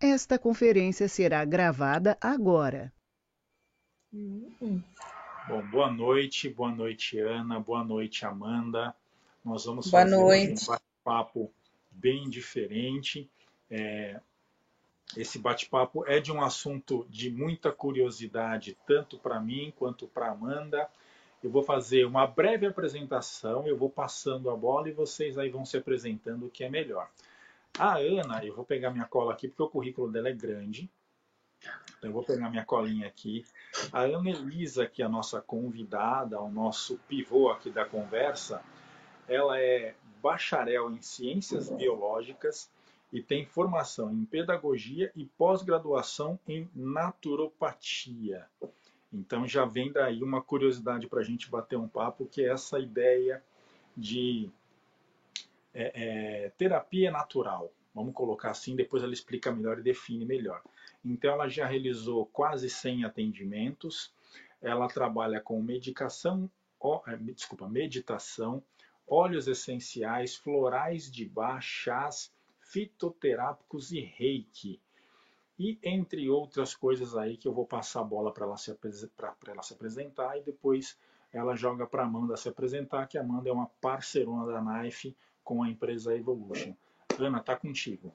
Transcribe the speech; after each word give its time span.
Esta 0.00 0.38
conferência 0.38 1.08
será 1.08 1.42
gravada 1.44 2.18
agora. 2.20 2.92
Bom, 5.48 5.62
boa 5.70 5.90
noite, 5.90 6.48
boa 6.50 6.70
noite, 6.70 7.18
Ana, 7.18 7.58
boa 7.58 7.82
noite, 7.82 8.26
Amanda. 8.26 8.94
Nós 9.44 9.64
vamos 9.64 9.90
Boa 9.90 10.02
fazer 10.02 10.16
noite. 10.16 10.64
um 10.64 10.66
bate-papo 10.66 11.52
bem 11.90 12.28
diferente. 12.28 13.30
É, 13.70 14.20
esse 15.16 15.38
bate-papo 15.38 16.04
é 16.06 16.20
de 16.20 16.30
um 16.30 16.42
assunto 16.42 17.06
de 17.08 17.30
muita 17.30 17.72
curiosidade, 17.72 18.76
tanto 18.86 19.18
para 19.18 19.40
mim 19.40 19.72
quanto 19.78 20.06
para 20.08 20.30
Amanda. 20.30 20.90
Eu 21.42 21.50
vou 21.50 21.62
fazer 21.62 22.04
uma 22.04 22.26
breve 22.26 22.66
apresentação, 22.66 23.66
eu 23.66 23.76
vou 23.76 23.88
passando 23.88 24.50
a 24.50 24.56
bola 24.56 24.88
e 24.88 24.92
vocês 24.92 25.38
aí 25.38 25.48
vão 25.48 25.64
se 25.64 25.76
apresentando 25.76 26.46
o 26.46 26.50
que 26.50 26.64
é 26.64 26.68
melhor. 26.68 27.08
A 27.78 27.98
Ana, 27.98 28.42
eu 28.42 28.54
vou 28.54 28.64
pegar 28.64 28.90
minha 28.90 29.04
cola 29.04 29.32
aqui 29.32 29.48
porque 29.48 29.62
o 29.62 29.68
currículo 29.68 30.10
dela 30.10 30.30
é 30.30 30.32
grande. 30.32 30.90
Então 31.98 32.10
eu 32.10 32.12
vou 32.12 32.24
pegar 32.24 32.48
minha 32.48 32.64
colinha 32.64 33.06
aqui. 33.06 33.44
A 33.92 34.02
Ana 34.02 34.30
Elisa, 34.30 34.86
que 34.86 35.02
é 35.02 35.04
a 35.04 35.10
nossa 35.10 35.42
convidada, 35.42 36.40
o 36.40 36.50
nosso 36.50 36.98
pivô 37.06 37.50
aqui 37.50 37.70
da 37.70 37.84
conversa, 37.84 38.62
ela 39.28 39.60
é 39.60 39.94
bacharel 40.22 40.90
em 40.90 41.02
ciências 41.02 41.68
biológicas 41.68 42.70
e 43.12 43.22
tem 43.22 43.44
formação 43.44 44.10
em 44.12 44.24
pedagogia 44.24 45.12
e 45.14 45.26
pós-graduação 45.26 46.38
em 46.48 46.68
naturopatia. 46.74 48.46
Então 49.12 49.46
já 49.46 49.64
vem 49.66 49.92
daí 49.92 50.22
uma 50.22 50.42
curiosidade 50.42 51.06
para 51.06 51.20
a 51.20 51.24
gente 51.24 51.50
bater 51.50 51.76
um 51.76 51.88
papo, 51.88 52.26
que 52.26 52.42
é 52.42 52.48
essa 52.48 52.78
ideia 52.78 53.42
de 53.96 54.50
é, 55.76 55.92
é, 56.46 56.50
terapia 56.56 57.10
natural. 57.10 57.70
Vamos 57.94 58.14
colocar 58.14 58.50
assim, 58.50 58.74
depois 58.74 59.02
ela 59.02 59.12
explica 59.12 59.52
melhor 59.52 59.78
e 59.78 59.82
define 59.82 60.24
melhor. 60.24 60.62
Então 61.04 61.30
ela 61.30 61.48
já 61.48 61.66
realizou 61.66 62.24
quase 62.26 62.70
100 62.70 63.04
atendimentos. 63.04 64.10
Ela 64.62 64.88
trabalha 64.88 65.38
com 65.38 65.62
medicação, 65.62 66.50
ó, 66.80 67.02
é, 67.06 67.16
desculpa, 67.16 67.68
meditação, 67.68 68.62
óleos 69.06 69.46
essenciais, 69.48 70.34
florais 70.34 71.10
de 71.10 71.26
bar, 71.26 71.60
chás, 71.60 72.32
fitoterápicos 72.58 73.92
e 73.92 74.00
reiki. 74.00 74.80
E 75.58 75.78
entre 75.82 76.28
outras 76.28 76.74
coisas 76.74 77.16
aí 77.16 77.36
que 77.36 77.46
eu 77.46 77.52
vou 77.52 77.66
passar 77.66 78.00
a 78.00 78.04
bola 78.04 78.32
para 78.32 78.46
ela, 78.46 78.56
se 78.56 78.74
ela 79.46 79.62
se 79.62 79.74
apresentar 79.74 80.38
e 80.38 80.42
depois 80.42 80.98
ela 81.32 81.54
joga 81.54 81.86
para 81.86 82.04
Amanda 82.04 82.36
se 82.36 82.48
apresentar, 82.48 83.06
que 83.06 83.18
a 83.18 83.20
Amanda 83.20 83.48
é 83.48 83.52
uma 83.52 83.66
parceirona 83.80 84.46
da 84.46 84.60
Knife 84.60 85.14
com 85.46 85.62
a 85.62 85.70
empresa 85.70 86.12
Evolution. 86.12 86.74
Ana, 87.20 87.40
tá 87.40 87.54
contigo. 87.54 88.12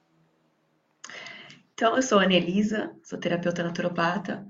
Então, 1.72 1.96
eu 1.96 2.02
sou 2.02 2.18
a 2.18 2.24
Anelisa, 2.24 2.94
sou 3.02 3.18
terapeuta 3.18 3.62
naturopata 3.62 4.46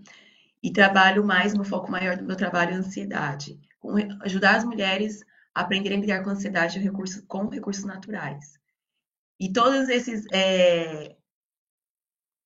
e 0.61 0.72
trabalho 0.72 1.24
mais, 1.24 1.55
meu 1.55 1.64
foco 1.64 1.89
maior 1.91 2.16
do 2.16 2.24
meu 2.24 2.36
trabalho 2.36 2.72
é 2.72 2.74
ansiedade, 2.74 3.61
com 3.78 3.94
ajudar 4.22 4.56
as 4.56 4.64
mulheres 4.64 5.24
a 5.55 5.61
aprenderem 5.61 5.98
a 5.98 6.00
lidar 6.00 6.24
com 6.24 6.30
ansiedade 6.30 6.80
com 7.28 7.48
recursos 7.48 7.84
naturais. 7.84 8.58
E 9.39 9.52
todos 9.52 9.89
esses 9.89 10.27
é, 10.33 11.17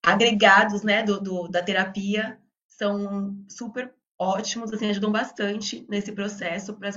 agregados, 0.05 0.83
né, 0.83 1.03
do, 1.03 1.19
do- 1.19 1.49
da 1.49 1.63
terapia 1.63 2.39
são 2.69 3.43
super 3.49 3.95
ótimos, 4.19 4.73
assim, 4.73 4.91
ajudam 4.91 5.13
bastante 5.13 5.85
nesse 5.89 6.13
processo 6.13 6.75
para 6.75 6.91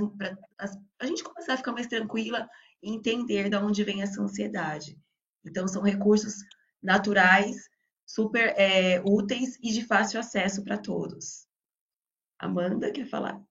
a 1.00 1.06
gente 1.06 1.24
começar 1.24 1.54
a 1.54 1.58
ficar 1.58 1.72
mais 1.72 1.88
tranquila 1.88 2.50
e 2.82 2.94
entender 2.94 3.50
de 3.50 3.58
onde 3.58 3.84
vem 3.84 4.02
essa 4.02 4.22
ansiedade. 4.22 4.98
Então, 5.46 5.68
são 5.68 5.82
recursos 5.82 6.36
naturais, 6.82 7.70
super 8.06 8.54
é, 8.58 9.02
úteis 9.06 9.58
e 9.62 9.72
de 9.72 9.86
fácil 9.86 10.20
acesso 10.20 10.64
para 10.64 10.78
todos. 10.78 11.48
Amanda, 12.40 12.92
quer 12.92 13.06
falar? 13.06 13.42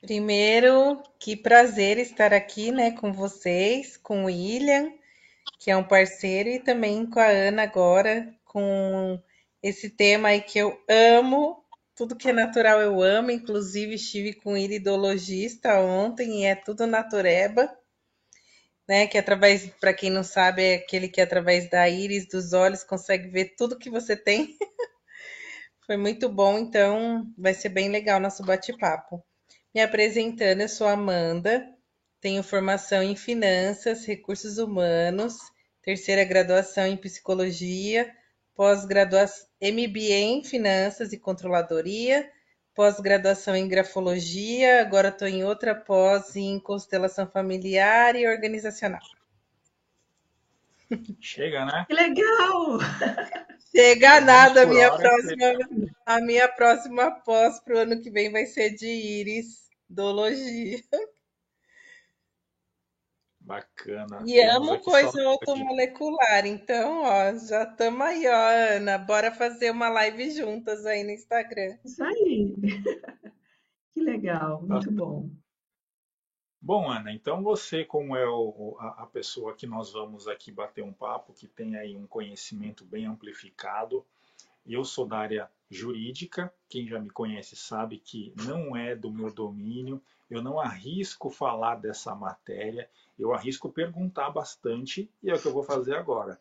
Primeiro, 0.00 1.02
que 1.18 1.36
prazer 1.36 1.98
estar 1.98 2.32
aqui, 2.32 2.70
né, 2.70 2.92
com 2.92 3.12
vocês, 3.12 3.96
com 3.96 4.22
o 4.22 4.26
William, 4.26 4.92
que 5.58 5.70
é 5.70 5.76
um 5.76 5.86
parceiro, 5.86 6.48
e 6.48 6.60
também 6.60 7.04
com 7.04 7.18
a 7.18 7.26
Ana 7.26 7.64
agora, 7.64 8.32
com 8.48 9.22
esse 9.62 9.90
tema 9.90 10.28
aí 10.28 10.40
que 10.40 10.58
eu 10.58 10.76
amo. 10.88 11.64
Tudo 11.94 12.16
que 12.16 12.28
é 12.28 12.32
natural 12.32 12.80
eu 12.80 13.02
amo, 13.02 13.30
inclusive 13.30 13.94
estive 13.94 14.32
com 14.34 14.56
iridologista 14.56 15.80
ontem 15.80 16.42
e 16.42 16.44
é 16.44 16.54
tudo 16.54 16.86
natureba, 16.86 17.68
né? 18.88 19.06
Que 19.06 19.18
através, 19.18 19.66
para 19.80 19.92
quem 19.92 20.10
não 20.10 20.22
sabe, 20.22 20.62
é 20.62 20.74
aquele 20.76 21.08
que 21.08 21.20
através 21.20 21.68
da 21.68 21.88
íris 21.88 22.28
dos 22.28 22.52
olhos 22.52 22.84
consegue 22.84 23.28
ver 23.28 23.54
tudo 23.56 23.78
que 23.78 23.90
você 23.90 24.16
tem. 24.16 24.56
Foi 25.86 25.96
muito 25.96 26.28
bom, 26.28 26.58
então 26.58 27.32
vai 27.36 27.54
ser 27.54 27.70
bem 27.70 27.88
legal 27.88 28.20
nosso 28.20 28.44
bate-papo. 28.44 29.24
Me 29.74 29.80
apresentando, 29.80 30.60
eu 30.60 30.68
sou 30.68 30.86
Amanda, 30.86 31.66
tenho 32.20 32.42
formação 32.42 33.02
em 33.02 33.16
finanças, 33.16 34.04
recursos 34.04 34.58
humanos, 34.58 35.36
terceira 35.82 36.24
graduação 36.24 36.86
em 36.86 36.96
psicologia, 36.96 38.14
pós-graduação 38.58 39.46
MBA 39.62 40.14
em 40.14 40.42
finanças 40.42 41.12
e 41.12 41.16
controladoria, 41.16 42.28
pós-graduação 42.74 43.54
em 43.54 43.68
grafologia, 43.68 44.80
agora 44.80 45.10
estou 45.10 45.28
em 45.28 45.44
outra 45.44 45.76
pós 45.76 46.34
em 46.34 46.58
constelação 46.58 47.30
familiar 47.30 48.16
e 48.16 48.26
organizacional. 48.26 49.00
Chega, 51.20 51.66
né? 51.66 51.84
Que 51.86 51.94
legal! 51.94 52.78
Chega 53.70 54.20
nada, 54.22 54.62
a 54.62 54.66
minha 54.66 54.92
hora, 54.92 55.02
próxima, 55.02 55.44
a 56.04 56.20
minha 56.20 56.48
próxima 56.48 57.12
pós 57.12 57.60
para 57.60 57.76
o 57.76 57.78
ano 57.78 58.00
que 58.00 58.10
vem 58.10 58.32
vai 58.32 58.44
ser 58.46 58.70
de 58.70 58.88
irisologia. 58.88 60.82
Bacana. 63.48 64.22
E 64.26 64.34
Temos 64.34 64.54
amo 64.56 64.72
aqui 64.74 64.84
coisa 64.84 65.26
automolecular, 65.26 66.46
então, 66.46 67.02
ó, 67.02 67.34
já 67.34 67.62
estamos 67.64 68.00
aí, 68.02 68.26
ó, 68.28 68.76
Ana, 68.76 68.98
bora 68.98 69.32
fazer 69.32 69.70
uma 69.70 69.88
live 69.88 70.30
juntas 70.30 70.84
aí 70.84 71.02
no 71.02 71.10
Instagram. 71.10 71.78
Isso 71.84 72.04
aí! 72.04 72.54
Que 73.94 74.00
legal, 74.04 74.62
muito 74.62 74.92
bom. 74.92 75.28
Bom, 76.60 76.88
Ana, 76.90 77.12
então 77.12 77.42
você, 77.42 77.84
como 77.84 78.14
é 78.14 78.28
o- 78.28 78.54
o- 78.56 78.76
a, 78.78 79.02
a 79.02 79.06
pessoa 79.06 79.54
que 79.54 79.66
nós 79.66 79.92
vamos 79.92 80.28
aqui 80.28 80.52
bater 80.52 80.84
um 80.84 80.92
papo, 80.92 81.32
que 81.32 81.48
tem 81.48 81.76
aí 81.76 81.96
um 81.96 82.06
conhecimento 82.06 82.84
bem 82.84 83.06
amplificado, 83.06 84.04
eu 84.66 84.84
sou 84.84 85.06
da 85.06 85.18
área 85.18 85.50
jurídica, 85.70 86.52
quem 86.68 86.86
já 86.86 87.00
me 87.00 87.10
conhece 87.10 87.56
sabe 87.56 87.98
que 87.98 88.32
não 88.46 88.76
é 88.76 88.94
do 88.94 89.10
meu 89.10 89.32
domínio, 89.32 90.00
eu 90.30 90.42
não 90.42 90.60
arrisco 90.60 91.30
falar 91.30 91.76
dessa 91.76 92.14
matéria, 92.14 92.88
eu 93.18 93.32
arrisco 93.32 93.70
perguntar 93.70 94.30
bastante, 94.30 95.10
e 95.22 95.30
é 95.30 95.34
o 95.34 95.40
que 95.40 95.46
eu 95.46 95.52
vou 95.52 95.62
fazer 95.62 95.96
agora. 95.96 96.38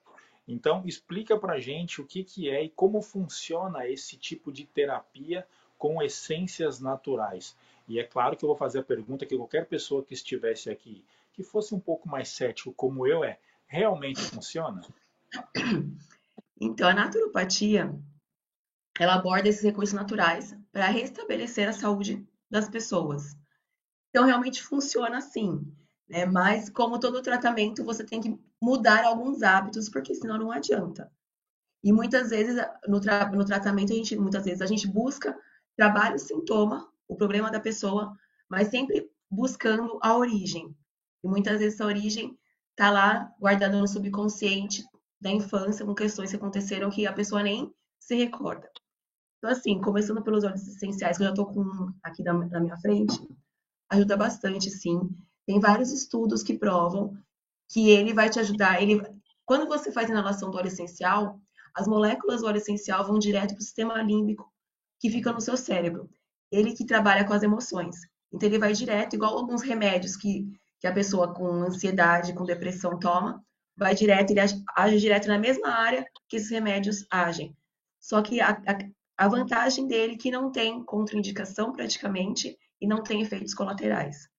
Então, 0.48 0.84
explica 0.86 1.38
pra 1.38 1.60
gente 1.60 2.00
o 2.00 2.06
que, 2.06 2.24
que 2.24 2.50
é 2.50 2.64
e 2.64 2.70
como 2.70 3.02
funciona 3.02 3.88
esse 3.88 4.18
tipo 4.18 4.52
de 4.52 4.66
terapia 4.66 5.46
com 5.78 6.02
essências 6.02 6.80
naturais. 6.80 7.56
E 7.88 8.00
é 8.00 8.04
claro 8.04 8.36
que 8.36 8.44
eu 8.44 8.48
vou 8.48 8.58
fazer 8.58 8.80
a 8.80 8.84
pergunta 8.84 9.26
que 9.26 9.36
qualquer 9.36 9.66
pessoa 9.66 10.04
que 10.04 10.14
estivesse 10.14 10.70
aqui, 10.70 11.04
que 11.34 11.44
fosse 11.44 11.76
um 11.76 11.80
pouco 11.80 12.08
mais 12.10 12.30
cético 12.30 12.74
como 12.74 13.06
eu 13.06 13.24
é, 13.24 13.40
realmente 13.68 14.22
funciona? 14.22 14.82
Então, 16.60 16.90
a 16.90 16.94
naturopatia, 16.94 17.94
ela 19.00 19.14
aborda 19.14 19.48
esses 19.48 19.62
recursos 19.62 19.94
naturais 19.94 20.58
para 20.72 20.88
restabelecer 20.88 21.70
a 21.70 21.74
saúde 21.74 22.26
das 22.50 22.68
pessoas. 22.68 23.38
Então, 24.10 24.26
realmente 24.26 24.64
funciona 24.64 25.18
assim, 25.18 25.62
né? 26.10 26.26
Mas, 26.26 26.70
como 26.70 27.00
todo 27.00 27.22
tratamento, 27.22 27.84
você 27.84 28.04
tem 28.06 28.22
que 28.22 28.38
mudar 28.62 29.06
alguns 29.06 29.44
hábitos, 29.44 29.90
porque 29.90 30.16
senão 30.16 30.38
não 30.38 30.52
adianta. 30.52 31.12
E 31.84 31.92
muitas 31.94 32.30
vezes, 32.30 32.56
no, 32.88 33.00
tra- 33.00 33.32
no 33.32 33.46
tratamento, 33.46 33.94
a 33.94 33.96
gente, 33.96 34.16
muitas 34.18 34.46
vezes 34.46 34.62
a 34.62 34.66
gente 34.66 34.88
busca, 34.88 35.38
trabalha 35.76 36.16
o 36.16 36.20
sintoma, 36.20 36.90
o 37.08 37.16
problema 37.16 37.52
da 37.52 37.60
pessoa, 37.60 38.18
mas 38.50 38.70
sempre 38.70 39.10
buscando 39.30 40.00
a 40.02 40.16
origem. 40.18 40.76
E 41.24 41.28
muitas 41.28 41.60
vezes 41.60 41.76
essa 41.76 41.86
origem 41.86 42.38
está 42.72 42.90
lá 42.92 43.34
guardada 43.40 43.78
no 43.80 43.88
subconsciente 43.88 44.84
da 45.20 45.32
infância, 45.32 45.86
com 45.86 45.96
questões 45.96 46.30
que 46.32 46.36
aconteceram 46.38 46.90
que 46.90 47.08
a 47.08 47.14
pessoa 47.14 47.44
nem 47.44 47.74
se 48.00 48.16
recorda. 48.16 48.70
Então, 49.38 49.52
assim, 49.52 49.80
começando 49.82 50.24
pelos 50.24 50.44
óleos 50.44 50.68
essenciais, 50.68 51.18
que 51.18 51.24
eu 51.24 51.28
já 51.28 51.32
estou 51.34 51.48
com 51.48 51.92
aqui 52.04 52.24
na, 52.24 52.34
na 52.34 52.60
minha 52.60 52.78
frente, 52.78 53.20
ajuda 53.90 54.18
bastante, 54.18 54.70
sim. 54.70 55.00
Tem 55.46 55.60
vários 55.60 55.92
estudos 55.92 56.44
que 56.44 56.58
provam 56.58 57.18
que 57.70 57.90
ele 57.90 58.14
vai 58.14 58.30
te 58.30 58.40
ajudar. 58.40 58.82
Ele, 58.82 59.02
quando 59.46 59.68
você 59.68 59.92
faz 59.92 60.10
inalação 60.10 60.50
do 60.52 60.58
óleo 60.58 60.68
essencial, 60.68 61.40
as 61.74 61.88
moléculas 61.88 62.42
do 62.42 62.48
óleo 62.48 62.58
essencial 62.58 63.06
vão 63.06 63.20
direto 63.20 63.54
para 63.54 63.60
o 63.60 63.64
sistema 63.64 64.02
límbico 64.02 64.52
que 65.00 65.10
fica 65.10 65.32
no 65.32 65.42
seu 65.42 65.56
cérebro. 65.56 66.10
Ele 66.52 66.74
que 66.74 66.86
trabalha 66.86 67.26
com 67.26 67.34
as 67.34 67.44
emoções. 67.44 67.96
Então 68.32 68.48
ele 68.48 68.60
vai 68.60 68.74
direto, 68.74 69.16
igual 69.16 69.38
alguns 69.38 69.62
remédios 69.62 70.16
que 70.16 70.48
que 70.80 70.88
a 70.88 70.94
pessoa 70.94 71.34
com 71.34 71.64
ansiedade, 71.64 72.34
com 72.34 72.46
depressão 72.46 73.00
toma, 73.00 73.44
vai 73.76 73.96
direto, 73.96 74.32
ele 74.32 74.40
age 74.40 75.00
direto 75.00 75.28
na 75.28 75.38
mesma 75.38 75.70
área 75.70 76.06
que 76.28 76.38
esses 76.38 76.50
remédios 76.50 77.06
agem. 77.10 77.56
Só 78.00 78.22
que 78.22 78.40
a, 78.40 78.52
a, 78.52 79.26
a 79.26 79.28
vantagem 79.28 79.88
dele 79.88 80.14
é 80.14 80.18
que 80.18 80.32
não 80.32 80.52
tem 80.52 80.84
contraindicação 80.84 81.72
praticamente 81.72 82.58
e 82.82 82.88
não 82.88 83.04
tem 83.04 83.22
efeitos 83.22 83.54
colaterais. 83.54 84.30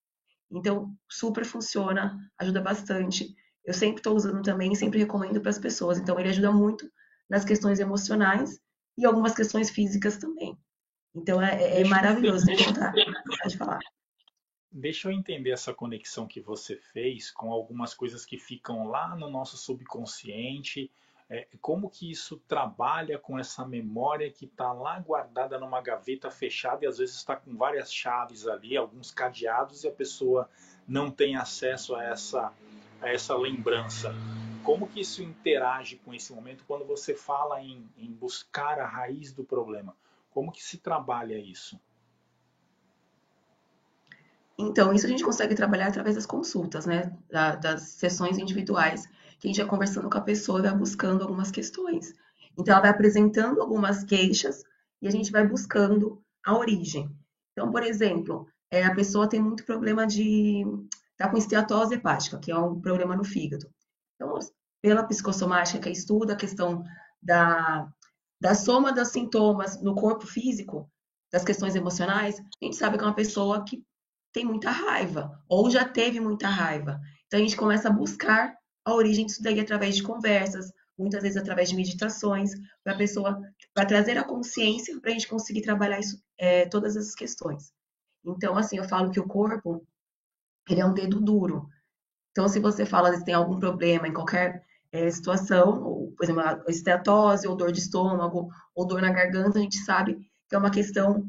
Então, 0.51 0.95
super 1.09 1.45
funciona, 1.45 2.19
ajuda 2.39 2.61
bastante. 2.61 3.35
Eu 3.65 3.75
sempre 3.75 3.99
estou 3.99 4.17
usando 4.17 4.43
também, 4.43 4.75
sempre 4.75 4.99
recomendo 4.99 5.41
para 5.41 5.51
as 5.51 5.59
pessoas. 5.59 5.99
Então, 5.99 6.19
ele 6.19 6.31
ajuda 6.31 6.51
muito 6.51 6.91
nas 7.29 7.45
questões 7.45 7.79
emocionais 7.79 8.59
e 8.97 9.05
algumas 9.05 9.35
questões 9.35 9.71
físicas 9.71 10.17
também. 10.17 10.59
Então, 11.15 11.43
é, 11.43 11.81
é 11.81 11.85
maravilhoso 11.85 12.47
de 12.47 12.65
contar, 12.65 12.93
pode 13.43 13.57
falar. 13.57 13.81
Deixa 14.71 15.09
eu 15.09 15.13
entender 15.13 15.51
essa 15.51 15.73
conexão 15.73 16.27
que 16.27 16.41
você 16.41 16.77
fez 16.77 17.31
com 17.31 17.51
algumas 17.51 17.95
coisas 17.95 18.25
que 18.25 18.39
ficam 18.39 18.87
lá 18.87 19.17
no 19.17 19.31
nosso 19.31 19.57
subconsciente. 19.57 20.91
É, 21.31 21.47
como 21.61 21.91
que 21.91 22.11
isso 22.11 22.39
trabalha 22.49 23.19
com 23.19 23.39
essa 23.39 23.67
memória 23.67 24.31
que 24.31 24.47
está 24.47 24.73
lá 24.73 24.99
guardada 24.99 25.59
numa 25.59 25.83
gaveta 25.83 26.31
fechada 26.31 26.85
e 26.85 26.89
às 26.89 26.97
vezes 26.97 27.17
está 27.17 27.37
com 27.37 27.55
várias 27.55 27.93
chaves 27.93 28.47
ali, 28.47 28.77
alguns 28.77 29.11
cadeados 29.11 29.85
e 29.85 29.89
a 29.89 29.93
pessoa 29.93 30.49
não 30.87 31.11
tem 31.11 31.37
acesso 31.37 31.95
a 31.95 32.03
essa, 32.03 32.51
a 33.03 33.11
essa 33.11 33.37
lembrança. 33.37 34.15
Como 34.65 34.89
que 34.89 35.01
isso 35.01 35.23
interage 35.23 35.97
com 35.97 36.15
esse 36.15 36.33
momento 36.33 36.65
quando 36.67 36.87
você 36.87 37.15
fala 37.15 37.61
em, 37.61 37.87
em 37.99 38.11
buscar 38.11 38.79
a 38.79 38.87
raiz 38.87 39.31
do 39.31 39.45
problema? 39.45 39.95
Como 40.31 40.51
que 40.51 40.63
se 40.63 40.79
trabalha 40.79 41.39
isso? 41.39 41.79
Então, 44.59 44.93
isso 44.93 45.07
a 45.07 45.09
gente 45.09 45.23
consegue 45.23 45.55
trabalhar 45.55 45.89
através 45.89 46.17
das 46.17 46.27
consultas, 46.27 46.85
né? 46.85 47.17
Da, 47.31 47.55
das 47.55 47.83
sessões 47.83 48.39
individuais, 48.39 49.09
a 49.43 49.47
gente 49.47 49.61
vai 49.61 49.69
conversando 49.69 50.11
com 50.11 50.19
a 50.19 50.23
pessoa 50.23 50.63
vai 50.63 50.75
buscando 50.77 51.23
algumas 51.23 51.51
questões. 51.51 52.15
Então, 52.59 52.73
ela 52.73 52.83
vai 52.83 52.91
apresentando 52.91 53.61
algumas 53.61 54.03
queixas 54.03 54.65
e 55.01 55.07
a 55.07 55.11
gente 55.11 55.31
vai 55.31 55.47
buscando 55.47 56.21
a 56.45 56.57
origem. 56.57 57.09
Então, 57.53 57.71
por 57.71 57.83
exemplo, 57.83 58.49
é, 58.71 58.85
a 58.85 58.95
pessoa 58.95 59.29
tem 59.29 59.41
muito 59.41 59.65
problema 59.65 60.07
de. 60.07 60.65
tá 61.17 61.29
com 61.29 61.37
esteatose 61.37 61.95
hepática, 61.95 62.39
que 62.39 62.51
é 62.51 62.59
um 62.59 62.81
problema 62.81 63.17
no 63.17 63.25
fígado. 63.25 63.67
Então, 64.15 64.39
pela 64.83 65.05
psicossomática 65.05 65.79
que 65.79 65.91
estuda 65.91 66.33
a 66.33 66.37
questão 66.37 66.85
da, 67.23 67.89
da 68.41 68.55
soma 68.55 68.93
dos 68.93 69.09
sintomas 69.09 69.81
no 69.81 69.95
corpo 69.95 70.27
físico, 70.27 70.91
das 71.33 71.45
questões 71.45 71.75
emocionais, 71.75 72.41
a 72.41 72.65
gente 72.65 72.77
sabe 72.77 72.97
que 72.97 73.05
é 73.05 73.07
uma 73.07 73.15
pessoa 73.15 73.65
que 73.65 73.85
tem 74.33 74.45
muita 74.45 74.71
raiva, 74.71 75.43
ou 75.49 75.71
já 75.71 75.85
teve 75.85 76.21
muita 76.21 76.49
raiva. 76.49 77.01
Então 77.27 77.39
a 77.39 77.43
gente 77.43 77.57
começa 77.57 77.89
a 77.89 77.93
buscar 77.93 78.57
a 78.89 78.95
origem 78.95 79.27
disso 79.27 79.43
daí 79.43 79.61
através 79.61 79.97
de 79.97 80.03
conversas, 80.03 80.73
muitas 80.99 81.23
vezes 81.23 81.37
através 81.37 81.69
de 81.69 81.77
meditações, 81.77 82.51
para 82.83 82.95
a 82.95 82.97
pessoa, 82.97 83.41
para 83.73 83.87
trazer 83.87 84.19
a 84.19 84.25
consciência 84.25 84.99
para 85.01 85.11
a 85.11 85.13
gente 85.13 85.29
conseguir 85.29 85.63
trabalhar 85.63 86.01
isso, 86.01 86.21
é, 86.37 86.67
todas 86.67 86.97
essas 86.97 87.15
questões. 87.15 87.73
Então, 88.25 88.57
assim, 88.57 88.79
eu 88.79 88.85
falo 88.85 89.11
que 89.11 89.21
o 89.21 89.27
corpo, 89.27 89.87
ele 90.69 90.81
é 90.81 90.85
um 90.85 90.93
dedo 90.93 91.21
duro. 91.21 91.69
Então, 92.33 92.49
se 92.49 92.59
você 92.59 92.85
fala 92.85 93.17
que 93.17 93.25
tem 93.25 93.35
algum 93.35 93.59
problema 93.59 94.09
em 94.09 94.13
qualquer 94.13 94.65
é, 94.91 95.11
situação, 95.11 95.83
ou, 95.83 96.13
por 96.13 96.25
exemplo, 96.25 96.43
esteatose, 96.69 97.47
ou 97.47 97.57
dor 97.57 97.73
de 97.73 97.79
estômago, 97.81 98.49
ou 98.75 98.87
dor 98.87 99.01
na 99.01 99.13
garganta, 99.13 99.59
a 99.59 99.63
gente 99.63 99.79
sabe 99.79 100.19
que 100.49 100.55
é 100.55 100.59
uma 100.59 100.71
questão 100.71 101.27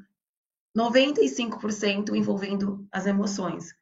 95% 0.77 2.15
envolvendo 2.15 2.87
as 2.91 3.05
emoções. 3.05 3.73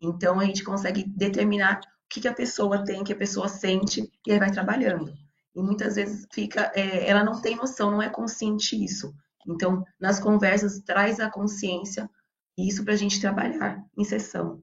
Então, 0.00 0.40
a 0.40 0.44
gente 0.44 0.64
consegue 0.64 1.04
determinar 1.04 1.80
que, 2.12 2.20
que, 2.20 2.28
a 2.28 2.34
pessoa 2.34 2.84
tem, 2.84 3.02
que 3.02 3.14
a 3.14 3.16
pessoa 3.16 3.48
sente, 3.48 4.12
e 4.26 4.32
aí 4.32 4.38
vai 4.38 4.50
trabalhando. 4.50 5.14
E 5.56 5.62
muitas 5.62 5.94
vezes 5.96 6.26
fica, 6.30 6.70
é, 6.74 7.08
ela 7.08 7.24
não 7.24 7.40
tem 7.40 7.56
noção, 7.56 7.90
não 7.90 8.02
é 8.02 8.10
consciente 8.10 8.76
isso. 8.76 9.14
Então, 9.48 9.82
nas 9.98 10.20
conversas, 10.20 10.80
traz 10.80 11.18
a 11.18 11.30
consciência, 11.30 12.08
isso 12.56 12.84
para 12.84 12.92
a 12.92 12.96
gente 12.96 13.18
trabalhar 13.18 13.82
em 13.96 14.04
sessão. 14.04 14.62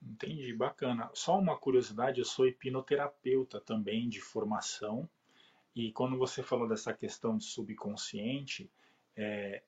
Entendi, 0.00 0.54
bacana. 0.54 1.10
Só 1.12 1.38
uma 1.38 1.54
curiosidade, 1.54 2.18
eu 2.18 2.24
sou 2.24 2.46
hipnoterapeuta 2.46 3.60
também 3.60 4.08
de 4.08 4.22
formação, 4.22 5.06
e 5.74 5.92
quando 5.92 6.16
você 6.16 6.42
falou 6.42 6.66
dessa 6.66 6.94
questão 6.94 7.36
de 7.36 7.44
subconsciente, 7.44 8.70
é, 9.14 9.62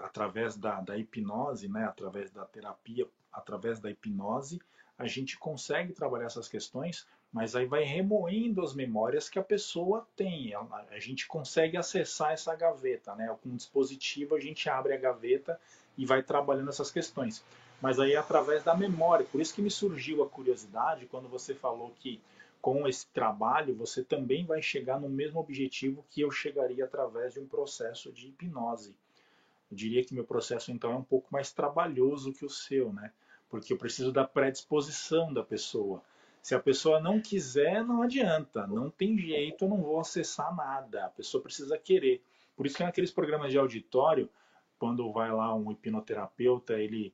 através 0.00 0.56
da, 0.56 0.80
da 0.80 0.96
hipnose, 0.96 1.68
né, 1.68 1.84
através 1.84 2.30
da 2.30 2.44
terapia, 2.44 3.06
através 3.32 3.80
da 3.80 3.90
hipnose, 3.90 4.60
a 4.98 5.06
gente 5.06 5.38
consegue 5.38 5.92
trabalhar 5.92 6.26
essas 6.26 6.48
questões, 6.48 7.06
mas 7.32 7.56
aí 7.56 7.64
vai 7.64 7.84
remoendo 7.84 8.62
as 8.62 8.74
memórias 8.74 9.28
que 9.28 9.38
a 9.38 9.42
pessoa 9.42 10.06
tem. 10.16 10.52
A, 10.54 10.60
a 10.90 10.98
gente 10.98 11.26
consegue 11.26 11.76
acessar 11.76 12.32
essa 12.32 12.54
gaveta, 12.54 13.14
né? 13.14 13.34
Com 13.42 13.50
um 13.50 13.56
dispositivo 13.56 14.34
a 14.34 14.40
gente 14.40 14.68
abre 14.68 14.92
a 14.92 14.98
gaveta 14.98 15.58
e 15.96 16.04
vai 16.04 16.22
trabalhando 16.22 16.68
essas 16.68 16.90
questões. 16.90 17.42
Mas 17.80 17.98
aí 17.98 18.12
é 18.12 18.16
através 18.16 18.62
da 18.62 18.74
memória. 18.74 19.24
Por 19.24 19.40
isso 19.40 19.54
que 19.54 19.62
me 19.62 19.70
surgiu 19.70 20.22
a 20.22 20.28
curiosidade 20.28 21.06
quando 21.06 21.28
você 21.28 21.54
falou 21.54 21.94
que 22.00 22.20
com 22.60 22.86
esse 22.86 23.06
trabalho, 23.08 23.74
você 23.74 24.04
também 24.04 24.44
vai 24.44 24.60
chegar 24.60 25.00
no 25.00 25.08
mesmo 25.08 25.40
objetivo 25.40 26.04
que 26.10 26.20
eu 26.20 26.30
chegaria 26.30 26.84
através 26.84 27.34
de 27.34 27.40
um 27.40 27.46
processo 27.46 28.12
de 28.12 28.28
hipnose. 28.28 28.94
Eu 29.70 29.76
diria 29.76 30.04
que 30.04 30.14
meu 30.14 30.24
processo 30.24 30.70
então 30.70 30.92
é 30.92 30.96
um 30.96 31.04
pouco 31.04 31.28
mais 31.30 31.52
trabalhoso 31.52 32.32
que 32.32 32.44
o 32.44 32.50
seu, 32.50 32.92
né? 32.92 33.12
Porque 33.48 33.72
eu 33.72 33.78
preciso 33.78 34.12
da 34.12 34.24
predisposição 34.24 35.32
da 35.32 35.42
pessoa. 35.42 36.02
Se 36.42 36.54
a 36.54 36.60
pessoa 36.60 37.00
não 37.00 37.20
quiser, 37.20 37.84
não 37.84 38.02
adianta, 38.02 38.66
não 38.66 38.90
tem 38.90 39.18
jeito, 39.18 39.64
eu 39.64 39.68
não 39.68 39.82
vou 39.82 40.00
acessar 40.00 40.54
nada. 40.54 41.06
A 41.06 41.10
pessoa 41.10 41.42
precisa 41.42 41.76
querer. 41.78 42.22
Por 42.56 42.66
isso 42.66 42.76
que 42.76 42.84
naqueles 42.84 43.10
programas 43.10 43.52
de 43.52 43.58
auditório, 43.58 44.28
quando 44.78 45.12
vai 45.12 45.32
lá 45.32 45.54
um 45.54 45.70
hipnoterapeuta, 45.70 46.74
ele 46.74 47.12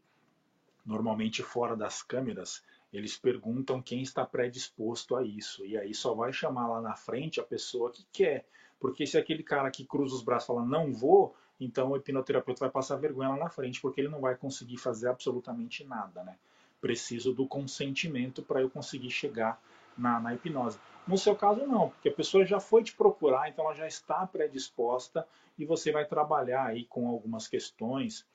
normalmente 0.85 1.43
fora 1.43 1.77
das 1.77 2.03
câmeras, 2.03 2.63
eles 2.97 3.17
perguntam 3.17 3.83
quem 3.83 4.03
está 4.03 4.25
predisposto 4.25 5.17
a 5.17 5.23
isso. 5.23 5.65
E 5.65 5.77
aí 5.77 5.95
só 5.95 6.15
vai 6.15 6.33
chamar 6.33 6.69
lá 6.69 6.81
na 6.81 6.95
frente 6.95 7.41
a 7.41 7.45
pessoa 7.45 7.91
que 7.91 8.07
quer. 8.13 8.47
Porque 8.79 9.07
se 9.07 9.19
aquele 9.19 9.43
cara 9.43 9.71
que 9.71 9.85
cruza 9.85 10.15
os 10.15 10.23
braços 10.23 10.47
fala 10.47 10.65
não 10.65 10.93
vou, 10.93 11.35
então 11.59 11.91
o 11.91 11.97
hipnoterapeuta 11.97 12.61
vai 12.61 12.71
passar 12.71 12.97
vergonha 12.97 13.31
lá 13.31 13.37
na 13.37 13.49
frente, 13.51 13.81
porque 13.81 14.01
ele 14.01 14.09
não 14.09 14.21
vai 14.21 14.37
conseguir 14.37 14.77
fazer 14.77 15.09
absolutamente 15.09 15.85
nada. 15.85 16.23
Né? 16.23 16.37
Preciso 16.81 17.33
do 17.33 17.47
consentimento 17.47 18.43
para 18.43 18.61
eu 18.61 18.71
conseguir 18.71 19.11
chegar 19.11 19.61
na, 19.97 20.21
na 20.21 20.35
hipnose. 20.35 20.79
No 21.07 21.17
seu 21.17 21.37
caso, 21.37 21.67
não, 21.67 21.91
porque 21.91 22.09
a 22.09 22.15
pessoa 22.15 22.45
já 22.45 22.61
foi 22.61 22.83
te 22.83 22.95
procurar, 22.95 23.49
então 23.49 23.65
ela 23.65 23.75
já 23.75 23.87
está 23.87 24.27
predisposta 24.27 25.27
e 25.59 25.65
você 25.65 25.93
vai 25.93 26.05
trabalhar 26.05 26.67
aí 26.67 26.85
com 26.85 27.09
algumas 27.09 27.47
questões 27.49 28.27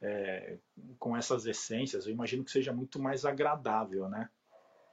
é, 0.00 0.58
com 0.98 1.16
essas 1.16 1.46
essências, 1.46 2.06
eu 2.06 2.12
imagino 2.12 2.44
que 2.44 2.50
seja 2.50 2.72
muito 2.72 3.00
mais 3.00 3.24
agradável, 3.24 4.08
né? 4.08 4.28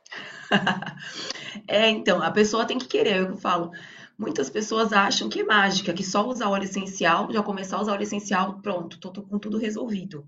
é, 1.68 1.90
então, 1.90 2.22
a 2.22 2.32
pessoa 2.32 2.66
tem 2.66 2.78
que 2.78 2.88
querer, 2.88 3.22
eu 3.22 3.38
falo. 3.38 3.72
Muitas 4.18 4.50
pessoas 4.50 4.94
acham 4.94 5.28
que 5.28 5.42
é 5.42 5.44
mágica, 5.44 5.94
que 5.94 6.04
só 6.04 6.26
usar 6.26 6.50
óleo 6.50 6.64
essencial, 6.64 7.32
já 7.32 7.44
começar 7.44 7.78
a 7.78 7.82
usar 7.82 7.94
óleo 7.94 8.04
essencial, 8.04 8.62
pronto, 8.62 9.00
tô, 9.00 9.12
tô 9.12 9.22
com 9.24 9.38
tudo 9.38 9.58
resolvido. 9.58 10.28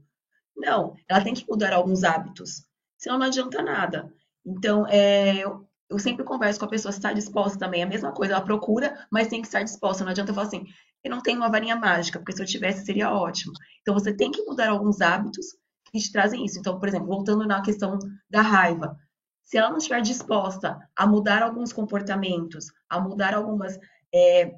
Não, 0.56 0.96
ela 1.08 1.24
tem 1.24 1.34
que 1.34 1.46
mudar 1.48 1.72
alguns 1.72 2.04
hábitos, 2.04 2.66
senão 2.98 3.18
não 3.18 3.28
adianta 3.28 3.62
nada. 3.62 4.12
Então, 4.46 4.86
é, 4.88 5.38
eu, 5.38 5.68
eu 5.90 6.00
sempre 6.00 6.26
converso 6.26 6.60
com 6.60 6.66
a 6.66 6.70
pessoa 6.70 6.92
se 6.92 7.00
está 7.00 7.14
disposta 7.14 7.58
também. 7.58 7.82
É 7.82 7.84
a 7.84 7.88
mesma 7.88 8.12
coisa, 8.12 8.34
ela 8.34 8.44
procura, 8.44 9.08
mas 9.12 9.28
tem 9.28 9.42
que 9.42 9.48
estar 9.48 9.64
disposta. 9.64 10.04
Não 10.04 10.12
adianta 10.12 10.32
eu 10.32 10.36
falar 10.36 10.48
assim, 10.48 10.66
eu 11.08 11.12
não 11.12 11.22
tenho 11.22 11.38
uma 11.38 11.50
varinha 11.50 11.76
mágica, 11.76 12.20
porque 12.20 12.34
se 12.34 12.42
eu 12.42 12.46
tivesse 12.46 12.86
seria 12.86 13.12
ótimo. 13.12 13.54
Então 13.82 13.94
você 13.94 14.14
tem 14.14 14.32
que 14.32 14.44
mudar 14.44 14.70
alguns 14.70 15.02
hábitos 15.02 15.48
que 15.92 16.00
te 16.00 16.12
trazem 16.12 16.46
isso. 16.46 16.60
Então, 16.60 16.80
por 16.80 16.88
exemplo, 16.88 17.08
voltando 17.08 17.46
na 17.46 17.62
questão 17.62 17.98
da 18.30 18.42
raiva. 18.42 18.98
Se 19.44 19.58
ela 19.58 19.70
não 19.70 19.78
estiver 19.78 20.02
disposta 20.02 20.78
a 20.96 21.08
mudar 21.08 21.42
alguns 21.42 21.72
comportamentos, 21.72 22.68
a 22.90 23.00
mudar 23.00 23.34
algumas 23.34 23.80
é, 24.14 24.54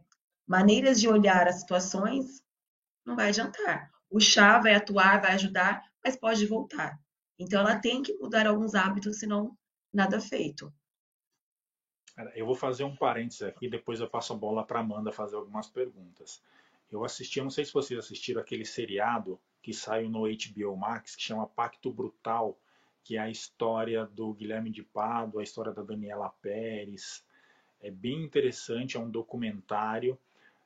maneiras 0.47 0.99
de 0.99 1.07
olhar 1.07 1.47
as 1.47 1.59
situações, 1.59 2.41
não 3.05 3.15
vai 3.15 3.29
adiantar. 3.29 3.91
O 4.09 4.19
chá 4.19 4.57
vai 4.57 4.73
atuar, 4.73 5.21
vai 5.21 5.33
ajudar, 5.33 5.83
mas 6.03 6.15
pode 6.15 6.45
voltar. 6.47 6.97
Então, 7.37 7.61
ela 7.61 7.79
tem 7.79 8.01
que 8.01 8.17
mudar 8.17 8.47
alguns 8.47 8.73
hábitos, 8.73 9.19
senão 9.19 9.55
nada 9.93 10.19
feito. 10.19 10.73
Eu 12.35 12.45
vou 12.45 12.55
fazer 12.55 12.83
um 12.83 12.95
parênteses 12.95 13.43
aqui, 13.43 13.69
depois 13.69 13.99
eu 13.99 14.09
passo 14.09 14.33
a 14.33 14.35
bola 14.35 14.65
para 14.65 14.79
Amanda 14.79 15.11
fazer 15.11 15.35
algumas 15.35 15.67
perguntas. 15.67 16.41
Eu 16.91 17.05
assisti, 17.05 17.39
eu 17.39 17.43
não 17.43 17.51
sei 17.51 17.63
se 17.65 17.73
vocês 17.73 17.99
assistiram 17.99 18.41
aquele 18.41 18.65
seriado 18.65 19.39
que 19.61 19.73
saiu 19.73 20.09
no 20.09 20.23
HBO 20.23 20.75
Max, 20.75 21.15
que 21.15 21.21
chama 21.21 21.47
Pacto 21.47 21.91
Brutal, 21.91 22.57
que 23.03 23.17
é 23.17 23.19
a 23.19 23.29
história 23.29 24.05
do 24.05 24.33
Guilherme 24.33 24.69
de 24.69 24.83
Pado, 24.83 25.39
a 25.39 25.43
história 25.43 25.71
da 25.71 25.81
Daniela 25.81 26.29
Pérez. 26.41 27.23
É 27.81 27.89
bem 27.89 28.23
interessante, 28.23 28.97
é 28.97 28.99
um 28.99 29.09
documentário. 29.09 30.17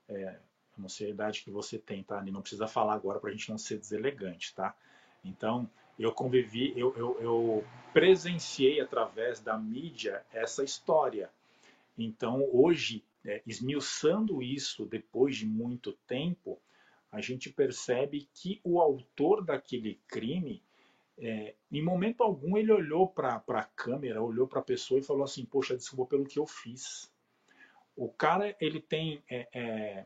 É, 0.10 0.39
eu 0.77 0.81
não 0.81 0.89
sei 0.89 1.07
a 1.07 1.12
idade 1.12 1.43
que 1.43 1.51
você 1.51 1.77
tem, 1.77 2.03
tá? 2.03 2.22
Não 2.24 2.41
precisa 2.41 2.67
falar 2.67 2.93
agora 2.93 3.19
para 3.19 3.29
a 3.29 3.33
gente 3.33 3.50
não 3.50 3.57
ser 3.57 3.77
deselegante, 3.77 4.53
tá? 4.55 4.75
Então, 5.24 5.69
eu 5.98 6.12
convivi, 6.12 6.74
eu, 6.75 6.95
eu, 6.98 7.22
eu 7.22 7.65
presenciei 7.93 8.81
através 8.81 9.39
da 9.39 9.57
mídia 9.57 10.25
essa 10.33 10.63
história. 10.63 11.29
Então, 11.98 12.48
hoje, 12.52 13.04
é, 13.26 13.42
esmiuçando 13.46 14.42
isso 14.42 14.86
depois 14.86 15.36
de 15.36 15.46
muito 15.46 15.94
tempo, 16.08 16.60
a 17.12 17.22
gente 17.22 17.52
percebe 17.52 18.28
que 18.34 18.60
o 18.64 18.82
autor 18.82 19.44
daquele 19.46 20.00
crime, 20.08 20.64
é, 21.18 21.54
em 21.72 21.84
momento 21.84 22.24
algum, 22.24 22.58
ele 22.58 22.72
olhou 22.72 23.08
para 23.08 23.44
a 23.48 23.64
câmera, 23.64 24.22
olhou 24.22 24.48
para 24.48 24.60
a 24.60 24.64
pessoa 24.64 25.00
e 25.00 25.04
falou 25.04 25.24
assim: 25.24 25.46
Poxa, 25.46 25.78
desculpa 25.78 26.10
pelo 26.10 26.26
que 26.26 26.40
eu 26.40 26.48
fiz. 26.48 27.12
O 27.96 28.10
cara, 28.10 28.56
ele 28.60 28.82
tem. 28.82 29.24
É, 29.30 29.48
é, 29.54 30.06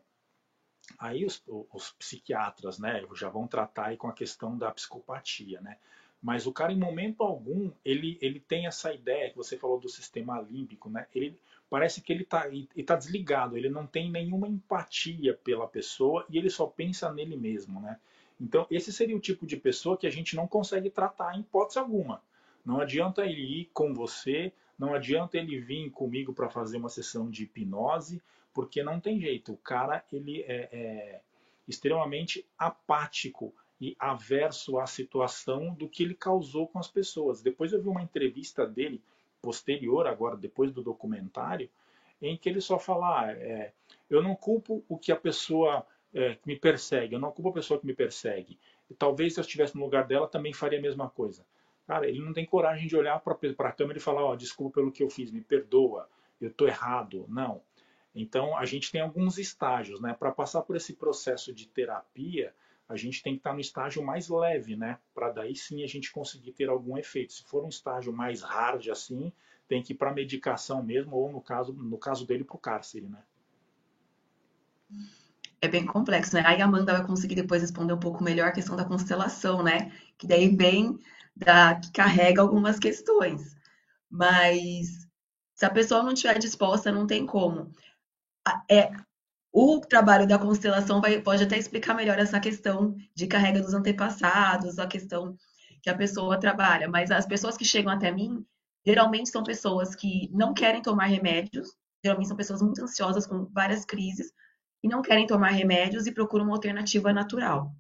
aí 1.00 1.24
os, 1.26 1.42
os, 1.48 1.92
psiquiatras 1.92 2.78
né, 2.78 3.06
já 3.16 3.30
vão 3.30 3.48
tratar 3.48 3.88
aí 3.88 3.98
com 3.98 4.10
a 4.10 4.14
questão 4.14 4.58
da 4.58 4.70
psicopatia, 4.72 5.62
né? 5.62 5.78
Mas 6.22 6.46
o 6.46 6.52
cara, 6.52 6.74
em 6.74 6.80
momento 6.80 7.24
algum, 7.24 7.72
ele, 7.86 8.18
ele 8.22 8.40
tem 8.40 8.68
essa 8.68 8.94
ideia 8.94 9.30
que 9.30 9.38
você 9.38 9.58
falou 9.58 9.80
do 9.80 9.88
sistema 9.88 10.42
límbico, 10.42 10.90
né? 10.90 11.08
Ele, 11.16 11.40
parece 11.70 12.02
que 12.02 12.12
ele 12.14 12.24
está 12.24 12.46
tá 12.86 12.96
desligado, 12.96 13.58
ele 13.58 13.70
não 13.70 13.86
tem 13.86 14.12
nenhuma 14.12 14.48
empatia 14.48 15.34
pela 15.34 15.68
pessoa 15.68 16.26
e 16.30 16.38
ele 16.38 16.50
só 16.50 16.66
pensa 16.66 17.12
nele 17.12 17.36
mesmo, 17.36 17.80
né? 17.80 18.00
Então, 18.40 18.68
esse 18.70 18.94
seria 18.94 19.16
o 19.16 19.20
tipo 19.20 19.46
de 19.48 19.58
pessoa 19.58 19.98
que 19.98 20.06
a 20.06 20.12
gente 20.12 20.36
não 20.36 20.48
consegue 20.48 20.90
tratar 20.90 21.36
em 21.36 21.42
hipótese 21.42 21.80
alguma. 21.80 22.22
Não 22.64 22.80
adianta 22.80 23.26
ele 23.26 23.62
ir 23.62 23.70
com 23.74 23.94
você, 23.94 24.54
não 24.78 24.94
adianta 24.94 25.38
ele 25.38 25.60
vir 25.60 25.90
comigo 25.90 26.34
para 26.34 26.50
fazer 26.50 26.78
uma 26.78 26.90
sessão 26.90 27.30
de 27.30 27.44
hipnose, 27.44 28.22
porque 28.54 28.84
não 28.84 29.00
tem 29.00 29.20
jeito. 29.20 29.54
O 29.54 29.58
cara 29.58 30.04
ele 30.12 30.42
é, 30.44 30.70
é 30.72 31.22
extremamente 31.68 32.46
apático 32.58 33.54
e 33.80 33.96
averso 34.00 34.80
à 34.80 34.88
situação 34.88 35.74
do 35.74 35.88
que 35.88 36.04
ele 36.04 36.14
causou 36.14 36.68
com 36.68 36.80
as 36.80 36.88
pessoas. 36.88 37.42
Depois 37.42 37.74
eu 37.74 37.82
vi 37.82 37.88
uma 37.90 38.02
entrevista 38.02 38.66
dele 38.66 39.02
posterior, 39.48 40.06
agora 40.08 40.36
depois 40.36 40.74
do 40.74 40.84
documentário, 40.84 41.70
em 42.22 42.36
que 42.36 42.50
ele 42.50 42.60
só 42.60 42.78
fala: 42.78 43.22
ah, 43.22 43.32
é, 43.32 43.72
eu 44.10 44.22
não 44.22 44.36
culpo 44.36 44.84
o 44.90 44.98
que 44.98 45.10
a 45.10 45.16
pessoa 45.16 45.88
é, 46.14 46.38
me 46.46 46.58
persegue, 46.58 47.16
eu 47.16 47.20
não 47.20 47.32
culpo 47.32 47.52
a 47.52 47.54
pessoa 47.54 47.80
que 47.80 47.86
me 47.86 47.94
persegue. 47.94 48.60
E 48.90 48.94
talvez 48.94 49.34
se 49.34 49.40
eu 49.40 49.42
estivesse 49.42 49.78
no 49.78 49.86
lugar 49.86 50.06
dela 50.06 50.28
também 50.28 50.52
faria 50.52 50.80
a 50.80 50.82
mesma 50.82 51.10
coisa. 51.10 51.46
Cara, 51.86 52.10
ele 52.10 52.20
não 52.20 52.34
tem 52.34 52.46
coragem 52.46 52.90
de 52.90 52.98
olhar 52.98 53.18
para 53.22 53.38
a 53.70 53.72
câmera 53.72 53.98
e 53.98 54.02
falar: 54.02 54.26
ó, 54.26 54.34
oh, 54.34 54.36
desculpa 54.36 54.82
pelo 54.82 54.92
que 54.92 55.02
eu 55.02 55.10
fiz, 55.10 55.32
me 55.32 55.40
perdoa, 55.40 56.10
eu 56.42 56.50
estou 56.50 56.68
errado. 56.68 57.26
Não. 57.30 57.62
Então 58.14 58.58
a 58.58 58.66
gente 58.66 58.92
tem 58.92 59.00
alguns 59.00 59.38
estágios, 59.38 60.02
né? 60.02 60.14
Para 60.14 60.30
passar 60.30 60.62
por 60.64 60.76
esse 60.76 60.94
processo 60.94 61.54
de 61.54 61.70
terapia, 61.70 62.54
a 62.90 62.96
gente 62.96 63.22
tem 63.22 63.34
que 63.34 63.40
estar 63.40 63.54
no 63.54 63.60
estágio 63.60 64.04
mais 64.04 64.30
leve, 64.30 64.76
né? 64.76 64.98
Para 65.14 65.30
daí 65.30 65.56
sim 65.56 65.84
a 65.84 65.88
gente 65.88 66.12
conseguir 66.12 66.54
ter 66.54 66.70
algum 66.70 66.98
efeito. 66.98 67.34
Se 67.34 67.44
for 67.44 67.64
um 67.64 67.70
estágio 67.70 68.14
mais 68.14 68.42
hard 68.42 68.88
assim, 68.90 69.32
tem 69.68 69.84
que 69.84 69.94
ir 69.94 69.96
para 69.98 70.14
medicação 70.14 70.82
mesmo, 70.82 71.16
ou 71.16 71.32
no 71.32 71.42
caso, 71.42 71.74
no 71.74 71.98
caso 71.98 72.26
dele, 72.26 72.44
para 72.44 72.56
o 72.56 72.60
cárcere, 72.60 73.08
né? 73.08 73.22
É 75.62 75.68
bem 75.68 75.86
complexo, 75.86 76.36
né? 76.36 76.44
Aí 76.46 76.62
a 76.62 76.66
Amanda 76.66 76.94
vai 76.94 77.06
conseguir 77.06 77.36
depois 77.36 77.62
responder 77.62 77.94
um 77.94 78.00
pouco 78.00 78.24
melhor 78.24 78.48
a 78.48 78.52
questão 78.52 78.76
da 78.76 78.86
constelação, 78.86 79.64
né? 79.64 79.92
Que 80.18 80.28
daí 80.28 80.56
vem 80.56 80.98
da 81.36 81.76
que 81.76 81.92
carrega 81.92 82.42
algumas 82.42 82.80
questões. 82.80 83.56
Mas 84.10 85.08
se 85.56 85.66
a 85.66 85.70
pessoa 85.70 86.04
não 86.04 86.14
estiver 86.14 86.38
disposta, 86.40 86.92
não 86.92 87.08
tem 87.08 87.26
como. 87.26 87.72
É, 88.70 88.92
o 89.60 89.80
trabalho 89.80 90.28
da 90.28 90.38
constelação 90.38 91.02
vai, 91.02 91.20
pode 91.20 91.44
até 91.44 91.58
explicar 91.58 91.96
melhor 91.96 92.20
essa 92.20 92.40
questão 92.40 92.96
de 93.16 93.26
carrega 93.26 93.60
dos 93.60 93.74
antepassados, 93.74 94.78
a 94.78 94.86
questão 94.86 95.36
que 95.82 95.90
a 95.90 95.98
pessoa 95.98 96.40
trabalha. 96.40 96.88
Mas 96.88 97.10
as 97.10 97.26
pessoas 97.26 97.58
que 97.58 97.66
chegam 97.66 97.92
até 97.92 98.12
mim, 98.12 98.46
geralmente 98.86 99.30
são 99.30 99.44
pessoas 99.44 99.96
que 99.96 100.30
não 100.32 100.54
querem 100.54 100.84
tomar 100.84 101.06
remédios, 101.06 101.70
geralmente 102.04 102.28
são 102.28 102.38
pessoas 102.38 102.62
muito 102.62 102.84
ansiosas 102.84 103.26
com 103.26 103.46
várias 103.46 103.84
crises 103.84 104.32
e 104.84 104.88
não 104.88 105.02
querem 105.02 105.26
tomar 105.26 105.50
remédios 105.50 106.06
e 106.06 106.12
procuram 106.12 106.46
uma 106.46 106.54
alternativa 106.54 107.12
natural. 107.12 107.72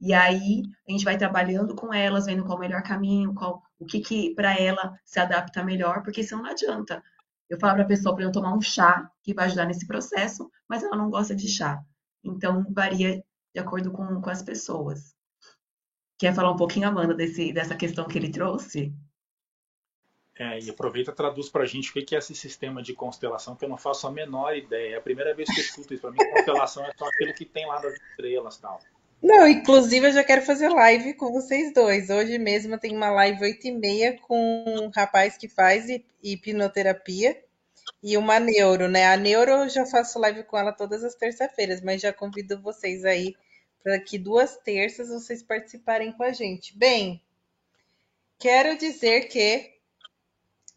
E 0.00 0.12
aí 0.12 0.62
a 0.88 0.90
gente 0.90 1.04
vai 1.04 1.16
trabalhando 1.16 1.76
com 1.76 1.94
elas, 1.94 2.26
vendo 2.26 2.44
qual 2.44 2.56
o 2.56 2.60
melhor 2.60 2.82
caminho, 2.82 3.32
qual, 3.34 3.62
o 3.78 3.86
que, 3.86 4.00
que 4.00 4.34
para 4.34 4.58
ela 4.58 4.98
se 5.04 5.20
adapta 5.20 5.62
melhor, 5.62 6.02
porque 6.02 6.24
senão 6.24 6.42
não 6.42 6.50
adianta. 6.50 7.00
Eu 7.48 7.58
falo 7.58 7.74
para 7.74 7.84
a 7.84 7.88
pessoa 7.88 8.14
para 8.14 8.24
eu 8.24 8.32
tomar 8.32 8.54
um 8.54 8.60
chá 8.60 9.10
que 9.22 9.34
vai 9.34 9.46
ajudar 9.46 9.66
nesse 9.66 9.86
processo, 9.86 10.50
mas 10.68 10.82
ela 10.82 10.96
não 10.96 11.10
gosta 11.10 11.34
de 11.34 11.48
chá. 11.48 11.82
Então, 12.22 12.64
varia 12.70 13.22
de 13.54 13.60
acordo 13.60 13.90
com, 13.92 14.20
com 14.20 14.30
as 14.30 14.42
pessoas. 14.42 15.14
Quer 16.18 16.34
falar 16.34 16.52
um 16.52 16.56
pouquinho, 16.56 16.88
Amanda, 16.88 17.14
desse, 17.14 17.52
dessa 17.52 17.74
questão 17.74 18.06
que 18.06 18.16
ele 18.16 18.30
trouxe? 18.30 18.94
É, 20.36 20.58
e 20.58 20.68
aproveita 20.68 21.12
e 21.12 21.14
traduz 21.14 21.48
para 21.48 21.62
a 21.62 21.66
gente 21.66 21.90
o 21.90 21.92
que 21.92 22.14
é 22.14 22.18
esse 22.18 22.34
sistema 22.34 22.82
de 22.82 22.92
constelação, 22.92 23.54
que 23.54 23.64
eu 23.64 23.68
não 23.68 23.76
faço 23.76 24.06
a 24.06 24.10
menor 24.10 24.56
ideia. 24.56 24.94
É 24.94 24.98
a 24.98 25.02
primeira 25.02 25.34
vez 25.34 25.48
que 25.48 25.60
eu 25.60 25.64
escuto 25.64 25.94
isso. 25.94 26.00
Para 26.00 26.10
mim, 26.10 26.18
constelação 26.32 26.84
é 26.84 26.92
só 26.96 27.06
aquilo 27.06 27.34
que 27.34 27.44
tem 27.44 27.66
lá 27.66 27.78
das 27.78 27.94
estrelas 27.94 28.56
tal. 28.58 28.80
Não, 29.24 29.48
inclusive 29.48 30.08
eu 30.08 30.12
já 30.12 30.22
quero 30.22 30.42
fazer 30.42 30.68
live 30.68 31.14
com 31.14 31.32
vocês 31.32 31.72
dois. 31.72 32.10
Hoje 32.10 32.36
mesmo 32.36 32.78
tem 32.78 32.94
uma 32.94 33.10
live 33.10 33.42
8 33.42 33.68
e 33.68 33.72
meia 33.72 34.18
com 34.20 34.36
um 34.66 34.90
rapaz 34.90 35.38
que 35.38 35.48
faz 35.48 35.86
hipnoterapia 36.22 37.42
e 38.02 38.18
uma 38.18 38.38
neuro, 38.38 38.86
né? 38.86 39.06
A 39.06 39.16
neuro 39.16 39.50
eu 39.50 39.68
já 39.70 39.86
faço 39.86 40.18
live 40.18 40.42
com 40.44 40.58
ela 40.58 40.72
todas 40.74 41.02
as 41.02 41.14
terças-feiras, 41.14 41.80
mas 41.80 42.02
já 42.02 42.12
convido 42.12 42.60
vocês 42.60 43.02
aí 43.06 43.34
para 43.82 43.98
que 43.98 44.18
duas 44.18 44.58
terças 44.58 45.08
vocês 45.08 45.42
participarem 45.42 46.12
com 46.12 46.22
a 46.22 46.30
gente. 46.30 46.76
Bem, 46.76 47.22
quero 48.38 48.76
dizer 48.76 49.28
que 49.28 49.72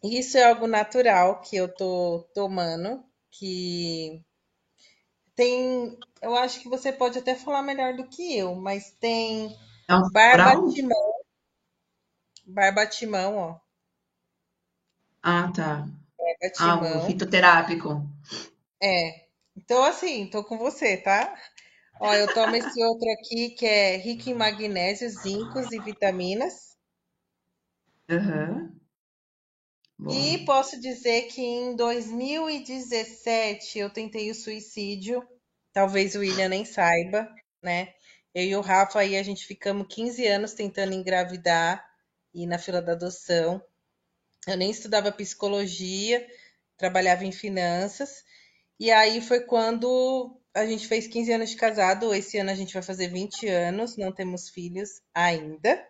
isso 0.02 0.38
é 0.38 0.44
algo 0.44 0.66
natural 0.66 1.42
que 1.42 1.54
eu 1.54 1.68
tô 1.68 2.26
tomando, 2.32 3.04
que 3.30 4.24
tem, 5.38 5.96
eu 6.20 6.34
acho 6.34 6.60
que 6.60 6.68
você 6.68 6.92
pode 6.92 7.16
até 7.16 7.36
falar 7.36 7.62
melhor 7.62 7.94
do 7.94 8.08
que 8.08 8.36
eu, 8.36 8.56
mas 8.56 8.90
tem 8.98 9.56
é 9.88 9.94
um 9.94 10.10
barbatimão. 10.10 11.14
Barbatimão, 12.44 13.36
ó. 13.36 13.60
Ah, 15.22 15.48
tá. 15.54 15.88
Barbatimão. 16.18 16.98
Ah, 16.98 17.04
o 17.04 17.06
fitoterápico. 17.06 18.04
É. 18.82 19.28
Então, 19.56 19.84
assim, 19.84 20.26
tô 20.26 20.42
com 20.42 20.58
você, 20.58 20.96
tá? 20.96 21.32
Ó, 22.00 22.12
eu 22.14 22.34
tomo 22.34 22.56
esse 22.56 22.82
outro 22.82 23.08
aqui 23.12 23.50
que 23.50 23.64
é 23.64 23.96
rico 23.96 24.28
em 24.28 24.34
magnésio, 24.34 25.08
zincos 25.08 25.70
e 25.70 25.78
vitaminas. 25.78 26.76
Uhum. 28.10 28.76
E 30.06 30.44
posso 30.44 30.80
dizer 30.80 31.22
que 31.22 31.40
em 31.40 31.74
2017 31.74 33.80
eu 33.80 33.90
tentei 33.90 34.30
o 34.30 34.34
suicídio. 34.34 35.26
Talvez 35.72 36.14
o 36.14 36.20
William 36.20 36.48
nem 36.48 36.64
saiba, 36.64 37.28
né? 37.60 37.92
Eu 38.32 38.44
e 38.44 38.56
o 38.56 38.60
Rafa 38.60 39.00
aí 39.00 39.16
a 39.16 39.22
gente 39.22 39.44
ficamos 39.44 39.88
15 39.88 40.24
anos 40.26 40.54
tentando 40.54 40.92
engravidar 40.92 41.84
e 42.32 42.46
na 42.46 42.58
fila 42.58 42.80
da 42.80 42.92
adoção. 42.92 43.60
Eu 44.46 44.56
nem 44.56 44.70
estudava 44.70 45.10
psicologia, 45.10 46.24
trabalhava 46.76 47.24
em 47.24 47.32
finanças. 47.32 48.22
E 48.78 48.92
aí 48.92 49.20
foi 49.20 49.40
quando 49.40 50.40
a 50.54 50.64
gente 50.64 50.86
fez 50.86 51.08
15 51.08 51.32
anos 51.32 51.50
de 51.50 51.56
casado. 51.56 52.14
Esse 52.14 52.38
ano 52.38 52.50
a 52.50 52.54
gente 52.54 52.72
vai 52.72 52.82
fazer 52.82 53.08
20 53.08 53.48
anos, 53.48 53.96
não 53.96 54.12
temos 54.12 54.48
filhos 54.48 55.02
ainda. 55.12 55.84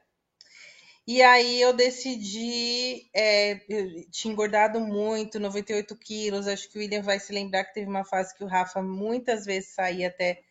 E 1.09 1.23
aí 1.23 1.59
eu 1.63 1.73
decidi, 1.73 3.09
é, 3.15 3.63
eu 3.67 4.11
tinha 4.11 4.31
engordado 4.31 4.79
muito, 4.79 5.41
98 5.41 5.97
quilos. 5.97 6.47
Acho 6.47 6.69
que 6.69 6.77
o 6.77 6.81
William 6.83 7.01
vai 7.01 7.19
se 7.19 7.33
lembrar 7.33 7.65
que 7.65 7.73
teve 7.73 7.89
uma 7.89 8.05
fase 8.05 8.35
que 8.37 8.45
o 8.45 8.47
Rafa 8.47 8.83
muitas 8.83 9.47
vezes 9.47 9.71
saía 9.71 10.09
até 10.09 10.43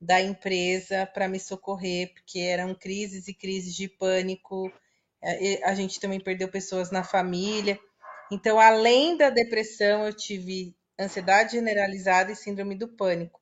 da 0.00 0.18
empresa 0.22 1.04
para 1.06 1.28
me 1.28 1.38
socorrer, 1.38 2.14
porque 2.14 2.38
eram 2.38 2.74
crises 2.74 3.28
e 3.28 3.34
crises 3.34 3.74
de 3.74 3.88
pânico. 3.88 4.72
É, 5.22 5.62
a 5.62 5.74
gente 5.74 6.00
também 6.00 6.18
perdeu 6.18 6.48
pessoas 6.48 6.90
na 6.90 7.04
família. 7.04 7.78
Então, 8.32 8.58
além 8.58 9.18
da 9.18 9.28
depressão, 9.28 10.06
eu 10.06 10.14
tive 10.14 10.74
ansiedade 10.98 11.52
generalizada 11.52 12.32
e 12.32 12.36
síndrome 12.36 12.74
do 12.74 12.88
pânico 12.88 13.38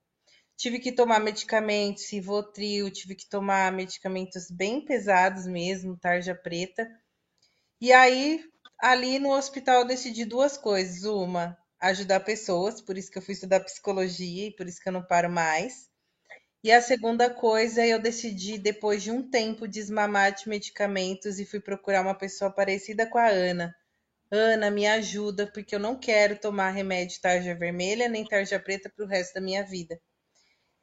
tive 0.57 0.79
que 0.79 0.93
tomar 0.93 1.21
medicamentos, 1.21 2.11
Rivotril, 2.11 2.91
tive 2.91 3.15
que 3.15 3.29
tomar 3.29 3.73
medicamentos 3.73 4.51
bem 4.51 4.85
pesados 4.85 5.47
mesmo, 5.47 5.97
tarja 5.97 6.35
preta. 6.35 6.89
E 7.81 7.93
aí, 7.93 8.45
ali 8.81 9.19
no 9.21 9.31
hospital, 9.33 9.81
eu 9.83 9.87
decidi 9.87 10.25
duas 10.25 10.57
coisas. 10.57 11.05
Uma, 11.05 11.57
ajudar 11.81 12.21
pessoas, 12.21 12.81
por 12.81 12.99
isso 12.99 13.11
que 13.11 13.19
eu 13.19 13.23
fui 13.23 13.35
estudar 13.35 13.61
psicologia 13.61 14.49
e 14.49 14.57
por 14.57 14.67
isso 14.67 14.81
que 14.81 14.89
eu 14.89 14.93
não 14.93 15.05
paro 15.07 15.31
mais. 15.31 15.89
E 16.65 16.73
a 16.73 16.83
segunda 16.83 17.31
coisa, 17.31 17.87
eu 17.87 18.01
decidi, 18.01 18.59
depois 18.59 19.03
de 19.03 19.11
um 19.11 19.23
tempo, 19.31 19.69
desmamar 19.69 20.35
de 20.35 20.49
medicamentos 20.49 21.39
e 21.39 21.47
fui 21.47 21.61
procurar 21.61 22.03
uma 22.03 22.15
pessoa 22.17 22.51
parecida 22.51 23.07
com 23.07 23.19
a 23.19 23.29
Ana. 23.29 23.75
Ana, 24.31 24.71
me 24.71 24.87
ajuda, 24.87 25.47
porque 25.47 25.75
eu 25.75 25.81
não 25.81 25.99
quero 25.99 26.39
tomar 26.39 26.71
remédio 26.71 27.21
tarja 27.21 27.55
vermelha 27.55 28.09
nem 28.09 28.25
tarja 28.27 28.61
preta 28.61 28.91
para 28.91 29.05
o 29.05 29.09
resto 29.09 29.35
da 29.35 29.41
minha 29.41 29.65
vida. 29.65 30.01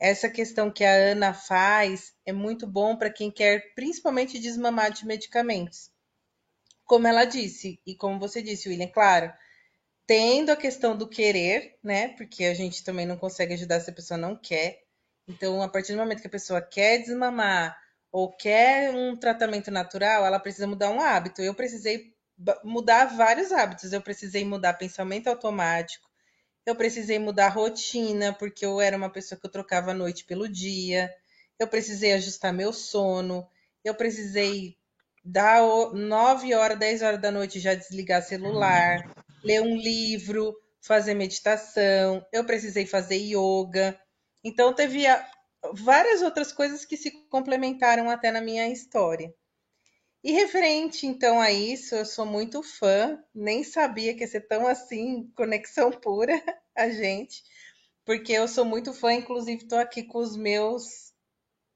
Essa 0.01 0.27
questão 0.27 0.71
que 0.71 0.83
a 0.83 0.91
Ana 0.91 1.31
faz 1.31 2.11
é 2.25 2.33
muito 2.33 2.65
bom 2.65 2.97
para 2.97 3.11
quem 3.11 3.29
quer 3.29 3.75
principalmente 3.75 4.39
desmamar 4.39 4.91
de 4.91 5.05
medicamentos. 5.05 5.91
Como 6.85 7.07
ela 7.07 7.23
disse, 7.23 7.79
e 7.85 7.95
como 7.95 8.19
você 8.19 8.41
disse, 8.41 8.67
William, 8.67 8.87
claro, 8.87 9.31
tendo 10.07 10.51
a 10.51 10.55
questão 10.55 10.97
do 10.97 11.07
querer, 11.07 11.77
né? 11.83 12.09
Porque 12.17 12.45
a 12.45 12.53
gente 12.55 12.83
também 12.83 13.05
não 13.05 13.15
consegue 13.15 13.53
ajudar 13.53 13.79
se 13.79 13.91
a 13.91 13.93
pessoa 13.93 14.17
não 14.17 14.35
quer. 14.35 14.81
Então, 15.27 15.61
a 15.61 15.69
partir 15.69 15.93
do 15.93 15.99
momento 15.99 16.21
que 16.21 16.27
a 16.27 16.31
pessoa 16.31 16.63
quer 16.63 16.97
desmamar 16.97 17.77
ou 18.11 18.35
quer 18.35 18.91
um 18.93 19.15
tratamento 19.15 19.69
natural, 19.69 20.25
ela 20.25 20.39
precisa 20.39 20.65
mudar 20.65 20.89
um 20.89 20.99
hábito. 20.99 21.43
Eu 21.43 21.53
precisei 21.53 22.11
mudar 22.63 23.05
vários 23.05 23.51
hábitos. 23.51 23.93
Eu 23.93 24.01
precisei 24.01 24.43
mudar 24.43 24.73
pensamento 24.73 25.27
automático, 25.27 26.09
eu 26.65 26.75
precisei 26.75 27.17
mudar 27.17 27.47
a 27.47 27.49
rotina, 27.49 28.33
porque 28.33 28.65
eu 28.65 28.79
era 28.79 28.95
uma 28.95 29.09
pessoa 29.09 29.39
que 29.39 29.45
eu 29.45 29.51
trocava 29.51 29.91
a 29.91 29.95
noite 29.95 30.25
pelo 30.25 30.47
dia. 30.47 31.11
Eu 31.59 31.67
precisei 31.67 32.13
ajustar 32.13 32.53
meu 32.53 32.71
sono. 32.71 33.47
Eu 33.83 33.95
precisei 33.95 34.77
dar 35.23 35.61
9 35.93 36.53
horas, 36.53 36.77
10 36.77 37.01
horas 37.01 37.21
da 37.21 37.31
noite 37.31 37.59
já 37.59 37.73
desligar 37.73 38.23
celular, 38.23 39.11
ler 39.43 39.61
um 39.61 39.75
livro, 39.75 40.55
fazer 40.81 41.13
meditação. 41.13 42.25
Eu 42.31 42.45
precisei 42.45 42.85
fazer 42.85 43.17
yoga. 43.17 43.99
Então 44.43 44.73
teve 44.73 45.05
várias 45.73 46.21
outras 46.21 46.51
coisas 46.51 46.85
que 46.85 46.97
se 46.97 47.11
complementaram 47.29 48.09
até 48.09 48.31
na 48.31 48.41
minha 48.41 48.67
história. 48.69 49.33
E 50.23 50.31
referente 50.33 51.07
então 51.07 51.41
a 51.41 51.51
isso, 51.51 51.95
eu 51.95 52.05
sou 52.05 52.25
muito 52.25 52.61
fã, 52.61 53.19
nem 53.33 53.63
sabia 53.63 54.13
que 54.13 54.21
ia 54.21 54.27
ser 54.27 54.41
tão 54.41 54.67
assim, 54.67 55.31
conexão 55.35 55.91
pura 55.91 56.33
a 56.77 56.89
gente, 56.89 57.43
porque 58.05 58.31
eu 58.31 58.47
sou 58.47 58.63
muito 58.63 58.93
fã, 58.93 59.13
inclusive 59.13 59.63
estou 59.63 59.79
aqui 59.79 60.03
com 60.03 60.19
os 60.19 60.37
meus 60.37 61.11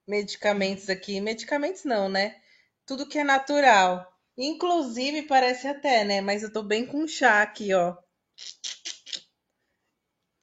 medicamentos 0.07 0.89
aqui, 0.89 1.19
medicamentos 1.19 1.83
não, 1.83 2.07
né? 2.07 2.39
Tudo 2.85 3.07
que 3.07 3.17
é 3.17 3.23
natural. 3.23 4.11
Inclusive 4.37 5.23
parece 5.23 5.67
até, 5.67 6.03
né? 6.03 6.21
Mas 6.21 6.43
eu 6.43 6.51
tô 6.51 6.61
bem 6.61 6.85
com 6.85 7.07
chá 7.07 7.41
aqui, 7.41 7.73
ó. 7.73 7.97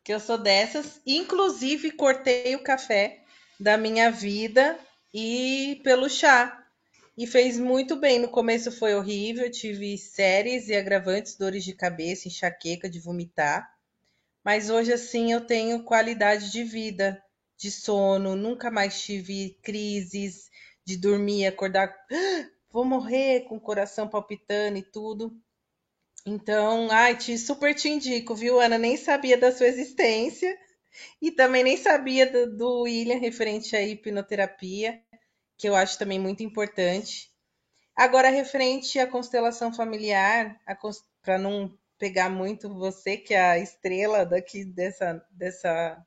Que 0.02 0.12
eu 0.12 0.18
sou 0.18 0.38
dessas, 0.38 1.00
inclusive 1.06 1.92
cortei 1.92 2.56
o 2.56 2.64
café 2.64 3.22
da 3.60 3.76
minha 3.76 4.10
vida 4.10 4.76
e 5.14 5.80
pelo 5.84 6.08
chá 6.08 6.61
e 7.16 7.26
fez 7.26 7.58
muito 7.58 7.96
bem. 7.96 8.18
No 8.18 8.28
começo 8.28 8.72
foi 8.72 8.94
horrível, 8.94 9.50
tive 9.50 9.96
séries 9.98 10.68
e 10.68 10.74
agravantes, 10.74 11.36
dores 11.36 11.64
de 11.64 11.74
cabeça, 11.74 12.28
enxaqueca, 12.28 12.88
de 12.88 12.98
vomitar. 12.98 13.70
Mas 14.44 14.70
hoje, 14.70 14.92
assim, 14.92 15.32
eu 15.32 15.46
tenho 15.46 15.84
qualidade 15.84 16.50
de 16.50 16.64
vida, 16.64 17.22
de 17.56 17.70
sono, 17.70 18.34
nunca 18.34 18.70
mais 18.70 19.00
tive 19.00 19.58
crises 19.62 20.50
de 20.84 20.96
dormir, 20.96 21.46
acordar, 21.46 21.94
ah, 22.10 22.50
vou 22.70 22.84
morrer 22.84 23.42
com 23.42 23.56
o 23.56 23.60
coração 23.60 24.08
palpitando 24.08 24.78
e 24.78 24.82
tudo. 24.82 25.36
Então, 26.26 26.90
ai, 26.90 27.16
te, 27.16 27.36
super 27.38 27.74
te 27.74 27.88
indico, 27.88 28.34
viu, 28.34 28.60
Ana? 28.60 28.78
Nem 28.78 28.96
sabia 28.96 29.36
da 29.36 29.52
sua 29.52 29.66
existência 29.66 30.56
e 31.20 31.30
também 31.30 31.64
nem 31.64 31.76
sabia 31.76 32.26
do, 32.26 32.56
do 32.56 32.80
William 32.82 33.18
referente 33.18 33.76
à 33.76 33.82
hipnoterapia 33.82 35.00
que 35.56 35.68
eu 35.68 35.74
acho 35.74 35.98
também 35.98 36.18
muito 36.18 36.42
importante. 36.42 37.30
Agora, 37.94 38.30
referente 38.30 38.98
à 38.98 39.06
constelação 39.06 39.72
familiar, 39.72 40.60
para 41.22 41.38
não 41.38 41.76
pegar 41.98 42.28
muito 42.28 42.72
você, 42.74 43.16
que 43.16 43.34
é 43.34 43.40
a 43.40 43.58
estrela 43.58 44.26
daqui 44.26 44.64
dessa, 44.64 45.24
dessa, 45.30 46.04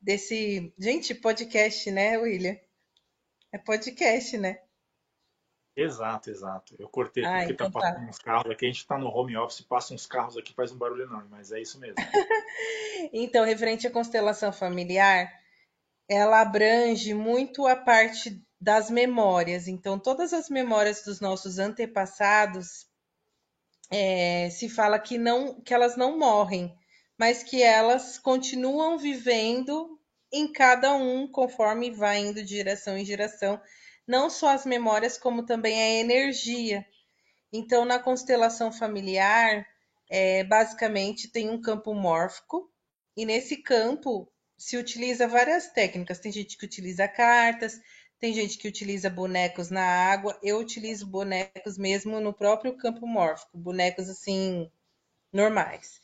desse, 0.00 0.74
gente, 0.78 1.14
podcast, 1.14 1.90
né, 1.90 2.18
William? 2.18 2.56
É 3.52 3.58
podcast, 3.58 4.36
né? 4.36 4.60
Exato, 5.76 6.30
exato. 6.30 6.74
Eu 6.78 6.88
cortei 6.88 7.24
ah, 7.24 7.38
porque 7.38 7.54
tá 7.54 7.64
então 7.66 7.70
tá 7.70 7.80
passando 7.80 8.04
tá. 8.04 8.10
uns 8.10 8.18
carros 8.18 8.50
aqui. 8.50 8.64
A 8.64 8.68
gente 8.68 8.86
tá 8.86 8.98
no 8.98 9.08
home 9.08 9.36
office, 9.36 9.60
passa 9.60 9.92
uns 9.92 10.06
carros 10.06 10.36
aqui, 10.36 10.54
faz 10.54 10.72
um 10.72 10.78
barulho 10.78 11.04
enorme, 11.04 11.28
mas 11.30 11.52
é 11.52 11.60
isso 11.60 11.78
mesmo. 11.78 11.96
então, 13.12 13.44
referente 13.44 13.86
à 13.86 13.90
constelação 13.90 14.52
familiar, 14.52 15.30
ela 16.08 16.40
abrange 16.40 17.12
muito 17.14 17.66
a 17.66 17.76
parte 17.76 18.42
das 18.60 18.90
memórias. 18.90 19.68
Então, 19.68 19.98
todas 19.98 20.32
as 20.32 20.48
memórias 20.48 21.02
dos 21.02 21.20
nossos 21.20 21.58
antepassados 21.58 22.86
é, 23.90 24.48
se 24.50 24.68
fala 24.68 24.98
que 24.98 25.18
não 25.18 25.60
que 25.60 25.72
elas 25.72 25.96
não 25.96 26.18
morrem, 26.18 26.74
mas 27.18 27.42
que 27.42 27.62
elas 27.62 28.18
continuam 28.18 28.98
vivendo 28.98 29.98
em 30.32 30.52
cada 30.52 30.94
um 30.94 31.30
conforme 31.30 31.90
vai 31.90 32.18
indo 32.18 32.42
de 32.42 32.56
geração 32.56 32.98
em 32.98 33.04
geração, 33.04 33.60
não 34.06 34.28
só 34.28 34.48
as 34.48 34.66
memórias, 34.66 35.16
como 35.16 35.46
também 35.46 35.80
a 35.80 36.00
energia. 36.00 36.84
Então, 37.52 37.84
na 37.84 37.98
constelação 37.98 38.72
familiar, 38.72 39.66
é, 40.10 40.44
basicamente 40.44 41.30
tem 41.30 41.48
um 41.48 41.60
campo 41.60 41.94
mórfico, 41.94 42.70
e 43.16 43.24
nesse 43.24 43.56
campo 43.56 44.30
se 44.56 44.76
utiliza 44.76 45.28
várias 45.28 45.68
técnicas. 45.68 46.18
Tem 46.18 46.32
gente 46.32 46.56
que 46.56 46.64
utiliza 46.64 47.06
cartas, 47.08 47.80
tem 48.18 48.32
gente 48.32 48.58
que 48.58 48.68
utiliza 48.68 49.10
bonecos 49.10 49.70
na 49.70 49.84
água. 49.84 50.38
Eu 50.42 50.58
utilizo 50.58 51.06
bonecos 51.06 51.76
mesmo 51.76 52.20
no 52.20 52.32
próprio 52.32 52.76
campo 52.76 53.06
mórfico, 53.06 53.56
bonecos 53.58 54.08
assim 54.08 54.70
normais. 55.32 56.00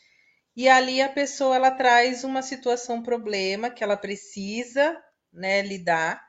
E 0.54 0.68
ali 0.68 1.00
a 1.00 1.08
pessoa 1.08 1.56
ela 1.56 1.70
traz 1.70 2.24
uma 2.24 2.42
situação 2.42 3.02
problema 3.02 3.70
que 3.70 3.82
ela 3.82 3.96
precisa, 3.96 5.02
né, 5.32 5.62
lidar. 5.62 6.22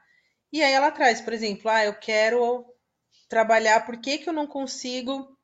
E 0.51 0.63
aí 0.63 0.71
ela 0.71 0.91
traz, 0.91 1.19
por 1.19 1.33
exemplo, 1.33 1.69
ah, 1.69 1.83
eu 1.83 1.93
quero 1.95 2.65
trabalhar, 3.27 3.85
por 3.85 3.99
que, 3.99 4.19
que 4.19 4.29
eu 4.29 4.33
não 4.33 4.47
consigo 4.47 5.37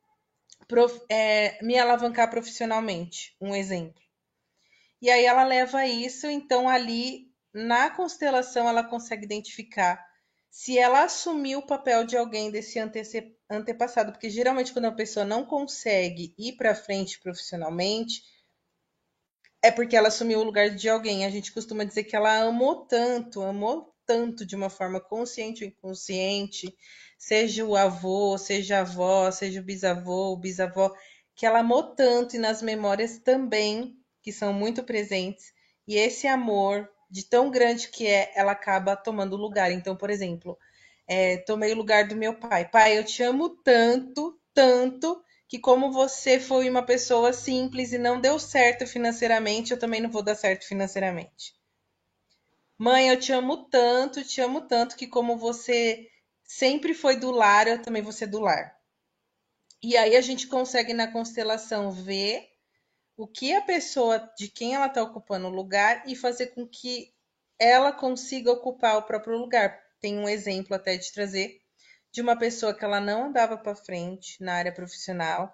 prof, 0.67 1.01
é, 1.09 1.61
me 1.61 1.77
alavancar 1.77 2.29
profissionalmente? 2.29 3.35
Um 3.41 3.55
exemplo. 3.55 4.01
E 5.01 5.09
aí 5.09 5.25
ela 5.25 5.43
leva 5.43 5.85
isso, 5.85 6.27
então 6.27 6.67
ali 6.67 7.31
na 7.53 7.89
constelação 7.89 8.67
ela 8.67 8.83
consegue 8.83 9.25
identificar 9.25 10.05
se 10.49 10.77
ela 10.77 11.03
assumiu 11.03 11.59
o 11.59 11.65
papel 11.65 12.03
de 12.03 12.17
alguém 12.17 12.51
desse 12.51 12.79
antepassado, 13.49 14.11
porque 14.11 14.29
geralmente 14.29 14.73
quando 14.73 14.85
a 14.85 14.91
pessoa 14.91 15.25
não 15.25 15.45
consegue 15.45 16.33
ir 16.37 16.53
para 16.53 16.75
frente 16.75 17.19
profissionalmente, 17.19 18.23
é 19.61 19.71
porque 19.71 19.95
ela 19.95 20.07
assumiu 20.07 20.39
o 20.39 20.43
lugar 20.43 20.71
de 20.71 20.89
alguém. 20.89 21.25
A 21.25 21.29
gente 21.29 21.51
costuma 21.51 21.83
dizer 21.83 22.05
que 22.05 22.15
ela 22.15 22.41
amou 22.41 22.85
tanto, 22.85 23.41
amou 23.41 23.93
tanto 24.05 24.45
de 24.45 24.55
uma 24.55 24.69
forma 24.69 24.99
consciente 24.99 25.63
ou 25.63 25.69
inconsciente, 25.69 26.75
seja 27.17 27.63
o 27.63 27.75
avô, 27.75 28.37
seja 28.37 28.77
a 28.77 28.81
avó, 28.81 29.29
seja 29.29 29.59
o 29.59 29.63
bisavô, 29.63 30.33
o 30.33 30.37
bisavó, 30.37 30.95
que 31.35 31.45
ela 31.45 31.59
amou 31.59 31.95
tanto 31.95 32.35
e 32.35 32.39
nas 32.39 32.61
memórias 32.61 33.19
também 33.19 33.98
que 34.21 34.31
são 34.31 34.53
muito 34.53 34.83
presentes, 34.83 35.53
e 35.87 35.95
esse 35.95 36.27
amor 36.27 36.89
de 37.09 37.23
tão 37.23 37.49
grande 37.49 37.87
que 37.87 38.05
é, 38.07 38.31
ela 38.35 38.51
acaba 38.51 38.95
tomando 38.95 39.35
lugar. 39.35 39.71
Então, 39.71 39.95
por 39.95 40.09
exemplo, 40.09 40.57
é, 41.07 41.37
tomei 41.37 41.73
o 41.73 41.75
lugar 41.75 42.07
do 42.07 42.15
meu 42.15 42.35
pai. 42.35 42.69
Pai, 42.69 42.97
eu 42.97 43.03
te 43.03 43.23
amo 43.23 43.49
tanto, 43.49 44.39
tanto, 44.53 45.23
que 45.47 45.57
como 45.57 45.91
você 45.91 46.39
foi 46.39 46.69
uma 46.69 46.83
pessoa 46.83 47.33
simples 47.33 47.91
e 47.91 47.97
não 47.97 48.21
deu 48.21 48.37
certo 48.37 48.85
financeiramente, 48.85 49.71
eu 49.71 49.79
também 49.79 49.99
não 49.99 50.11
vou 50.11 50.21
dar 50.21 50.35
certo 50.35 50.67
financeiramente. 50.67 51.55
Mãe, 52.77 53.09
eu 53.09 53.19
te 53.19 53.33
amo 53.33 53.65
tanto, 53.65 54.23
te 54.23 54.39
amo 54.39 54.61
tanto, 54.61 54.95
que 54.95 55.07
como 55.07 55.37
você 55.37 56.07
sempre 56.43 56.93
foi 56.93 57.15
do 57.15 57.31
lar, 57.31 57.67
eu 57.67 57.81
também 57.81 58.01
vou 58.01 58.11
ser 58.11 58.27
do 58.27 58.39
lar. 58.39 58.77
E 59.81 59.97
aí 59.97 60.15
a 60.15 60.21
gente 60.21 60.47
consegue 60.47 60.93
na 60.93 61.11
constelação 61.11 61.91
ver 61.91 62.47
o 63.19 63.27
que 63.27 63.53
a 63.53 63.61
pessoa, 63.61 64.31
de 64.37 64.47
quem 64.47 64.75
ela 64.75 64.85
está 64.85 65.03
ocupando 65.03 65.47
o 65.47 65.51
lugar 65.51 66.03
e 66.07 66.15
fazer 66.15 66.47
com 66.47 66.65
que 66.65 67.13
ela 67.59 67.91
consiga 67.91 68.49
ocupar 68.49 68.97
o 68.97 69.03
próprio 69.03 69.37
lugar. 69.37 69.77
Tem 69.99 70.17
um 70.17 70.29
exemplo 70.29 70.73
até 70.73 70.95
de 70.95 71.11
trazer 71.11 71.59
de 72.13 72.21
uma 72.21 72.39
pessoa 72.39 72.73
que 72.73 72.85
ela 72.85 73.01
não 73.01 73.25
andava 73.25 73.57
para 73.57 73.75
frente 73.75 74.41
na 74.41 74.53
área 74.53 74.71
profissional. 74.71 75.53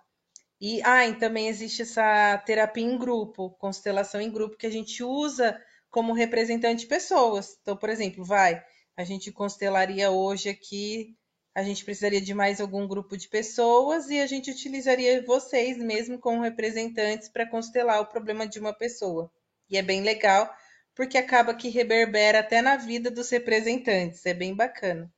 E, 0.62 0.80
ah, 0.84 1.08
e 1.08 1.16
também 1.16 1.48
existe 1.48 1.82
essa 1.82 2.38
terapia 2.46 2.84
em 2.84 3.00
grupo, 3.00 3.50
constelação 3.58 4.22
em 4.22 4.32
grupo, 4.32 4.58
que 4.58 4.68
a 4.68 4.72
gente 4.72 5.04
usa 5.04 5.60
como 5.90 6.14
representante 6.14 6.82
de 6.82 6.88
pessoas. 6.88 7.58
Então, 7.64 7.76
por 7.76 7.90
exemplo, 7.90 8.24
vai, 8.24 8.64
a 8.96 9.04
gente 9.04 9.32
constelaria 9.32 10.12
hoje 10.12 10.50
aqui 10.50 11.18
a 11.56 11.64
gente 11.64 11.84
precisaria 11.84 12.22
de 12.22 12.34
mais 12.34 12.62
algum 12.62 12.86
grupo 12.88 13.18
de 13.18 13.28
pessoas 13.28 14.10
e 14.10 14.20
a 14.20 14.28
gente 14.28 14.52
utilizaria 14.52 15.24
vocês 15.24 15.78
mesmo 15.78 16.20
como 16.20 16.42
representantes 16.42 17.30
para 17.30 17.50
constelar 17.50 18.02
o 18.02 18.06
problema 18.06 18.46
de 18.46 18.60
uma 18.60 18.74
pessoa. 18.74 19.32
E 19.70 19.78
é 19.78 19.82
bem 19.82 20.02
legal, 20.02 20.54
porque 20.94 21.18
acaba 21.18 21.56
que 21.56 21.70
reverbera 21.70 22.40
até 22.40 22.62
na 22.62 22.76
vida 22.76 23.10
dos 23.10 23.30
representantes, 23.30 24.26
é 24.26 24.34
bem 24.34 24.54
bacana. 24.54 25.12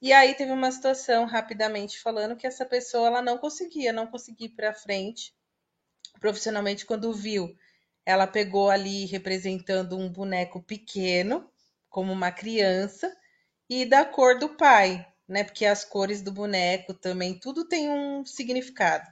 E 0.00 0.12
aí 0.12 0.34
teve 0.34 0.52
uma 0.52 0.70
situação, 0.70 1.24
rapidamente 1.24 1.98
falando, 1.98 2.36
que 2.36 2.46
essa 2.46 2.66
pessoa 2.66 3.06
ela 3.06 3.22
não 3.22 3.38
conseguia, 3.38 3.92
não 3.92 4.06
conseguia 4.06 4.46
ir 4.46 4.50
para 4.50 4.74
frente 4.74 5.34
profissionalmente 6.20 6.86
quando 6.86 7.12
viu 7.12 7.56
ela 8.06 8.28
pegou 8.28 8.70
ali 8.70 9.04
representando 9.06 9.98
um 9.98 10.08
boneco 10.08 10.62
pequeno, 10.62 11.50
como 11.90 12.12
uma 12.12 12.30
criança, 12.30 13.12
e 13.68 13.84
da 13.84 14.04
cor 14.04 14.38
do 14.38 14.50
pai, 14.50 15.04
né? 15.28 15.44
Porque 15.44 15.64
as 15.66 15.84
cores 15.84 16.22
do 16.22 16.32
boneco 16.32 16.94
também, 16.94 17.38
tudo 17.38 17.66
tem 17.66 17.88
um 17.90 18.24
significado. 18.24 19.06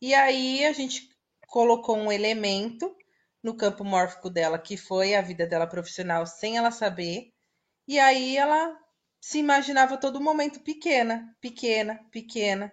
E 0.00 0.14
aí 0.14 0.64
a 0.64 0.72
gente 0.72 1.08
colocou 1.46 1.96
um 1.96 2.10
elemento 2.10 2.96
no 3.42 3.56
campo 3.56 3.84
mórfico 3.84 4.30
dela, 4.30 4.58
que 4.58 4.76
foi 4.76 5.14
a 5.14 5.22
vida 5.22 5.46
dela 5.46 5.66
profissional, 5.66 6.26
sem 6.26 6.56
ela 6.56 6.70
saber. 6.70 7.32
E 7.88 7.98
aí 7.98 8.36
ela 8.36 8.76
se 9.20 9.38
imaginava 9.38 9.98
todo 9.98 10.20
momento 10.20 10.60
pequena, 10.60 11.36
pequena, 11.40 12.00
pequena. 12.10 12.72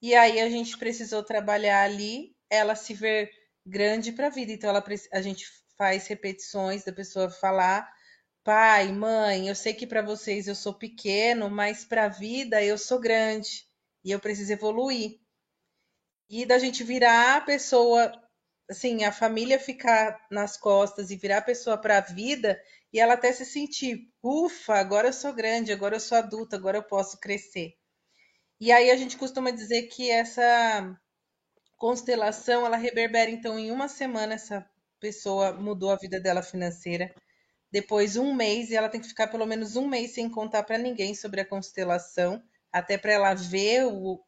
E 0.00 0.14
aí 0.14 0.40
a 0.40 0.48
gente 0.48 0.76
precisou 0.78 1.22
trabalhar 1.22 1.82
ali, 1.82 2.36
ela 2.50 2.74
se 2.74 2.94
ver 2.94 3.30
grande 3.66 4.12
para 4.12 4.26
a 4.26 4.30
vida. 4.30 4.52
Então 4.52 4.70
ela, 4.70 4.84
a 5.12 5.22
gente 5.22 5.46
faz 5.76 6.06
repetições 6.06 6.84
da 6.84 6.92
pessoa 6.92 7.30
falar: 7.30 7.90
pai, 8.44 8.92
mãe, 8.92 9.48
eu 9.48 9.54
sei 9.56 9.74
que 9.74 9.86
para 9.88 10.02
vocês 10.02 10.46
eu 10.46 10.54
sou 10.54 10.72
pequeno, 10.74 11.50
mas 11.50 11.84
para 11.84 12.04
a 12.04 12.08
vida 12.08 12.62
eu 12.62 12.78
sou 12.78 13.00
grande 13.00 13.66
e 14.04 14.10
eu 14.12 14.20
preciso 14.20 14.52
evoluir. 14.52 15.18
E 16.28 16.44
da 16.44 16.58
gente 16.58 16.84
virar 16.84 17.36
a 17.36 17.40
pessoa, 17.40 18.12
assim, 18.68 19.04
a 19.04 19.12
família 19.12 19.58
ficar 19.58 20.26
nas 20.30 20.56
costas 20.56 21.10
e 21.10 21.16
virar 21.16 21.38
a 21.38 21.42
pessoa 21.42 21.78
para 21.78 21.98
a 21.98 22.00
vida 22.00 22.60
e 22.92 23.00
ela 23.00 23.14
até 23.14 23.32
se 23.32 23.44
sentir, 23.46 24.08
ufa, 24.22 24.74
agora 24.74 25.08
eu 25.08 25.12
sou 25.12 25.32
grande, 25.32 25.72
agora 25.72 25.96
eu 25.96 26.00
sou 26.00 26.16
adulta, 26.18 26.56
agora 26.56 26.78
eu 26.78 26.82
posso 26.82 27.18
crescer. 27.18 27.74
E 28.60 28.72
aí 28.72 28.90
a 28.90 28.96
gente 28.96 29.16
costuma 29.18 29.50
dizer 29.50 29.84
que 29.88 30.10
essa 30.10 30.96
constelação, 31.76 32.66
ela 32.66 32.76
reverbera, 32.76 33.30
então, 33.30 33.58
em 33.58 33.70
uma 33.70 33.88
semana, 33.88 34.34
essa 34.34 34.68
pessoa 35.00 35.52
mudou 35.52 35.90
a 35.92 35.96
vida 35.96 36.20
dela 36.20 36.42
financeira. 36.42 37.14
Depois, 37.74 38.16
um 38.16 38.32
mês, 38.32 38.70
e 38.70 38.76
ela 38.76 38.88
tem 38.88 39.00
que 39.00 39.08
ficar 39.08 39.26
pelo 39.26 39.44
menos 39.44 39.74
um 39.74 39.88
mês 39.88 40.12
sem 40.14 40.30
contar 40.30 40.62
para 40.62 40.78
ninguém 40.78 41.12
sobre 41.12 41.40
a 41.40 41.44
constelação, 41.44 42.40
até 42.70 42.96
para 42.96 43.14
ela 43.14 43.34
ver 43.34 43.84
o, 43.86 44.24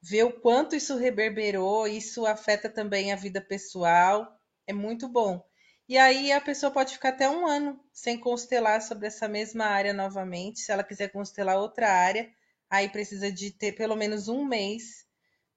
ver 0.00 0.22
o 0.22 0.40
quanto 0.40 0.74
isso 0.74 0.96
reverberou, 0.96 1.86
isso 1.86 2.24
afeta 2.24 2.70
também 2.70 3.12
a 3.12 3.16
vida 3.16 3.38
pessoal. 3.38 4.34
É 4.66 4.72
muito 4.72 5.06
bom. 5.10 5.44
E 5.86 5.98
aí 5.98 6.32
a 6.32 6.40
pessoa 6.40 6.72
pode 6.72 6.94
ficar 6.94 7.10
até 7.10 7.28
um 7.28 7.46
ano 7.46 7.78
sem 7.92 8.18
constelar 8.18 8.80
sobre 8.80 9.08
essa 9.08 9.28
mesma 9.28 9.66
área 9.66 9.92
novamente. 9.92 10.60
Se 10.60 10.72
ela 10.72 10.82
quiser 10.82 11.08
constelar 11.08 11.58
outra 11.58 11.86
área, 11.86 12.32
aí 12.70 12.88
precisa 12.88 13.30
de 13.30 13.50
ter 13.50 13.72
pelo 13.72 13.94
menos 13.94 14.26
um 14.26 14.42
mês 14.42 15.04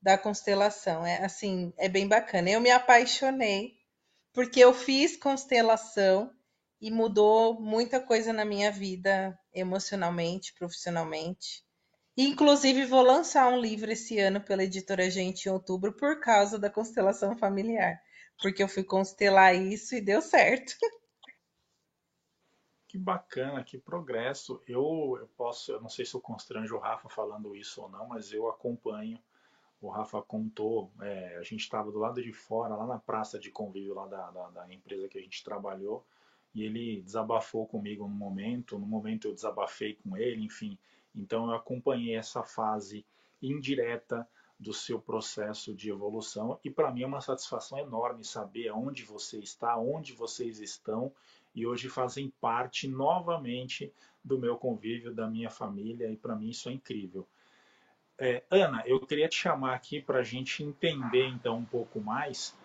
da 0.02 0.18
constelação. 0.18 1.06
É 1.06 1.24
assim, 1.24 1.72
é 1.78 1.88
bem 1.88 2.06
bacana. 2.06 2.50
Eu 2.50 2.60
me 2.60 2.70
apaixonei 2.70 3.78
porque 4.34 4.60
eu 4.60 4.74
fiz 4.74 5.16
constelação 5.16 6.30
e 6.84 6.92
mudou 6.92 7.62
muita 7.62 7.98
coisa 8.02 8.34
na 8.34 8.44
minha 8.44 8.70
vida 8.70 9.40
emocionalmente, 9.54 10.54
profissionalmente. 10.54 11.64
Inclusive 12.18 12.84
vou 12.84 13.02
lançar 13.02 13.48
um 13.48 13.58
livro 13.58 13.90
esse 13.90 14.20
ano 14.20 14.42
pela 14.42 14.66
editora 14.66 15.10
Gente 15.10 15.46
em 15.46 15.52
outubro 15.54 15.94
por 15.94 16.20
causa 16.20 16.60
da 16.60 16.70
constelação 16.70 17.38
familiar, 17.38 18.02
porque 18.42 18.62
eu 18.62 18.68
fui 18.68 18.84
constelar 18.84 19.56
isso 19.56 19.96
e 19.96 20.02
deu 20.02 20.22
certo. 20.22 20.76
Que 22.86 22.98
bacana, 23.00 23.64
que 23.64 23.76
progresso. 23.76 24.62
Eu, 24.68 25.18
eu 25.20 25.28
posso, 25.36 25.72
eu 25.72 25.82
não 25.82 25.90
sei 25.90 26.06
se 26.06 26.14
eu 26.14 26.22
constranjo 26.22 26.76
o 26.76 26.80
Rafa 26.80 27.10
falando 27.10 27.56
isso 27.56 27.82
ou 27.82 27.90
não, 27.90 28.08
mas 28.08 28.32
eu 28.32 28.48
acompanho 28.48 29.18
o 29.84 29.90
Rafa 29.90 30.22
contou, 30.22 30.92
é, 31.02 31.38
a 31.38 31.44
gente 31.44 31.62
estava 31.62 31.92
do 31.92 32.00
lado 32.00 32.22
de 32.22 32.32
fora, 32.32 32.74
lá 32.74 32.88
na 32.88 32.98
praça 33.00 33.38
de 33.38 33.52
convívio 33.52 33.94
lá 33.94 34.08
da, 34.08 34.32
da, 34.32 34.50
da, 34.50 34.74
empresa 34.74 35.10
que 35.10 35.18
a 35.18 35.22
gente 35.22 35.44
trabalhou, 35.44 36.06
e 36.54 36.64
ele 36.64 37.02
desabafou 37.02 37.66
comigo 37.66 38.08
no 38.08 38.14
momento, 38.14 38.78
no 38.78 38.86
momento 38.86 39.28
eu 39.28 39.34
desabafei 39.34 39.96
com 39.96 40.16
ele, 40.16 40.44
enfim. 40.44 40.78
Então 41.16 41.48
eu 41.50 41.56
acompanhei 41.56 42.16
essa 42.16 42.44
fase 42.44 43.06
indireta 43.42 44.28
do 44.60 44.74
seu 44.74 45.00
processo 45.00 45.74
de 45.74 45.90
evolução 45.90 46.60
e 46.64 46.70
para 46.70 46.92
mim 46.92 47.04
é 47.04 47.08
uma 47.08 47.22
satisfação 47.22 47.80
enorme 47.80 48.24
saber 48.24 48.72
onde 48.72 49.04
você 49.04 49.40
está, 49.40 49.78
onde 49.78 50.14
vocês 50.14 50.60
estão 50.60 51.12
e 51.54 51.66
hoje 51.66 51.90
fazem 51.90 52.32
parte 52.40 52.88
novamente 52.88 53.92
do 54.24 54.40
meu 54.40 54.56
convívio, 54.58 55.14
da 55.14 55.28
minha 55.28 55.50
família 55.50 56.10
e 56.10 56.16
para 56.16 56.36
mim 56.36 56.50
isso 56.50 56.70
é 56.70 56.74
incrível. 56.74 57.28
É, 58.18 58.44
Ana, 58.50 58.84
eu 58.86 59.00
queria 59.06 59.28
te 59.28 59.36
chamar 59.36 59.74
aqui 59.74 60.00
para 60.02 60.20
a 60.20 60.24
gente 60.24 60.64
entender 60.64 61.28
então 61.28 61.58
um 61.58 61.66
pouco 61.66 62.00
mais 62.00 62.56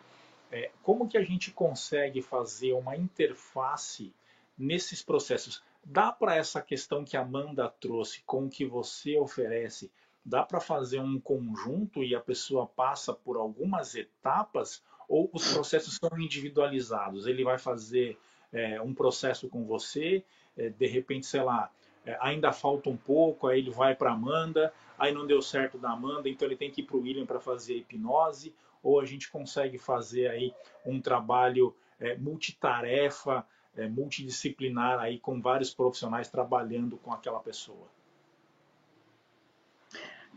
é, 0.51 0.71
como 0.83 1.09
que 1.09 1.19
a 1.19 1.23
gente 1.23 1.51
consegue 1.51 2.23
fazer 2.23 2.73
uma 2.73 2.97
interface 2.97 4.13
nesses 4.57 5.03
processos. 5.03 5.63
Dá 5.85 6.11
para 6.11 6.37
essa 6.37 6.61
questão 6.61 7.05
que 7.05 7.17
a 7.17 7.21
Amanda 7.21 7.69
trouxe 7.81 8.23
com 8.23 8.47
o 8.47 8.51
que 8.51 8.65
você 8.65 9.17
oferece, 9.17 9.91
dá 10.25 10.43
para 10.43 10.61
fazer 10.61 11.01
um 11.01 11.19
conjunto 11.21 12.03
e 12.03 12.15
a 12.15 12.21
pessoa 12.21 12.67
passa 12.67 13.13
por 13.13 13.37
algumas 13.37 13.95
etapas 13.95 14.83
ou 15.09 15.31
os 15.33 15.53
processos 15.53 15.97
são 15.97 16.19
individualizados? 16.19 17.27
Ele 17.27 17.45
vai 17.45 17.59
fazer 17.59 18.19
é, 18.53 18.81
um 18.81 18.93
processo 18.93 19.49
com 19.49 19.65
você, 19.65 20.25
é, 20.57 20.69
de 20.69 20.87
repente, 20.87 21.27
sei 21.27 21.43
lá, 21.43 21.71
é, 22.05 22.19
ainda 22.21 22.53
falta 22.53 22.91
um 22.91 22.97
pouco, 22.97 23.47
aí 23.47 23.61
ele 23.61 23.71
vai 23.71 23.95
para 23.95 24.13
Amanda, 24.13 24.73
aí 24.99 25.13
não 25.13 25.27
deu 25.27 25.41
certo 25.41 25.79
da 25.79 25.91
Amanda, 25.91 26.29
então 26.29 26.47
ele 26.47 26.57
tem 26.57 26.71
que 26.71 26.83
ir 26.83 26.85
para 26.85 26.97
o 26.97 27.01
William 27.01 27.25
para 27.25 27.41
fazer 27.41 27.77
hipnose, 27.77 28.55
ou 28.83 29.01
a 29.01 29.05
gente 29.05 29.31
consegue 29.31 29.79
fazer 29.79 30.29
aí 30.29 30.55
um 30.85 31.01
trabalho 31.01 31.75
é, 31.99 32.17
multitarefa, 32.17 33.47
é, 33.77 33.89
multidisciplinar 33.89 34.99
aí 34.99 35.19
com 35.19 35.41
vários 35.41 35.73
profissionais 35.73 36.29
trabalhando 36.29 36.97
com 36.99 37.13
aquela 37.13 37.41
pessoa. 37.41 37.89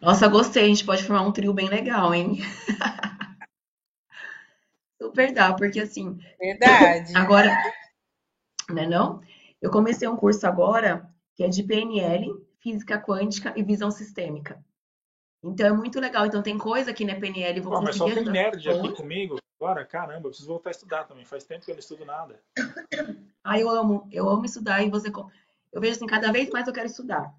Nossa, 0.01 0.27
gostei, 0.27 0.63
a 0.63 0.67
gente 0.67 0.85
pode 0.85 1.03
formar 1.03 1.21
um 1.21 1.31
trio 1.31 1.53
bem 1.53 1.69
legal, 1.69 2.13
hein? 2.13 2.39
Super 4.99 5.33
dá, 5.33 5.53
porque 5.53 5.79
assim. 5.79 6.19
Verdade. 6.39 7.15
Agora, 7.15 7.49
né, 8.69 8.87
não? 8.87 9.21
Eu 9.61 9.69
comecei 9.69 10.07
um 10.07 10.15
curso 10.15 10.45
agora 10.47 11.07
que 11.35 11.43
é 11.43 11.47
de 11.47 11.63
PNL, 11.63 12.31
física 12.59 12.99
quântica 12.99 13.53
e 13.55 13.63
visão 13.63 13.91
sistêmica. 13.91 14.63
Então 15.43 15.67
é 15.67 15.71
muito 15.71 15.99
legal. 15.99 16.25
Então 16.25 16.41
tem 16.41 16.57
coisa 16.57 16.91
aqui 16.91 17.05
na 17.05 17.15
PNL, 17.15 17.59
vou 17.61 17.73
Pô, 17.73 17.81
mas 17.81 17.95
só 17.95 18.05
tem 18.05 18.23
nerd 18.25 18.69
aqui 18.69 18.93
comigo 18.93 19.39
agora, 19.59 19.85
caramba, 19.85 20.27
eu 20.27 20.31
preciso 20.31 20.47
voltar 20.47 20.69
a 20.69 20.71
estudar 20.71 21.03
também. 21.03 21.23
Faz 21.23 21.43
tempo 21.43 21.63
que 21.63 21.69
eu 21.69 21.75
não 21.75 21.79
estudo 21.79 22.03
nada. 22.03 22.41
Ah, 23.43 23.59
eu 23.59 23.69
amo, 23.69 24.07
eu 24.11 24.29
amo 24.29 24.45
estudar 24.45 24.83
e 24.83 24.89
você. 24.89 25.11
Eu 25.71 25.81
vejo 25.81 25.95
assim, 25.95 26.05
cada 26.05 26.31
vez 26.31 26.49
mais 26.49 26.67
eu 26.67 26.73
quero 26.73 26.85
estudar. 26.85 27.33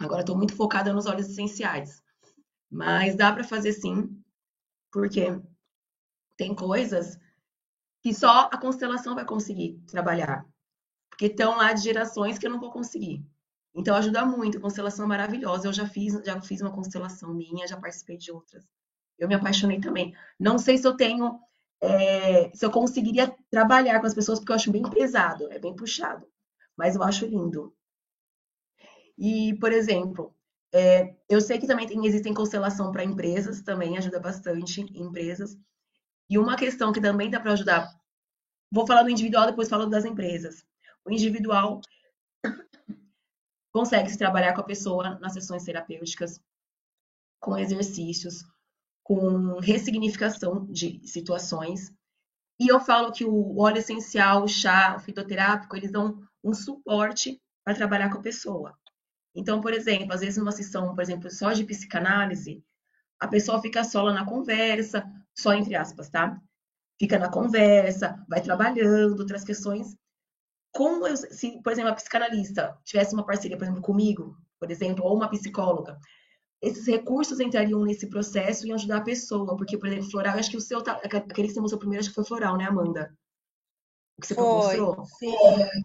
Agora 0.00 0.20
estou 0.20 0.36
muito 0.36 0.56
focada 0.56 0.92
nos 0.92 1.06
óleos 1.06 1.28
essenciais. 1.28 2.02
Mas 2.68 3.14
dá 3.14 3.32
para 3.32 3.44
fazer 3.44 3.72
sim, 3.72 4.20
porque 4.90 5.40
tem 6.36 6.54
coisas 6.54 7.18
que 8.02 8.12
só 8.12 8.48
a 8.52 8.56
constelação 8.56 9.14
vai 9.14 9.24
conseguir 9.24 9.80
trabalhar 9.86 10.44
porque 11.12 11.26
estão 11.26 11.56
lá 11.56 11.72
de 11.72 11.82
gerações 11.82 12.36
que 12.36 12.46
eu 12.46 12.50
não 12.50 12.58
vou 12.58 12.72
conseguir. 12.72 13.24
Então 13.74 13.94
ajuda 13.96 14.24
muito, 14.24 14.60
constelação 14.60 15.06
maravilhosa. 15.06 15.68
Eu 15.68 15.72
já 15.72 15.86
fiz, 15.86 16.14
já 16.24 16.40
fiz 16.40 16.60
uma 16.60 16.72
constelação 16.72 17.32
minha, 17.34 17.66
já 17.66 17.76
participei 17.76 18.16
de 18.16 18.30
outras. 18.30 18.64
Eu 19.18 19.28
me 19.28 19.34
apaixonei 19.34 19.80
também. 19.80 20.14
Não 20.38 20.58
sei 20.58 20.76
se 20.78 20.86
eu 20.86 20.96
tenho, 20.96 21.40
é, 21.80 22.50
se 22.54 22.64
eu 22.64 22.70
conseguiria 22.70 23.34
trabalhar 23.50 24.00
com 24.00 24.06
as 24.06 24.14
pessoas, 24.14 24.38
porque 24.38 24.52
eu 24.52 24.56
acho 24.56 24.72
bem 24.72 24.82
pesado, 24.82 25.50
é 25.50 25.58
bem 25.58 25.74
puxado. 25.74 26.26
Mas 26.76 26.96
eu 26.96 27.02
acho 27.02 27.26
lindo. 27.26 27.74
E, 29.16 29.54
por 29.60 29.72
exemplo, 29.72 30.34
é, 30.72 31.14
eu 31.28 31.40
sei 31.40 31.58
que 31.58 31.66
também 31.66 31.86
tem, 31.86 32.04
existem 32.06 32.34
constelação 32.34 32.90
para 32.90 33.04
empresas, 33.04 33.62
também 33.62 33.96
ajuda 33.96 34.18
bastante 34.18 34.80
em 34.80 35.02
empresas. 35.02 35.56
E 36.28 36.38
uma 36.38 36.56
questão 36.56 36.92
que 36.92 37.00
também 37.00 37.30
dá 37.30 37.38
para 37.38 37.52
ajudar, 37.52 37.88
vou 38.70 38.86
falar 38.86 39.02
do 39.02 39.10
individual, 39.10 39.46
depois 39.46 39.68
falo 39.68 39.86
das 39.86 40.04
empresas. 40.04 40.64
O 41.04 41.10
individual 41.10 41.80
consegue 43.72 44.10
se 44.10 44.18
trabalhar 44.18 44.52
com 44.52 44.60
a 44.60 44.64
pessoa 44.64 45.18
nas 45.18 45.32
sessões 45.32 45.64
terapêuticas, 45.64 46.40
com 47.40 47.56
exercícios, 47.56 48.44
com 49.02 49.58
ressignificação 49.58 50.66
de 50.66 51.00
situações. 51.06 51.92
E 52.60 52.68
eu 52.68 52.78
falo 52.78 53.12
que 53.12 53.24
o 53.24 53.58
óleo 53.58 53.78
essencial, 53.78 54.44
o 54.44 54.48
chá, 54.48 54.94
o 54.96 55.00
fitoterápico, 55.00 55.74
eles 55.74 55.90
dão 55.90 56.22
um 56.44 56.52
suporte 56.54 57.40
para 57.64 57.74
trabalhar 57.74 58.10
com 58.10 58.18
a 58.18 58.22
pessoa. 58.22 58.76
Então, 59.34 59.60
por 59.60 59.72
exemplo, 59.72 60.12
às 60.12 60.20
vezes 60.20 60.36
numa 60.36 60.52
sessão, 60.52 60.94
por 60.94 61.02
exemplo, 61.02 61.30
só 61.30 61.52
de 61.52 61.64
psicanálise, 61.64 62.62
a 63.18 63.26
pessoa 63.26 63.62
fica 63.62 63.82
só 63.82 64.02
lá 64.02 64.12
na 64.12 64.26
conversa, 64.26 65.04
só 65.34 65.54
entre 65.54 65.74
aspas, 65.74 66.10
tá? 66.10 66.40
Fica 67.00 67.18
na 67.18 67.30
conversa, 67.30 68.22
vai 68.28 68.42
trabalhando 68.42 69.18
outras 69.18 69.42
questões 69.42 69.96
como 70.72 71.06
eu, 71.06 71.16
se, 71.16 71.62
por 71.62 71.72
exemplo, 71.72 71.90
a 71.90 71.94
psicanalista 71.94 72.76
tivesse 72.84 73.14
uma 73.14 73.26
parceria, 73.26 73.56
por 73.56 73.64
exemplo, 73.64 73.82
comigo, 73.82 74.36
por 74.58 74.70
exemplo, 74.70 75.04
ou 75.04 75.14
uma 75.14 75.28
psicóloga, 75.28 75.98
esses 76.62 76.86
recursos 76.86 77.40
entrariam 77.40 77.84
nesse 77.84 78.08
processo 78.08 78.66
e 78.66 78.72
ajudar 78.72 78.98
a 78.98 79.02
pessoa, 79.02 79.56
porque, 79.56 79.76
por 79.76 79.88
exemplo, 79.88 80.10
floral, 80.10 80.38
acho 80.38 80.50
que 80.50 80.56
o 80.56 80.60
seu, 80.60 80.80
tá, 80.80 80.92
aquele 80.92 81.48
que 81.48 81.54
você 81.54 81.60
mostrou 81.60 81.80
primeiro, 81.80 82.00
acho 82.00 82.10
que 82.10 82.14
foi 82.14 82.24
floral, 82.24 82.56
né, 82.56 82.64
Amanda? 82.64 83.12
O 84.16 84.22
que 84.22 84.28
você 84.28 84.34
foi, 84.34 84.44
mostrou? 84.44 85.04
Sim, 85.18 85.34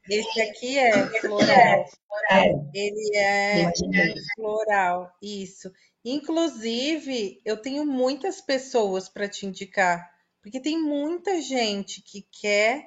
esse 0.10 0.42
aqui 0.42 0.78
é 0.78 1.06
floral. 1.20 1.86
É. 2.30 2.50
Ele 2.74 3.18
é 3.18 3.72
floral, 4.36 5.12
isso. 5.22 5.72
Inclusive, 6.06 7.42
eu 7.44 7.58
tenho 7.58 7.86
muitas 7.86 8.40
pessoas 8.40 9.10
para 9.10 9.28
te 9.28 9.46
indicar, 9.46 10.08
porque 10.42 10.62
tem 10.62 10.80
muita 10.80 11.42
gente 11.42 12.02
que 12.04 12.26
quer 12.40 12.86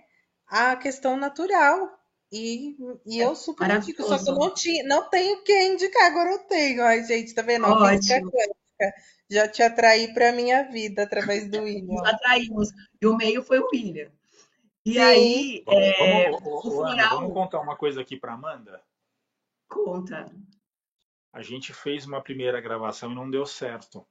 a 0.50 0.76
questão 0.76 1.16
natural. 1.16 1.96
E, 2.32 2.76
e 3.06 3.18
eu 3.18 3.34
super 3.34 3.68
indico, 3.70 4.04
só 4.04 4.16
que 4.16 4.30
eu 4.30 4.34
não, 4.34 4.54
tinha, 4.54 4.84
não 4.84 5.08
tenho 5.08 5.42
quem 5.42 5.74
indicar, 5.74 6.06
agora 6.06 6.30
eu 6.30 6.38
tenho. 6.40 6.82
Ai, 6.82 7.02
gente, 7.04 7.34
tá 7.34 7.42
vendo? 7.42 7.66
Quântica. 7.66 8.20
Já 9.28 9.48
te 9.48 9.62
atraí 9.62 10.12
para 10.12 10.32
minha 10.32 10.64
vida 10.64 11.02
através 11.04 11.48
do 11.48 11.58
William. 11.62 11.86
Nos 11.86 12.08
atraímos. 12.08 12.68
E 13.00 13.06
o 13.06 13.16
meio 13.16 13.42
foi 13.42 13.58
o 13.58 13.68
William. 13.72 14.10
E 14.84 14.94
Sim. 14.94 15.00
aí. 15.00 15.64
É, 15.68 16.30
vamos, 16.30 16.78
Ana, 16.78 17.08
vamos 17.10 17.32
contar 17.32 17.60
uma 17.60 17.76
coisa 17.76 18.00
aqui 18.00 18.16
para 18.16 18.34
Amanda? 18.34 18.80
Conta. 19.68 20.26
A 21.32 21.42
gente 21.42 21.72
fez 21.72 22.06
uma 22.06 22.20
primeira 22.20 22.60
gravação 22.60 23.12
e 23.12 23.14
não 23.14 23.30
deu 23.30 23.46
certo. 23.46 24.06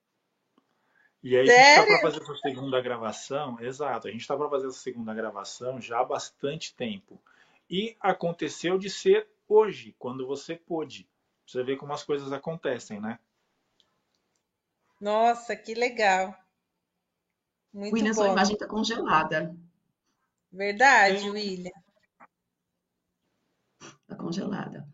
E 1.21 1.35
aí 1.35 1.47
Sério? 1.47 1.61
a 1.61 1.85
gente 1.85 1.93
está 1.93 1.99
para 1.99 2.11
fazer 2.11 2.23
essa 2.23 2.41
segunda 2.41 2.81
gravação, 2.81 3.59
exato, 3.59 4.07
a 4.07 4.11
gente 4.11 4.21
está 4.21 4.37
para 4.37 4.49
fazer 4.49 4.67
essa 4.67 4.79
segunda 4.79 5.13
gravação 5.13 5.81
já 5.81 5.99
há 5.99 6.05
bastante 6.05 6.73
tempo. 6.73 7.21
E 7.69 7.95
aconteceu 7.99 8.77
de 8.77 8.89
ser 8.89 9.27
hoje, 9.47 9.95
quando 9.99 10.25
você 10.25 10.55
pôde. 10.55 11.07
Você 11.45 11.63
vê 11.63 11.75
como 11.75 11.93
as 11.93 12.03
coisas 12.03 12.31
acontecem, 12.31 13.01
né? 13.01 13.19
Nossa, 14.99 15.55
que 15.55 15.73
legal. 15.73 16.35
Muito 17.73 17.93
William, 17.93 18.11
bom. 18.11 18.15
sua 18.15 18.31
imagem 18.31 18.53
está 18.53 18.67
congelada. 18.67 19.55
Verdade, 20.51 21.19
Sim. 21.19 21.29
William. 21.31 21.71
Está 23.81 24.15
congelada. 24.15 24.87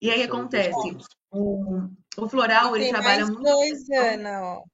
E 0.00 0.10
aí 0.10 0.22
acontece, 0.22 0.96
o, 1.30 1.88
o 2.16 2.28
floral, 2.28 2.76
ele 2.76 2.90
trabalha 2.90 3.26
muito... 3.26 3.42
dois, 3.42 3.90
Ana, 3.90 4.42
ó, 4.42 4.64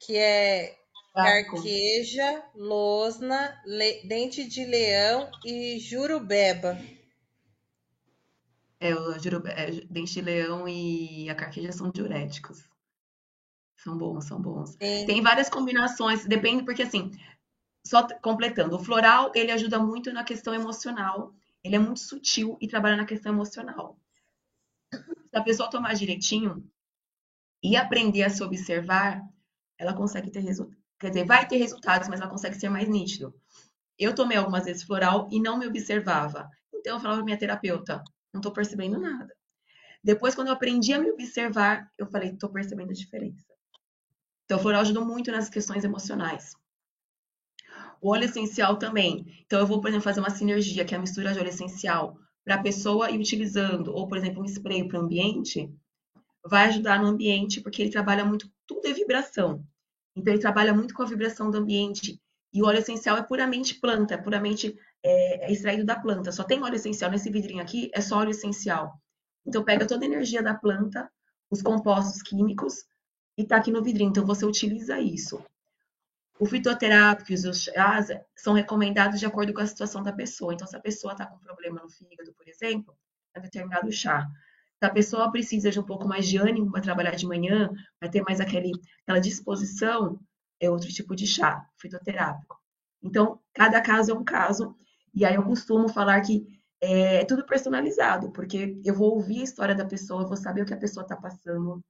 que 0.00 0.16
é 0.16 0.76
carqueja, 1.14 2.42
losna, 2.54 3.60
le... 3.66 4.02
dente 4.04 4.44
de 4.46 4.64
leão 4.64 5.30
e 5.44 5.78
jurubeba. 5.78 6.78
É, 8.80 8.94
o 8.94 9.18
jurube... 9.18 9.50
é, 9.50 9.70
dente 9.90 10.14
de 10.14 10.22
leão 10.22 10.66
e 10.66 11.28
a 11.28 11.34
carqueja 11.34 11.70
são 11.70 11.90
diuréticos. 11.90 12.64
São 13.76 13.96
bons, 13.96 14.24
são 14.24 14.40
bons. 14.40 14.70
Sim. 14.70 15.06
Tem 15.06 15.22
várias 15.22 15.48
combinações, 15.48 16.26
depende, 16.26 16.64
porque 16.64 16.82
assim, 16.82 17.10
só 17.86 18.06
completando, 18.20 18.76
o 18.76 18.84
floral, 18.84 19.32
ele 19.34 19.52
ajuda 19.52 19.78
muito 19.78 20.12
na 20.12 20.24
questão 20.24 20.54
emocional, 20.54 21.34
ele 21.62 21.76
é 21.76 21.78
muito 21.78 22.00
sutil 22.00 22.56
e 22.60 22.68
trabalha 22.68 22.96
na 22.96 23.06
questão 23.06 23.32
emocional. 23.32 23.98
Se 24.92 25.36
a 25.36 25.42
pessoa 25.42 25.70
tomar 25.70 25.94
direitinho 25.94 26.66
e 27.62 27.76
aprender 27.76 28.22
a 28.22 28.30
se 28.30 28.42
observar, 28.42 29.22
ela 29.80 29.94
consegue 29.94 30.30
ter 30.30 30.40
resultados. 30.40 30.78
Quer 30.98 31.08
dizer, 31.08 31.24
vai 31.24 31.48
ter 31.48 31.56
resultados, 31.56 32.08
mas 32.08 32.20
ela 32.20 32.28
consegue 32.28 32.54
ser 32.56 32.68
mais 32.68 32.86
nítido. 32.86 33.34
Eu 33.98 34.14
tomei 34.14 34.36
algumas 34.36 34.66
vezes 34.66 34.82
floral 34.82 35.28
e 35.32 35.40
não 35.40 35.58
me 35.58 35.66
observava. 35.66 36.48
Então 36.74 36.96
eu 36.96 37.00
falava 37.00 37.18
para 37.18 37.24
minha 37.24 37.38
terapeuta, 37.38 38.04
não 38.32 38.40
estou 38.40 38.52
percebendo 38.52 38.98
nada. 38.98 39.34
Depois, 40.04 40.34
quando 40.34 40.48
eu 40.48 40.54
aprendi 40.54 40.92
a 40.92 40.98
me 40.98 41.10
observar, 41.10 41.90
eu 41.98 42.06
falei, 42.06 42.30
estou 42.30 42.50
percebendo 42.50 42.90
a 42.90 42.94
diferença. 42.94 43.44
Então, 44.44 44.58
o 44.58 44.60
floral 44.60 44.80
ajudou 44.80 45.04
muito 45.04 45.30
nas 45.30 45.48
questões 45.48 45.84
emocionais. 45.84 46.54
O 48.00 48.10
óleo 48.10 48.24
essencial 48.24 48.76
também. 48.76 49.44
Então, 49.44 49.58
eu 49.60 49.66
vou, 49.66 49.80
por 49.80 49.88
exemplo, 49.88 50.04
fazer 50.04 50.20
uma 50.20 50.30
sinergia, 50.30 50.84
que 50.84 50.94
é 50.94 50.98
a 50.98 51.00
mistura 51.00 51.32
de 51.32 51.38
óleo 51.38 51.48
essencial 51.48 52.18
para 52.42 52.54
a 52.54 52.62
pessoa 52.62 53.10
ir 53.10 53.18
utilizando, 53.18 53.92
ou, 53.92 54.08
por 54.08 54.16
exemplo, 54.16 54.42
um 54.42 54.46
spray 54.46 54.88
para 54.88 54.98
o 54.98 55.02
ambiente, 55.02 55.70
vai 56.44 56.66
ajudar 56.66 57.00
no 57.00 57.06
ambiente, 57.06 57.60
porque 57.60 57.82
ele 57.82 57.90
trabalha 57.90 58.24
muito, 58.24 58.50
tudo 58.70 58.86
é 58.86 58.92
vibração. 58.92 59.66
Então, 60.14 60.32
ele 60.32 60.40
trabalha 60.40 60.72
muito 60.72 60.94
com 60.94 61.02
a 61.02 61.06
vibração 61.06 61.50
do 61.50 61.58
ambiente. 61.58 62.20
E 62.52 62.62
o 62.62 62.66
óleo 62.66 62.78
essencial 62.78 63.16
é 63.16 63.22
puramente 63.22 63.74
planta, 63.74 64.14
é 64.14 64.16
puramente 64.16 64.78
é, 65.02 65.46
é 65.46 65.52
extraído 65.52 65.84
da 65.84 65.98
planta. 65.98 66.30
Só 66.30 66.44
tem 66.44 66.62
óleo 66.62 66.76
essencial 66.76 67.10
nesse 67.10 67.30
vidrinho 67.30 67.60
aqui, 67.60 67.90
é 67.92 68.00
só 68.00 68.18
óleo 68.18 68.30
essencial. 68.30 68.94
Então, 69.44 69.64
pega 69.64 69.86
toda 69.86 70.04
a 70.04 70.08
energia 70.08 70.40
da 70.40 70.54
planta, 70.54 71.10
os 71.50 71.60
compostos 71.62 72.22
químicos, 72.22 72.84
e 73.36 73.44
tá 73.44 73.56
aqui 73.56 73.72
no 73.72 73.82
vidrinho. 73.82 74.10
Então, 74.10 74.24
você 74.24 74.46
utiliza 74.46 75.00
isso. 75.00 75.44
O 76.38 76.46
fitoterápico 76.46 77.32
e 77.32 77.34
os 77.34 77.62
chás 77.64 78.08
são 78.36 78.54
recomendados 78.54 79.18
de 79.18 79.26
acordo 79.26 79.52
com 79.52 79.60
a 79.60 79.66
situação 79.66 80.00
da 80.00 80.12
pessoa. 80.12 80.54
Então, 80.54 80.66
se 80.66 80.76
a 80.76 80.80
pessoa 80.80 81.12
está 81.12 81.26
com 81.26 81.38
problema 81.38 81.82
no 81.82 81.90
fígado, 81.90 82.32
por 82.34 82.48
exemplo, 82.48 82.96
é 83.34 83.40
determinado 83.40 83.90
chá. 83.90 84.28
Se 84.80 84.86
a 84.86 84.90
pessoa 84.90 85.30
precisa 85.30 85.70
de 85.70 85.78
um 85.78 85.84
pouco 85.84 86.08
mais 86.08 86.26
de 86.26 86.38
ânimo 86.38 86.72
para 86.72 86.80
trabalhar 86.80 87.14
de 87.14 87.26
manhã, 87.26 87.70
vai 88.00 88.08
ter 88.08 88.22
mais 88.22 88.40
aquele, 88.40 88.72
aquela 89.02 89.20
disposição, 89.20 90.18
é 90.58 90.70
outro 90.70 90.88
tipo 90.88 91.14
de 91.14 91.26
chá, 91.26 91.66
fitoterápico. 91.78 92.58
Então, 93.02 93.38
cada 93.52 93.82
caso 93.82 94.10
é 94.10 94.14
um 94.14 94.24
caso. 94.24 94.74
E 95.14 95.22
aí 95.22 95.34
eu 95.34 95.42
costumo 95.42 95.86
falar 95.86 96.18
que 96.22 96.46
é 96.80 97.26
tudo 97.26 97.44
personalizado, 97.44 98.32
porque 98.32 98.80
eu 98.82 98.94
vou 98.94 99.14
ouvir 99.16 99.42
a 99.42 99.44
história 99.44 99.74
da 99.74 99.84
pessoa, 99.84 100.26
vou 100.26 100.36
saber 100.36 100.62
o 100.62 100.64
que 100.64 100.72
a 100.72 100.78
pessoa 100.78 101.04
está 101.04 101.14
passando, 101.14 101.82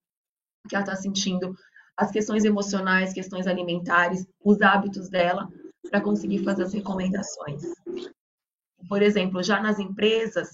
o 0.64 0.68
que 0.68 0.74
ela 0.74 0.85
está 0.85 0.96
sentindo, 0.96 1.55
as 1.96 2.11
questões 2.11 2.44
emocionais, 2.44 3.12
questões 3.12 3.46
alimentares, 3.46 4.26
os 4.44 4.61
hábitos 4.62 5.09
dela, 5.09 5.48
para 5.88 6.00
conseguir 6.00 6.42
fazer 6.42 6.64
as 6.64 6.72
recomendações. 6.72 7.62
Por 8.88 9.00
exemplo, 9.00 9.44
já 9.44 9.61
nas 9.61 9.79
empresas, 9.79 10.50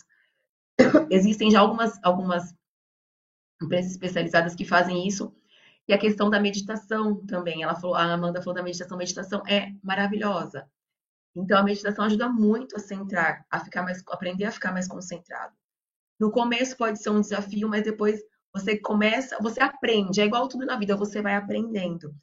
existem 1.11 1.51
já 1.51 1.61
algumas, 1.61 1.99
algumas 2.03 2.55
empresas 3.62 3.93
especializadas 3.93 4.55
que 4.55 4.65
fazem 4.65 5.07
isso, 5.07 5.35
e 5.89 5.93
a 5.93 5.99
questão 5.99 6.29
da 6.29 6.41
meditação 6.41 7.25
também. 7.27 7.62
Ela 7.62 7.75
falou, 7.75 7.97
a 7.97 8.12
Amanda 8.12 8.43
falou 8.43 8.55
da 8.55 8.62
meditação, 8.62 8.99
meditação 8.99 9.43
é 9.47 9.73
maravilhosa. 9.83 10.69
Então 11.35 11.59
a 11.59 11.62
meditação 11.62 12.05
ajuda 12.05 12.29
muito 12.29 12.77
a 12.77 12.81
centrar, 12.81 13.45
a 13.51 13.61
ficar 13.61 13.83
mais, 13.83 14.03
aprender 14.09 14.45
a 14.45 14.51
ficar 14.51 14.73
mais 14.73 14.89
concentrado. 14.89 15.55
No 16.19 16.31
começo 16.31 16.77
pode 16.77 17.01
ser 17.01 17.11
um 17.11 17.21
desafio, 17.21 17.69
mas 17.69 17.85
depois 17.85 18.21
você 18.53 18.79
começa, 18.79 19.37
você 19.41 19.61
aprende, 19.61 20.21
é 20.21 20.25
igual 20.25 20.49
tudo 20.49 20.65
na 20.65 20.77
vida, 20.77 20.97
você 20.97 21.21
vai 21.21 21.35
aprendendo. 21.35 22.15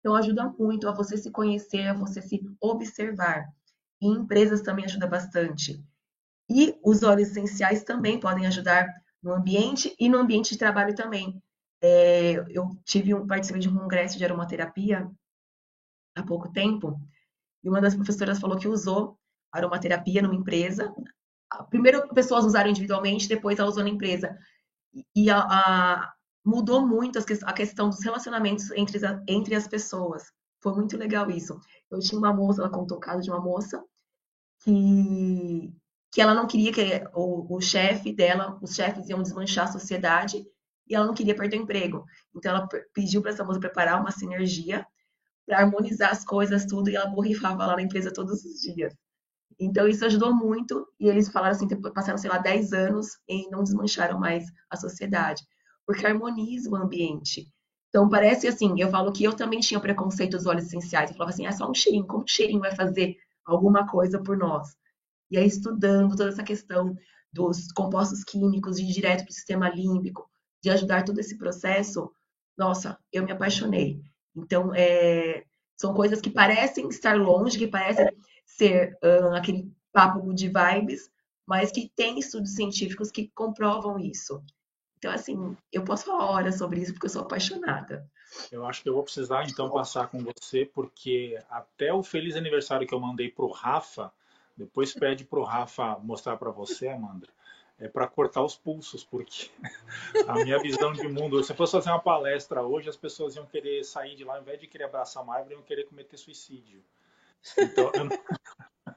Então 0.00 0.14
ajuda 0.16 0.48
muito 0.58 0.88
a 0.88 0.92
você 0.92 1.16
se 1.16 1.30
conhecer, 1.30 1.86
a 1.86 1.94
você 1.94 2.22
se 2.22 2.40
observar. 2.60 3.46
E 4.00 4.08
empresas 4.08 4.62
também 4.62 4.84
ajuda 4.84 5.06
bastante. 5.06 5.84
E 6.54 6.78
os 6.84 7.02
óleos 7.02 7.30
essenciais 7.30 7.82
também 7.82 8.20
podem 8.20 8.46
ajudar 8.46 8.86
no 9.22 9.32
ambiente 9.32 9.96
e 9.98 10.06
no 10.06 10.18
ambiente 10.18 10.50
de 10.50 10.58
trabalho 10.58 10.94
também. 10.94 11.42
É, 11.80 12.44
eu 12.50 12.68
tive 12.84 13.14
um 13.14 13.26
participei 13.26 13.60
de 13.60 13.70
um 13.70 13.76
congresso 13.76 14.18
de 14.18 14.24
aromaterapia 14.24 15.10
há 16.14 16.22
pouco 16.22 16.52
tempo 16.52 17.00
e 17.64 17.68
uma 17.70 17.80
das 17.80 17.94
professoras 17.94 18.38
falou 18.38 18.58
que 18.58 18.68
usou 18.68 19.18
aromaterapia 19.50 20.20
numa 20.20 20.34
empresa. 20.34 20.94
Primeiro 21.70 22.06
pessoas 22.08 22.44
usaram 22.44 22.68
individualmente, 22.68 23.28
depois 23.28 23.58
ela 23.58 23.68
usou 23.68 23.82
na 23.82 23.88
empresa 23.88 24.38
e 25.16 25.30
a, 25.30 25.38
a, 25.38 26.12
mudou 26.44 26.86
muito 26.86 27.18
a 27.18 27.52
questão 27.52 27.88
dos 27.88 28.02
relacionamentos 28.02 28.70
entre, 28.72 29.00
entre 29.26 29.54
as 29.54 29.66
pessoas. 29.66 30.30
Foi 30.60 30.74
muito 30.74 30.98
legal 30.98 31.30
isso. 31.30 31.58
Eu 31.90 31.98
tinha 31.98 32.18
uma 32.18 32.32
moça, 32.32 32.60
ela 32.60 32.70
contou 32.70 32.98
o 32.98 33.00
caso 33.00 33.22
de 33.22 33.30
uma 33.30 33.40
moça 33.40 33.82
que, 34.60 35.72
que 36.12 36.20
ela 36.20 36.34
não 36.34 36.46
queria 36.46 36.72
que 36.72 36.82
o, 37.14 37.56
o 37.56 37.60
chefe 37.60 38.12
dela, 38.14 38.58
os 38.62 38.74
chefes 38.74 39.08
iam 39.08 39.22
desmanchar 39.22 39.68
a 39.68 39.72
sociedade 39.72 40.44
e 40.88 40.94
ela 40.94 41.06
não 41.06 41.14
queria 41.14 41.34
perder 41.34 41.58
o 41.58 41.62
emprego. 41.62 42.04
Então 42.36 42.54
ela 42.54 42.68
pediu 42.94 43.22
para 43.22 43.30
essa 43.32 43.44
moça 43.44 43.60
preparar 43.60 44.00
uma 44.00 44.10
sinergia 44.12 44.86
para 45.46 45.60
harmonizar 45.60 46.10
as 46.10 46.24
coisas, 46.24 46.66
tudo, 46.66 46.90
e 46.90 46.96
ela 46.96 47.06
borrifava 47.10 47.66
lá 47.66 47.76
na 47.76 47.82
empresa 47.82 48.12
todos 48.12 48.44
os 48.44 48.60
dias. 48.60 48.94
Então, 49.60 49.86
isso 49.88 50.04
ajudou 50.04 50.34
muito, 50.34 50.86
e 50.98 51.08
eles 51.08 51.28
falaram 51.28 51.54
assim, 51.54 51.68
passaram, 51.94 52.18
sei 52.18 52.30
lá, 52.30 52.38
10 52.38 52.72
anos 52.72 53.08
e 53.28 53.48
não 53.50 53.62
desmancharam 53.62 54.18
mais 54.18 54.44
a 54.70 54.76
sociedade, 54.76 55.42
porque 55.86 56.06
harmoniza 56.06 56.70
o 56.70 56.76
ambiente. 56.76 57.46
Então, 57.88 58.08
parece 58.08 58.48
assim, 58.48 58.74
eu 58.80 58.90
falo 58.90 59.12
que 59.12 59.24
eu 59.24 59.34
também 59.34 59.60
tinha 59.60 59.80
preconceito 59.80 60.36
dos 60.36 60.46
óleos 60.46 60.66
essenciais, 60.66 61.10
eu 61.10 61.16
falava 61.16 61.32
assim, 61.34 61.46
é 61.46 61.52
só 61.52 61.70
um 61.70 61.74
cheirinho, 61.74 62.06
como 62.06 62.24
o 62.24 62.28
cheirinho 62.28 62.60
vai 62.60 62.74
fazer 62.74 63.16
alguma 63.44 63.86
coisa 63.86 64.22
por 64.22 64.36
nós? 64.36 64.68
E 65.32 65.38
aí, 65.38 65.46
estudando 65.46 66.14
toda 66.14 66.28
essa 66.28 66.42
questão 66.42 66.94
dos 67.32 67.72
compostos 67.72 68.22
químicos, 68.22 68.76
de 68.76 68.82
ir 68.82 68.92
direto 68.92 69.24
para 69.24 69.30
o 69.30 69.34
sistema 69.34 69.70
límbico, 69.70 70.30
de 70.62 70.68
ajudar 70.68 71.06
todo 71.06 71.18
esse 71.18 71.38
processo, 71.38 72.12
nossa, 72.56 72.98
eu 73.10 73.24
me 73.24 73.32
apaixonei. 73.32 73.98
Então, 74.36 74.74
é, 74.74 75.44
são 75.74 75.94
coisas 75.94 76.20
que 76.20 76.28
parecem 76.28 76.86
estar 76.90 77.16
longe, 77.16 77.56
que 77.56 77.66
parecem 77.66 78.06
ser 78.44 78.94
uh, 79.02 79.34
aquele 79.34 79.72
papo 79.90 80.34
de 80.34 80.48
vibes, 80.48 81.10
mas 81.46 81.72
que 81.72 81.90
tem 81.96 82.18
estudos 82.18 82.54
científicos 82.54 83.10
que 83.10 83.32
comprovam 83.34 83.98
isso. 83.98 84.44
Então, 84.98 85.10
assim, 85.10 85.56
eu 85.72 85.82
posso 85.82 86.04
falar 86.04 86.26
horas 86.26 86.58
sobre 86.58 86.82
isso 86.82 86.92
porque 86.92 87.06
eu 87.06 87.10
sou 87.10 87.22
apaixonada. 87.22 88.06
Eu 88.50 88.66
acho 88.66 88.82
que 88.82 88.88
eu 88.90 88.94
vou 88.94 89.02
precisar 89.02 89.44
então 89.48 89.70
passar 89.70 90.08
com 90.08 90.18
você, 90.18 90.66
porque 90.66 91.42
até 91.48 91.90
o 91.90 92.02
feliz 92.02 92.36
aniversário 92.36 92.86
que 92.86 92.94
eu 92.94 93.00
mandei 93.00 93.30
pro 93.30 93.50
Rafa, 93.50 94.12
depois 94.56 94.92
pede 94.92 95.24
pro 95.24 95.42
Rafa 95.42 95.98
mostrar 95.98 96.36
para 96.36 96.50
você, 96.50 96.88
Amanda, 96.88 97.28
é 97.78 97.88
para 97.88 98.06
cortar 98.06 98.42
os 98.42 98.56
pulsos, 98.56 99.04
porque 99.04 99.50
a 100.28 100.34
minha 100.44 100.58
visão 100.58 100.92
de 100.92 101.06
mundo, 101.08 101.42
se 101.42 101.52
eu 101.52 101.56
fosse 101.56 101.72
fazer 101.72 101.90
uma 101.90 102.00
palestra 102.00 102.62
hoje, 102.62 102.88
as 102.88 102.96
pessoas 102.96 103.36
iam 103.36 103.46
querer 103.46 103.84
sair 103.84 104.14
de 104.14 104.24
lá, 104.24 104.36
ao 104.36 104.42
invés 104.42 104.60
de 104.60 104.66
querer 104.66 104.84
abraçar 104.84 105.22
uma 105.22 105.34
árvore, 105.34 105.54
iam 105.54 105.62
querer 105.62 105.84
cometer 105.84 106.16
suicídio. 106.16 106.82
Então, 107.58 107.90
eu 107.94 108.04
não, 108.04 108.18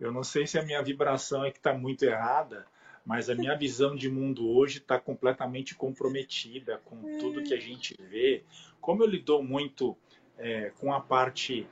eu 0.00 0.12
não 0.12 0.24
sei 0.24 0.46
se 0.46 0.58
a 0.58 0.62
minha 0.62 0.82
vibração 0.82 1.44
é 1.44 1.50
que 1.50 1.58
está 1.58 1.72
muito 1.72 2.04
errada, 2.04 2.66
mas 3.04 3.28
a 3.28 3.34
minha 3.34 3.54
visão 3.54 3.94
de 3.94 4.10
mundo 4.10 4.48
hoje 4.48 4.78
está 4.78 4.98
completamente 4.98 5.74
comprometida 5.74 6.80
com 6.84 7.18
tudo 7.18 7.42
que 7.42 7.52
a 7.52 7.60
gente 7.60 7.94
vê. 8.00 8.42
Como 8.80 9.02
eu 9.02 9.06
lido 9.06 9.42
muito 9.42 9.96
é, 10.38 10.70
com 10.78 10.92
a 10.92 11.00
parte. 11.00 11.66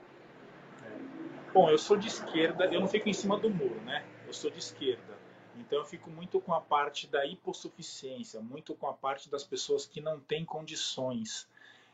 Bom, 1.53 1.69
eu 1.69 1.77
sou 1.77 1.99
de 1.99 2.09
esquerda, 2.09 2.65
eu 2.65 2.81
não 2.81 2.89
fico 2.89 3.11
em 3.11 3.13
cima 3.13 3.39
do 3.39 3.51
muro, 3.51 3.79
né? 3.83 4.03
Eu 4.27 4.33
sou 4.33 4.51
de 4.51 4.59
esquerda. 4.59 5.19
Então 5.59 5.81
eu 5.81 5.85
fico 5.85 6.11
muito 6.11 6.41
com 6.41 6.55
a 6.55 6.61
parte 6.63 7.07
da 7.07 7.27
hipossuficiência, 7.27 8.41
muito 8.41 8.75
com 8.75 8.87
a 8.87 8.95
parte 8.95 9.31
das 9.31 9.45
pessoas 9.45 9.85
que 9.85 10.01
não 10.01 10.19
têm 10.19 10.47
condições. 10.47 11.47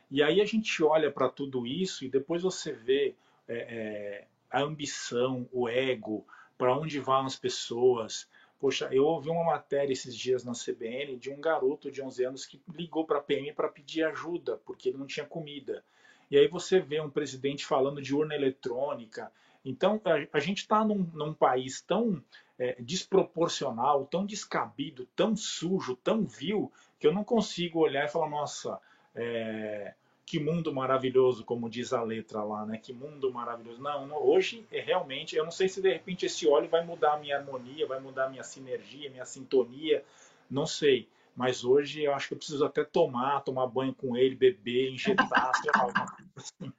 E 0.09 0.23
aí 0.23 0.39
a 0.39 0.45
gente 0.45 0.81
olha 0.81 1.11
para 1.11 1.27
tudo 1.27 1.67
isso 1.67 2.05
e 2.05 2.09
depois 2.09 2.41
você 2.41 2.71
vê 2.71 3.15
é, 3.49 3.57
é, 3.57 4.27
a 4.49 4.61
ambição, 4.61 5.45
o 5.51 5.67
ego, 5.67 6.25
para 6.57 6.73
onde 6.73 6.97
vão 6.97 7.25
as 7.25 7.35
pessoas. 7.35 8.29
Poxa, 8.61 8.87
eu 8.93 9.05
ouvi 9.05 9.29
uma 9.29 9.43
matéria 9.43 9.91
esses 9.91 10.15
dias 10.15 10.45
na 10.45 10.53
CBN 10.53 11.17
de 11.17 11.29
um 11.29 11.41
garoto 11.41 11.91
de 11.91 12.01
11 12.01 12.23
anos 12.23 12.45
que 12.45 12.61
ligou 12.73 13.03
para 13.03 13.17
a 13.17 13.21
PM 13.21 13.51
para 13.51 13.67
pedir 13.67 14.03
ajuda, 14.03 14.55
porque 14.65 14.87
ele 14.87 14.97
não 14.97 15.05
tinha 15.05 15.25
comida. 15.25 15.83
E 16.31 16.37
aí 16.37 16.47
você 16.47 16.79
vê 16.79 17.01
um 17.01 17.09
presidente 17.09 17.65
falando 17.65 18.01
de 18.01 18.15
urna 18.15 18.35
eletrônica. 18.35 19.31
Então, 19.63 20.01
a, 20.05 20.37
a 20.37 20.39
gente 20.39 20.59
está 20.59 20.83
num, 20.83 21.09
num, 21.13 21.33
país 21.33 21.81
tão 21.81 22.23
é, 22.57 22.75
desproporcional, 22.81 24.05
tão 24.05 24.25
descabido, 24.25 25.07
tão 25.15 25.35
sujo, 25.35 25.95
tão 25.95 26.25
vil, 26.25 26.71
que 26.99 27.07
eu 27.07 27.13
não 27.13 27.23
consigo 27.23 27.79
olhar 27.79 28.05
e 28.05 28.09
falar, 28.09 28.29
nossa, 28.29 28.79
é, 29.15 29.93
que 30.25 30.39
mundo 30.39 30.71
maravilhoso, 30.71 31.43
como 31.43 31.69
diz 31.69 31.91
a 31.91 32.03
letra 32.03 32.43
lá, 32.43 32.63
né? 32.63 32.77
Que 32.77 32.93
mundo 32.93 33.33
maravilhoso. 33.33 33.81
Não, 33.81 34.05
não, 34.05 34.17
hoje 34.17 34.63
é 34.71 34.79
realmente, 34.79 35.35
eu 35.35 35.43
não 35.43 35.51
sei 35.51 35.67
se 35.67 35.81
de 35.81 35.91
repente 35.91 36.25
esse 36.25 36.47
óleo 36.47 36.69
vai 36.69 36.85
mudar 36.85 37.13
a 37.13 37.17
minha 37.17 37.35
harmonia, 37.35 37.87
vai 37.87 37.99
mudar 37.99 38.25
a 38.25 38.29
minha 38.29 38.43
sinergia, 38.43 39.09
minha 39.09 39.25
sintonia, 39.25 40.03
não 40.47 40.67
sei. 40.67 41.07
Mas 41.35 41.63
hoje 41.63 42.03
eu 42.03 42.13
acho 42.13 42.27
que 42.27 42.33
eu 42.35 42.37
preciso 42.37 42.63
até 42.63 42.83
tomar, 42.83 43.41
tomar 43.41 43.65
banho 43.65 43.95
com 43.95 44.15
ele, 44.15 44.35
beber, 44.35 44.91
injetar, 44.91 45.51
sei 45.55 45.71
lá, 45.75 45.83
alguma 45.83 46.05
coisa 46.05 46.31
assim. 46.37 46.73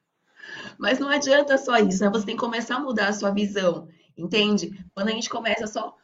Mas 0.79 0.99
não 0.99 1.09
adianta 1.09 1.57
só 1.59 1.77
isso, 1.79 2.03
né? 2.03 2.11
Você 2.11 2.27
tem 2.27 2.37
que 2.37 2.41
começar 2.41 2.77
a 2.77 2.81
mudar 2.81 3.09
a 3.09 3.13
sua 3.13 3.31
visão, 3.31 3.89
entende? 4.17 4.85
Quando 4.95 5.09
a 5.09 5.13
gente 5.13 5.29
começa 5.29 5.67
só, 5.67 5.97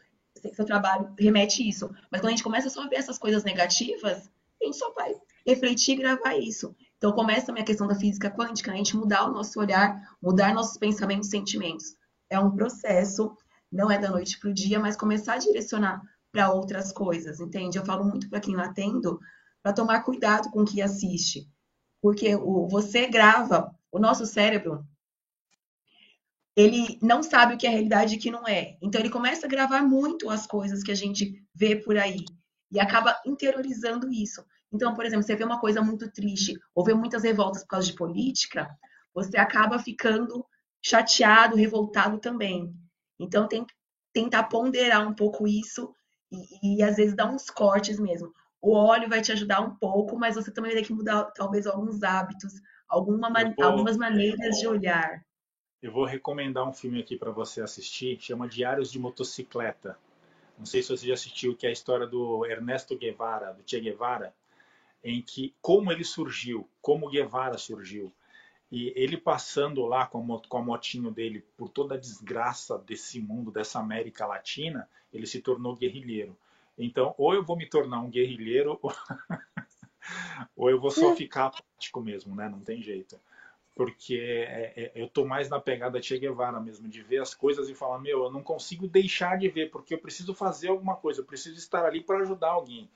seu 0.54 0.64
trabalho 0.64 1.12
remete 1.18 1.66
isso, 1.66 1.90
mas 2.10 2.20
quando 2.20 2.28
a 2.28 2.30
gente 2.30 2.42
começa 2.42 2.68
só 2.68 2.82
a 2.82 2.88
ver 2.88 2.96
essas 2.96 3.18
coisas 3.18 3.44
negativas, 3.44 4.30
a 4.60 4.64
gente 4.64 4.76
só 4.76 4.92
vai 4.92 5.14
refletir 5.46 5.94
e 5.94 6.02
gravar 6.02 6.36
isso. 6.36 6.74
Então 6.98 7.12
começa 7.12 7.52
a 7.52 7.62
questão 7.62 7.86
da 7.86 7.94
física 7.94 8.30
quântica, 8.30 8.72
a 8.72 8.76
gente 8.76 8.96
mudar 8.96 9.28
o 9.28 9.32
nosso 9.32 9.60
olhar, 9.60 10.16
mudar 10.22 10.54
nossos 10.54 10.78
pensamentos 10.78 11.28
e 11.28 11.30
sentimentos. 11.30 11.94
É 12.28 12.38
um 12.38 12.50
processo, 12.50 13.36
não 13.70 13.90
é 13.90 13.98
da 13.98 14.10
noite 14.10 14.38
para 14.38 14.50
o 14.50 14.54
dia, 14.54 14.80
mas 14.80 14.96
começar 14.96 15.34
a 15.34 15.38
direcionar 15.38 16.02
para 16.32 16.52
outras 16.52 16.92
coisas, 16.92 17.40
entende? 17.40 17.78
Eu 17.78 17.84
falo 17.84 18.04
muito 18.04 18.28
para 18.28 18.40
quem 18.40 18.56
lá 18.56 18.66
atendo, 18.66 19.20
para 19.62 19.72
tomar 19.72 20.02
cuidado 20.02 20.50
com 20.50 20.62
o 20.62 20.64
que 20.64 20.82
assiste. 20.82 21.48
Porque 22.00 22.34
o, 22.34 22.66
você 22.68 23.06
grava, 23.06 23.74
o 23.90 23.98
nosso 23.98 24.26
cérebro, 24.26 24.86
ele 26.56 26.98
não 27.02 27.22
sabe 27.22 27.54
o 27.54 27.58
que 27.58 27.66
é 27.66 27.70
realidade 27.70 28.14
e 28.14 28.18
o 28.18 28.20
que 28.20 28.30
não 28.30 28.46
é. 28.48 28.76
Então 28.80 29.00
ele 29.00 29.10
começa 29.10 29.46
a 29.46 29.48
gravar 29.48 29.82
muito 29.82 30.30
as 30.30 30.46
coisas 30.46 30.82
que 30.82 30.90
a 30.90 30.94
gente 30.94 31.44
vê 31.54 31.76
por 31.76 31.98
aí 31.98 32.24
e 32.70 32.80
acaba 32.80 33.20
interiorizando 33.26 34.10
isso. 34.10 34.44
Então, 34.72 34.94
por 34.94 35.04
exemplo, 35.04 35.24
você 35.24 35.36
vê 35.36 35.44
uma 35.44 35.60
coisa 35.60 35.80
muito 35.82 36.10
triste 36.10 36.58
ou 36.74 36.84
vê 36.84 36.94
muitas 36.94 37.22
revoltas 37.22 37.62
por 37.62 37.68
causa 37.68 37.86
de 37.86 37.94
política, 37.94 38.68
você 39.14 39.36
acaba 39.38 39.78
ficando 39.78 40.44
chateado, 40.82 41.56
revoltado 41.56 42.18
também. 42.18 42.74
Então, 43.18 43.48
tem 43.48 43.64
que 43.64 43.74
tentar 44.12 44.44
ponderar 44.44 45.06
um 45.06 45.14
pouco 45.14 45.46
isso 45.46 45.94
e, 46.30 46.78
e 46.78 46.82
às 46.82 46.96
vezes 46.96 47.14
dar 47.14 47.32
uns 47.32 47.50
cortes 47.50 47.98
mesmo. 47.98 48.32
O 48.60 48.72
óleo 48.72 49.08
vai 49.08 49.20
te 49.20 49.30
ajudar 49.32 49.60
um 49.60 49.76
pouco, 49.76 50.18
mas 50.18 50.34
você 50.34 50.50
também 50.50 50.72
vai 50.72 50.80
ter 50.80 50.86
que 50.86 50.92
mudar 50.92 51.24
talvez 51.32 51.66
alguns 51.66 52.02
hábitos, 52.02 52.54
alguma 52.88 53.30
man 53.30 53.54
vou, 53.56 53.66
algumas 53.66 53.96
maneiras 53.96 54.58
de 54.58 54.66
olhar. 54.66 55.24
Eu 55.82 55.92
vou 55.92 56.04
recomendar 56.04 56.68
um 56.68 56.72
filme 56.72 57.00
aqui 57.00 57.16
para 57.16 57.30
você 57.30 57.60
assistir, 57.60 58.18
chama 58.20 58.48
Diários 58.48 58.90
de 58.90 58.98
Motocicleta. 58.98 59.98
Não 60.58 60.64
sei 60.64 60.82
se 60.82 60.88
você 60.88 61.06
já 61.06 61.14
assistiu, 61.14 61.54
que 61.54 61.66
é 61.66 61.70
a 61.70 61.72
história 61.72 62.06
do 62.06 62.46
Ernesto 62.46 62.96
Guevara, 62.96 63.52
do 63.52 63.62
Che 63.68 63.78
Guevara 63.78 64.34
em 65.06 65.22
que 65.22 65.54
como 65.62 65.92
ele 65.92 66.02
surgiu, 66.02 66.68
como 66.82 67.08
Guevara 67.08 67.56
surgiu, 67.56 68.12
e 68.72 68.92
ele 68.96 69.16
passando 69.16 69.86
lá 69.86 70.04
com 70.04 70.34
a, 70.34 70.42
com 70.48 70.58
a 70.58 70.62
motinho 70.62 71.12
dele 71.12 71.44
por 71.56 71.68
toda 71.68 71.94
a 71.94 71.98
desgraça 71.98 72.76
desse 72.76 73.20
mundo, 73.20 73.52
dessa 73.52 73.78
América 73.78 74.26
Latina, 74.26 74.88
ele 75.12 75.24
se 75.24 75.40
tornou 75.40 75.76
guerrilheiro. 75.76 76.36
Então, 76.76 77.14
ou 77.16 77.32
eu 77.32 77.44
vou 77.44 77.56
me 77.56 77.66
tornar 77.66 78.00
um 78.00 78.10
guerrilheiro, 78.10 78.76
ou, 78.82 78.92
ou 80.56 80.70
eu 80.70 80.80
vou 80.80 80.90
só 80.90 81.14
ficar 81.14 81.46
apático 81.46 82.00
mesmo, 82.00 82.34
né? 82.34 82.48
Não 82.48 82.60
tem 82.60 82.82
jeito. 82.82 83.18
Porque 83.74 84.16
é, 84.16 84.72
é, 84.76 84.92
eu 84.94 85.08
tô 85.08 85.26
mais 85.26 85.50
na 85.50 85.60
pegada 85.60 86.00
Che 86.00 86.18
Guevara 86.18 86.58
mesmo, 86.58 86.88
de 86.88 87.02
ver 87.02 87.20
as 87.20 87.34
coisas 87.34 87.68
e 87.68 87.74
falar, 87.74 87.98
meu, 87.98 88.24
eu 88.24 88.30
não 88.30 88.42
consigo 88.42 88.88
deixar 88.88 89.36
de 89.38 89.48
ver, 89.48 89.70
porque 89.70 89.92
eu 89.92 89.98
preciso 89.98 90.32
fazer 90.32 90.68
alguma 90.68 90.96
coisa, 90.96 91.20
eu 91.20 91.24
preciso 91.26 91.58
estar 91.58 91.84
ali 91.84 92.02
para 92.02 92.20
ajudar 92.20 92.50
alguém. 92.50 92.88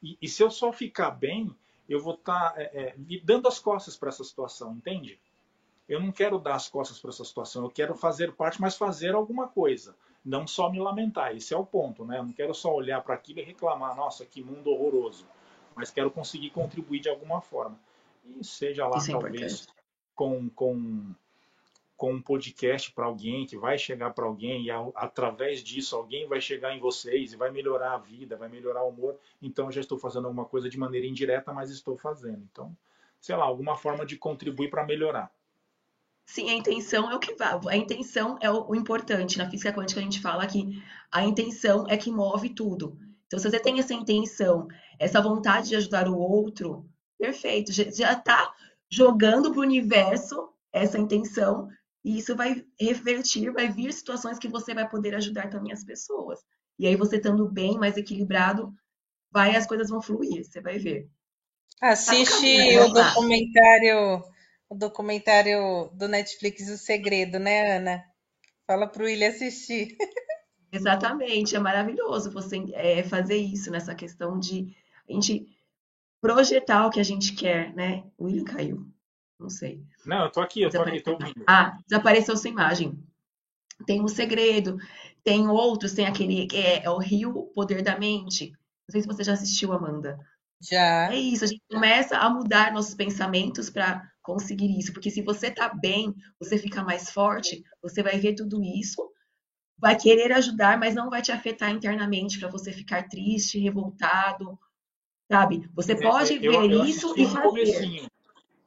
E, 0.00 0.16
e, 0.22 0.28
se 0.28 0.40
eu 0.40 0.48
só 0.48 0.72
ficar 0.72 1.10
bem, 1.10 1.52
eu 1.88 2.00
vou 2.00 2.14
estar 2.14 2.52
tá, 2.52 2.62
é, 2.62 2.64
é, 2.64 2.94
dando 3.24 3.48
as 3.48 3.58
costas 3.58 3.96
para 3.96 4.10
essa 4.10 4.22
situação, 4.22 4.72
entende? 4.72 5.18
Eu 5.88 5.98
não 6.00 6.12
quero 6.12 6.38
dar 6.38 6.54
as 6.54 6.68
costas 6.68 7.00
para 7.00 7.10
essa 7.10 7.24
situação, 7.24 7.64
eu 7.64 7.70
quero 7.70 7.96
fazer 7.96 8.32
parte, 8.32 8.60
mas 8.60 8.76
fazer 8.76 9.14
alguma 9.14 9.48
coisa. 9.48 9.96
Não 10.24 10.46
só 10.46 10.70
me 10.70 10.78
lamentar, 10.78 11.34
esse 11.34 11.54
é 11.54 11.56
o 11.56 11.64
ponto, 11.64 12.04
né? 12.04 12.18
Eu 12.18 12.24
não 12.24 12.32
quero 12.32 12.54
só 12.54 12.72
olhar 12.72 13.02
para 13.02 13.14
aquilo 13.14 13.40
e 13.40 13.42
reclamar, 13.42 13.96
nossa, 13.96 14.26
que 14.26 14.42
mundo 14.42 14.70
horroroso. 14.70 15.26
Mas 15.78 15.90
quero 15.90 16.10
conseguir 16.10 16.50
contribuir 16.50 17.00
de 17.00 17.08
alguma 17.08 17.40
forma. 17.40 17.78
E 18.24 18.44
seja 18.44 18.86
lá, 18.86 18.98
Isso 18.98 19.10
é 19.10 19.12
talvez, 19.12 19.66
é 19.66 19.72
com, 20.14 20.50
com 20.50 21.14
com 21.98 22.12
um 22.12 22.22
podcast 22.22 22.92
para 22.92 23.06
alguém, 23.06 23.44
que 23.44 23.58
vai 23.58 23.76
chegar 23.76 24.14
para 24.14 24.24
alguém 24.24 24.62
e 24.62 24.70
ao, 24.70 24.92
através 24.94 25.64
disso 25.64 25.96
alguém 25.96 26.28
vai 26.28 26.40
chegar 26.40 26.72
em 26.72 26.78
vocês 26.78 27.32
e 27.32 27.36
vai 27.36 27.50
melhorar 27.50 27.94
a 27.94 27.98
vida, 27.98 28.36
vai 28.36 28.48
melhorar 28.48 28.84
o 28.84 28.90
humor. 28.90 29.16
Então 29.42 29.66
eu 29.66 29.72
já 29.72 29.80
estou 29.80 29.98
fazendo 29.98 30.26
alguma 30.26 30.44
coisa 30.44 30.70
de 30.70 30.78
maneira 30.78 31.08
indireta, 31.08 31.52
mas 31.52 31.70
estou 31.70 31.98
fazendo. 31.98 32.46
Então, 32.52 32.74
sei 33.20 33.34
lá, 33.34 33.44
alguma 33.44 33.76
forma 33.76 34.06
de 34.06 34.16
contribuir 34.16 34.70
para 34.70 34.86
melhorar. 34.86 35.28
Sim, 36.24 36.48
a 36.50 36.54
intenção 36.54 37.10
é 37.10 37.16
o 37.16 37.18
que. 37.18 37.34
A 37.68 37.76
intenção 37.76 38.38
é 38.40 38.48
o 38.48 38.76
importante. 38.76 39.36
Na 39.36 39.50
física 39.50 39.72
quântica 39.72 39.98
a 39.98 40.04
gente 40.04 40.20
fala 40.20 40.46
que 40.46 40.80
a 41.10 41.24
intenção 41.24 41.84
é 41.88 41.96
que 41.96 42.12
move 42.12 42.50
tudo. 42.50 42.96
Então, 43.28 43.38
se 43.38 43.48
você 43.48 43.60
tem 43.60 43.78
essa 43.78 43.94
intenção, 43.94 44.66
essa 44.98 45.20
vontade 45.20 45.68
de 45.68 45.76
ajudar 45.76 46.08
o 46.08 46.18
outro, 46.18 46.88
perfeito. 47.18 47.70
Já 47.72 48.12
está 48.14 48.52
jogando 48.90 49.50
para 49.50 49.60
o 49.60 49.62
universo 49.62 50.48
essa 50.72 50.98
intenção 50.98 51.68
e 52.04 52.18
isso 52.18 52.34
vai 52.34 52.64
revertir, 52.80 53.52
vai 53.52 53.68
vir 53.68 53.92
situações 53.92 54.38
que 54.38 54.48
você 54.48 54.72
vai 54.72 54.88
poder 54.88 55.14
ajudar 55.14 55.50
também 55.50 55.72
as 55.72 55.84
pessoas. 55.84 56.40
E 56.78 56.86
aí 56.86 56.96
você 56.96 57.16
estando 57.16 57.46
bem, 57.50 57.76
mais 57.76 57.98
equilibrado, 57.98 58.72
vai 59.30 59.54
as 59.54 59.66
coisas 59.66 59.90
vão 59.90 60.00
fluir, 60.00 60.44
você 60.44 60.60
vai 60.60 60.78
ver. 60.78 61.06
Assiste 61.82 62.74
tá 62.74 62.86
o 62.86 62.92
documentário, 62.92 64.24
o 64.70 64.74
documentário 64.74 65.90
do 65.92 66.08
Netflix 66.08 66.68
O 66.70 66.78
Segredo, 66.78 67.38
né, 67.38 67.76
Ana? 67.76 68.02
Fala 68.66 68.86
para 68.86 69.02
o 69.02 69.06
William 69.06 69.28
assistir. 69.28 69.96
Exatamente, 70.70 71.56
é 71.56 71.58
maravilhoso 71.58 72.30
você 72.30 72.64
é, 72.72 73.02
fazer 73.02 73.36
isso 73.36 73.70
nessa 73.70 73.94
questão 73.94 74.38
de 74.38 74.76
a 75.08 75.12
gente 75.12 75.46
projetar 76.20 76.86
o 76.86 76.90
que 76.90 77.00
a 77.00 77.04
gente 77.04 77.32
quer, 77.34 77.74
né? 77.74 78.04
O 78.18 78.24
William 78.24 78.44
caiu. 78.44 78.86
Não 79.38 79.48
sei. 79.48 79.82
Não, 80.04 80.24
eu 80.24 80.32
tô 80.32 80.40
aqui, 80.40 80.62
eu 80.62 80.70
tô 80.70 80.82
aqui, 80.82 81.00
tô 81.00 81.12
ouvindo. 81.12 81.44
Ah, 81.46 81.78
desapareceu 81.86 82.36
sua 82.36 82.50
imagem. 82.50 82.98
Tem 83.86 84.02
um 84.02 84.08
segredo, 84.08 84.78
tem 85.22 85.46
outros, 85.48 85.92
tem 85.92 86.06
aquele 86.06 86.46
que 86.46 86.56
é, 86.56 86.84
é 86.84 86.90
o 86.90 86.98
Rio 86.98 87.50
Poder 87.54 87.82
da 87.82 87.98
Mente. 87.98 88.50
Não 88.50 88.92
sei 88.92 89.02
se 89.02 89.06
você 89.06 89.22
já 89.22 89.34
assistiu, 89.34 89.72
Amanda. 89.72 90.18
Já. 90.60 91.12
É 91.12 91.16
isso, 91.16 91.44
a 91.44 91.46
gente 91.46 91.62
começa 91.70 92.16
a 92.16 92.28
mudar 92.28 92.72
nossos 92.72 92.94
pensamentos 92.94 93.70
para 93.70 94.10
conseguir 94.20 94.76
isso, 94.76 94.92
porque 94.92 95.10
se 95.10 95.22
você 95.22 95.50
tá 95.50 95.68
bem, 95.68 96.14
você 96.38 96.58
fica 96.58 96.82
mais 96.82 97.10
forte, 97.10 97.62
você 97.80 98.02
vai 98.02 98.18
ver 98.18 98.34
tudo 98.34 98.62
isso, 98.62 99.08
vai 99.78 99.96
querer 99.96 100.32
ajudar, 100.32 100.78
mas 100.78 100.94
não 100.94 101.10
vai 101.10 101.22
te 101.22 101.32
afetar 101.32 101.70
internamente 101.70 102.38
para 102.38 102.48
você 102.48 102.72
ficar 102.72 103.08
triste, 103.08 103.58
revoltado 103.58 104.58
sabe? 105.30 105.68
Você 105.74 105.94
pode 105.94 106.34
É, 106.34 106.36
eu, 106.38 106.52
ver 106.52 106.70
eu 106.70 106.84
isso 106.84 107.06
assisti 107.06 107.22
e 107.22 107.26
fazer. 107.26 107.48
comecinho. 107.48 108.10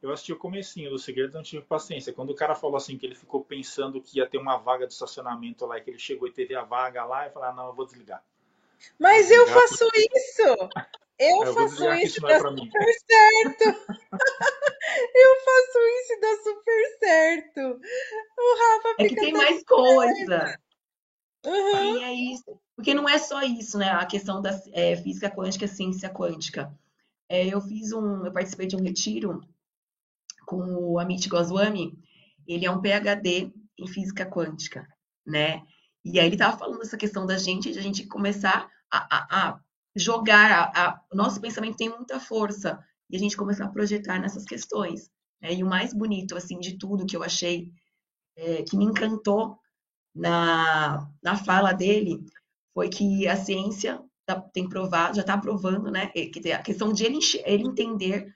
Eu 0.01 0.12
assisti 0.12 0.34
o 0.34 0.38
comecinho 0.38 0.89
do 0.89 0.97
Segredo, 0.97 1.34
não 1.34 1.43
tive 1.43 1.64
paciência. 1.64 2.14
Quando 2.14 2.32
o 2.32 2.36
cara 2.36 2.55
falou 2.55 2.76
assim 2.76 2.97
que 2.97 3.05
ele 3.05 3.16
ficou 3.16 3.43
pensando 3.43 4.01
que 4.01 4.18
ia 4.18 4.28
ter 4.28 4.38
uma 4.38 4.57
vaga 4.57 4.88
de 4.88 4.93
estacionamento 4.93 5.66
lá, 5.66 5.78
e 5.78 5.82
que 5.82 5.91
ele 5.91 5.99
chegou 5.99 6.28
e 6.28 6.32
teve 6.32 6.55
a 6.55 6.64
vaga 6.64 7.03
lá, 7.05 7.28
eu 7.28 7.32
falei, 7.32 7.49
ah, 7.49 7.53
não, 7.53 7.68
eu 7.68 7.74
vou 7.74 7.86
desligar. 7.86 8.24
Mas 8.99 9.30
eu 9.30 9.45
desligar 9.45 9.68
faço 9.70 9.86
isso! 9.95 10.70
Eu 11.20 11.43
Eu 11.45 11.53
faço 11.53 11.93
isso 11.93 12.18
isso 12.18 12.20
e 12.20 12.32
é 12.32 12.39
dá 12.39 12.39
super 12.39 12.93
certo! 12.93 13.64
Eu 15.16 15.36
faço 15.45 15.80
isso 16.01 16.14
e 16.14 16.20
dá 16.20 16.36
super 16.43 16.97
certo! 16.99 17.80
O 18.39 18.55
Rafa 18.57 18.89
É 18.97 19.03
que 19.03 19.09
fica 19.09 19.22
tem 19.22 19.34
mais 19.34 19.64
coisa. 19.64 20.59
Uhum. 21.45 21.97
Sim, 21.99 22.03
é 22.03 22.13
isso. 22.13 22.59
Porque 22.75 22.93
não 22.93 23.07
é 23.07 23.17
só 23.19 23.41
isso, 23.43 23.77
né? 23.77 23.89
A 23.91 24.05
questão 24.05 24.41
da 24.41 24.51
é, 24.73 24.95
física 24.95 25.29
quântica, 25.29 25.67
ciência 25.67 26.09
quântica. 26.09 26.73
É, 27.29 27.47
eu 27.47 27.61
fiz 27.61 27.91
um, 27.93 28.25
eu 28.25 28.31
participei 28.33 28.67
de 28.67 28.75
um 28.75 28.81
retiro 28.83 29.41
com 30.45 30.61
o 30.75 30.99
Amit 30.99 31.27
Goswami. 31.29 31.97
Ele 32.47 32.65
é 32.65 32.71
um 32.71 32.81
PhD 32.81 33.51
em 33.77 33.87
física 33.87 34.25
quântica, 34.25 34.87
né? 35.25 35.61
E 36.03 36.19
aí 36.19 36.25
ele 36.25 36.35
estava 36.35 36.57
falando 36.57 36.79
dessa 36.79 36.97
questão 36.97 37.25
da 37.25 37.37
gente, 37.37 37.71
de 37.71 37.79
a 37.79 37.81
gente 37.81 38.05
começar 38.07 38.67
a, 38.91 38.97
a- 39.17 39.49
a 39.51 39.59
jogar, 39.95 40.51
a- 40.73 40.87
a- 40.89 41.01
nosso 41.13 41.39
pensamento 41.39 41.77
tem 41.77 41.89
muita 41.89 42.19
força 42.19 42.79
e 43.09 43.15
a 43.15 43.19
gente 43.19 43.37
começar 43.37 43.65
a 43.65 43.69
projetar 43.71 44.19
nessas 44.19 44.45
questões. 44.45 45.09
né? 45.41 45.53
E 45.53 45.63
o 45.63 45.67
mais 45.67 45.93
bonito, 45.93 46.35
assim, 46.35 46.59
de 46.59 46.77
tudo 46.77 47.05
que 47.05 47.15
eu 47.15 47.23
achei, 47.23 47.71
é, 48.37 48.63
que 48.63 48.77
me 48.77 48.85
encantou 48.85 49.59
na, 50.16 51.09
na 51.24 51.36
fala 51.38 51.74
dele 51.74 52.20
foi 52.74 52.89
que 52.89 53.28
a 53.28 53.36
ciência 53.36 54.01
tá- 54.26 54.41
tem 54.53 54.68
provado, 54.70 55.16
já 55.16 55.22
está 55.22 55.38
provando, 55.38 55.91
né? 55.91 56.07
que 56.07 56.51
A 56.53 56.62
questão 56.62 56.93
de 56.93 57.05
ele, 57.05 57.20
ele 57.45 57.64
entender. 57.68 58.34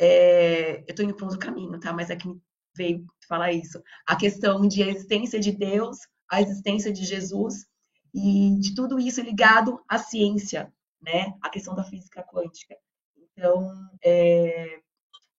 é, 0.00 0.78
eu 0.80 0.84
estou 0.90 1.04
indo 1.04 1.14
para 1.14 1.24
outro 1.26 1.38
caminho, 1.40 1.78
tá? 1.80 1.92
Mas 1.92 2.10
é 2.10 2.16
que 2.16 2.28
veio 2.76 3.04
falar 3.28 3.52
isso. 3.52 3.82
A 4.06 4.16
questão 4.16 4.66
de 4.66 4.82
a 4.82 4.88
existência 4.88 5.40
de 5.40 5.52
Deus, 5.52 5.98
a 6.30 6.40
existência 6.42 6.92
de 6.92 7.04
Jesus 7.04 7.66
e 8.14 8.58
de 8.60 8.74
tudo 8.74 8.98
isso 8.98 9.20
ligado 9.20 9.80
à 9.88 9.98
ciência, 9.98 10.72
né? 11.00 11.34
A 11.42 11.50
questão 11.50 11.74
da 11.74 11.84
física 11.84 12.22
quântica. 12.22 12.76
Então, 13.32 13.70
é, 14.04 14.80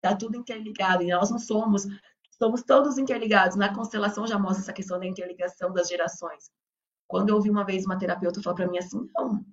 tá 0.01 0.15
tudo 0.15 0.37
interligado 0.37 1.03
e 1.03 1.09
nós 1.09 1.29
não 1.31 1.39
somos 1.39 1.85
somos 2.39 2.63
todos 2.63 2.97
interligados. 2.97 3.57
Na 3.57 3.73
constelação 3.73 4.25
já 4.25 4.39
mostra 4.39 4.63
essa 4.63 4.73
questão 4.73 4.97
da 4.97 5.05
interligação 5.05 5.71
das 5.73 5.89
gerações. 5.89 6.49
Quando 7.05 7.29
eu 7.29 7.35
ouvi 7.35 7.49
uma 7.49 7.65
vez 7.65 7.85
uma 7.85 7.97
terapeuta 7.97 8.41
falar 8.41 8.55
para 8.55 8.67
mim 8.67 8.77
assim, 8.77 9.05
não, 9.15 9.45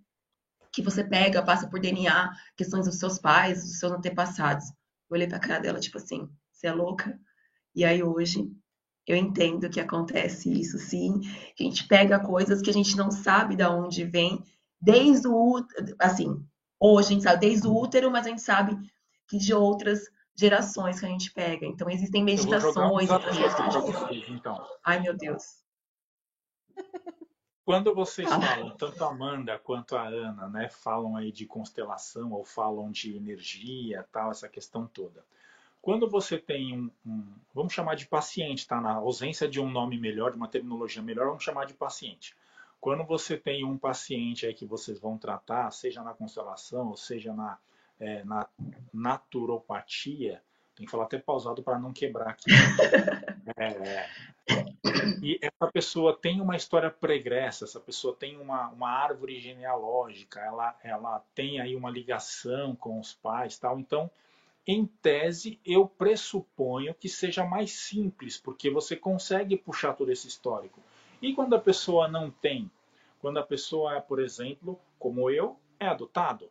que 0.72 0.82
você 0.82 1.02
pega, 1.02 1.42
passa 1.42 1.68
por 1.68 1.80
DNA, 1.80 2.30
questões 2.56 2.86
dos 2.86 2.98
seus 2.98 3.18
pais, 3.18 3.62
dos 3.64 3.78
seus 3.78 3.92
antepassados. 3.92 4.68
Eu 5.08 5.14
olhei 5.14 5.26
para 5.26 5.38
a 5.38 5.40
cara 5.40 5.58
dela, 5.58 5.80
tipo 5.80 5.98
assim, 5.98 6.28
você 6.52 6.68
é 6.68 6.72
louca? 6.72 7.18
E 7.74 7.84
aí 7.84 8.02
hoje 8.02 8.50
eu 9.06 9.16
entendo 9.16 9.70
que 9.70 9.80
acontece 9.80 10.52
isso 10.52 10.78
sim. 10.78 11.20
A 11.58 11.62
gente 11.62 11.86
pega 11.88 12.20
coisas 12.20 12.60
que 12.60 12.70
a 12.70 12.72
gente 12.72 12.96
não 12.96 13.10
sabe 13.10 13.56
de 13.56 13.64
onde 13.64 14.04
vem, 14.04 14.44
desde 14.80 15.26
o 15.28 15.64
assim, 15.98 16.44
hoje 16.78 17.08
a 17.08 17.12
gente 17.12 17.22
sabe 17.22 17.40
desde 17.40 17.66
o 17.66 17.74
útero, 17.74 18.10
mas 18.10 18.26
a 18.26 18.30
gente 18.30 18.42
sabe 18.42 18.76
que 19.28 19.38
de 19.38 19.54
outras 19.54 20.02
gerações 20.36 21.00
que 21.00 21.06
a 21.06 21.08
gente 21.08 21.32
pega. 21.32 21.66
Então 21.66 21.88
existem 21.90 22.20
Eu 22.20 22.26
vou 22.36 22.60
jogar 22.60 22.92
um 22.92 22.96
meditações, 22.96 23.74
vocês, 23.74 24.28
então. 24.28 24.64
Ai, 24.84 25.00
meu 25.00 25.16
Deus. 25.16 25.64
Quando 27.64 27.92
vocês 27.92 28.28
Fala. 28.28 28.46
falam, 28.46 28.70
tanto 28.76 29.02
a 29.02 29.08
Amanda 29.08 29.58
quanto 29.58 29.96
a 29.96 30.06
Ana, 30.06 30.48
né, 30.48 30.68
falam 30.68 31.16
aí 31.16 31.32
de 31.32 31.46
constelação 31.46 32.30
ou 32.32 32.44
falam 32.44 32.92
de 32.92 33.16
energia, 33.16 34.06
tal, 34.12 34.30
essa 34.30 34.48
questão 34.48 34.86
toda. 34.86 35.24
Quando 35.82 36.08
você 36.08 36.38
tem 36.38 36.76
um, 36.78 36.90
um- 37.04 37.34
vamos 37.52 37.72
chamar 37.72 37.96
de 37.96 38.06
paciente, 38.06 38.66
tá? 38.68 38.80
Na 38.80 38.94
ausência 38.94 39.48
de 39.48 39.60
um 39.60 39.68
nome 39.68 39.98
melhor, 39.98 40.30
de 40.30 40.36
uma 40.36 40.46
terminologia 40.48 41.02
melhor, 41.02 41.26
vamos 41.26 41.42
chamar 41.42 41.64
de 41.66 41.74
paciente. 41.74 42.36
Quando 42.80 43.02
você 43.04 43.36
tem 43.36 43.64
um 43.64 43.76
paciente 43.76 44.46
aí 44.46 44.54
que 44.54 44.64
vocês 44.64 45.00
vão 45.00 45.18
tratar, 45.18 45.70
seja 45.72 46.02
na 46.04 46.14
constelação, 46.14 46.88
ou 46.88 46.96
seja 46.96 47.32
na, 47.32 47.58
é, 48.00 48.24
na 48.24 48.48
naturopatia, 48.92 50.42
tem 50.74 50.84
que 50.84 50.92
falar 50.92 51.04
até 51.04 51.18
pausado 51.18 51.62
para 51.62 51.78
não 51.78 51.92
quebrar 51.92 52.30
aqui. 52.30 52.50
É, 53.58 54.08
e 55.22 55.38
essa 55.40 55.70
pessoa 55.72 56.16
tem 56.16 56.40
uma 56.40 56.56
história 56.56 56.90
pregressa, 56.90 57.64
essa 57.64 57.80
pessoa 57.80 58.14
tem 58.14 58.36
uma, 58.36 58.68
uma 58.70 58.90
árvore 58.90 59.38
genealógica, 59.40 60.40
ela, 60.40 60.76
ela 60.82 61.24
tem 61.34 61.60
aí 61.60 61.76
uma 61.76 61.88
ligação 61.88 62.74
com 62.74 62.98
os 62.98 63.14
pais 63.14 63.56
tal. 63.56 63.78
Então, 63.78 64.10
em 64.66 64.84
tese, 64.84 65.60
eu 65.64 65.86
pressuponho 65.86 66.92
que 66.92 67.08
seja 67.08 67.44
mais 67.44 67.72
simples, 67.72 68.36
porque 68.36 68.68
você 68.68 68.96
consegue 68.96 69.56
puxar 69.56 69.94
todo 69.94 70.10
esse 70.10 70.26
histórico. 70.26 70.80
E 71.22 71.32
quando 71.32 71.54
a 71.54 71.60
pessoa 71.60 72.08
não 72.08 72.30
tem? 72.30 72.70
Quando 73.20 73.38
a 73.38 73.46
pessoa 73.46 73.96
é, 73.96 74.00
por 74.00 74.20
exemplo, 74.20 74.78
como 74.98 75.30
eu, 75.30 75.56
é 75.78 75.86
adotado. 75.86 76.50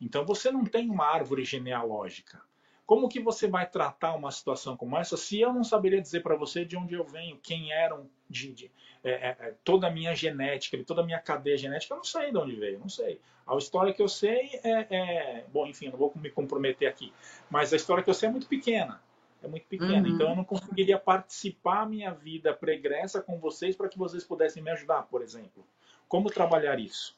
Então 0.00 0.24
você 0.24 0.50
não 0.50 0.64
tem 0.64 0.88
uma 0.90 1.06
árvore 1.06 1.44
genealógica. 1.44 2.40
Como 2.86 3.08
que 3.08 3.20
você 3.20 3.46
vai 3.46 3.68
tratar 3.68 4.14
uma 4.14 4.30
situação 4.30 4.74
como 4.74 4.96
essa 4.96 5.14
se 5.14 5.38
eu 5.38 5.52
não 5.52 5.62
saberia 5.62 6.00
dizer 6.00 6.22
para 6.22 6.36
você 6.36 6.64
de 6.64 6.74
onde 6.74 6.94
eu 6.94 7.04
venho, 7.04 7.38
quem 7.42 7.70
eram 7.70 8.08
de, 8.30 8.52
de- 8.54 8.70
é, 9.04 9.10
é, 9.10 9.36
é, 9.40 9.54
toda 9.62 9.88
a 9.88 9.90
minha 9.90 10.14
genética, 10.14 10.82
toda 10.84 11.02
a 11.02 11.04
minha 11.04 11.20
cadeia 11.20 11.58
genética, 11.58 11.92
eu 11.92 11.98
não 11.98 12.04
sei 12.04 12.30
de 12.30 12.38
onde 12.38 12.56
veio, 12.56 12.78
não 12.78 12.88
sei. 12.88 13.20
A 13.46 13.54
história 13.56 13.92
que 13.92 14.00
eu 14.00 14.08
sei 14.08 14.58
é, 14.64 14.86
é- 14.90 15.44
bom, 15.52 15.66
enfim, 15.66 15.86
eu 15.86 15.92
não 15.92 15.98
vou 15.98 16.12
me 16.16 16.30
comprometer 16.30 16.88
aqui, 16.88 17.12
mas 17.50 17.72
a 17.72 17.76
história 17.76 18.02
que 18.02 18.08
eu 18.08 18.14
sei 18.14 18.28
é 18.30 18.32
muito 18.32 18.46
pequena, 18.46 19.02
é 19.42 19.48
muito 19.48 19.66
pequena. 19.66 20.08
Uhum. 20.08 20.14
Então 20.14 20.30
eu 20.30 20.36
não 20.36 20.44
conseguiria 20.44 20.98
participar 20.98 21.86
minha 21.86 22.12
vida 22.12 22.54
pregressa 22.54 23.20
com 23.20 23.38
vocês 23.38 23.76
para 23.76 23.88
que 23.88 23.98
vocês 23.98 24.24
pudessem 24.24 24.62
me 24.62 24.70
ajudar, 24.70 25.02
por 25.02 25.20
exemplo. 25.20 25.62
Como 26.08 26.30
trabalhar 26.30 26.78
isso? 26.78 27.17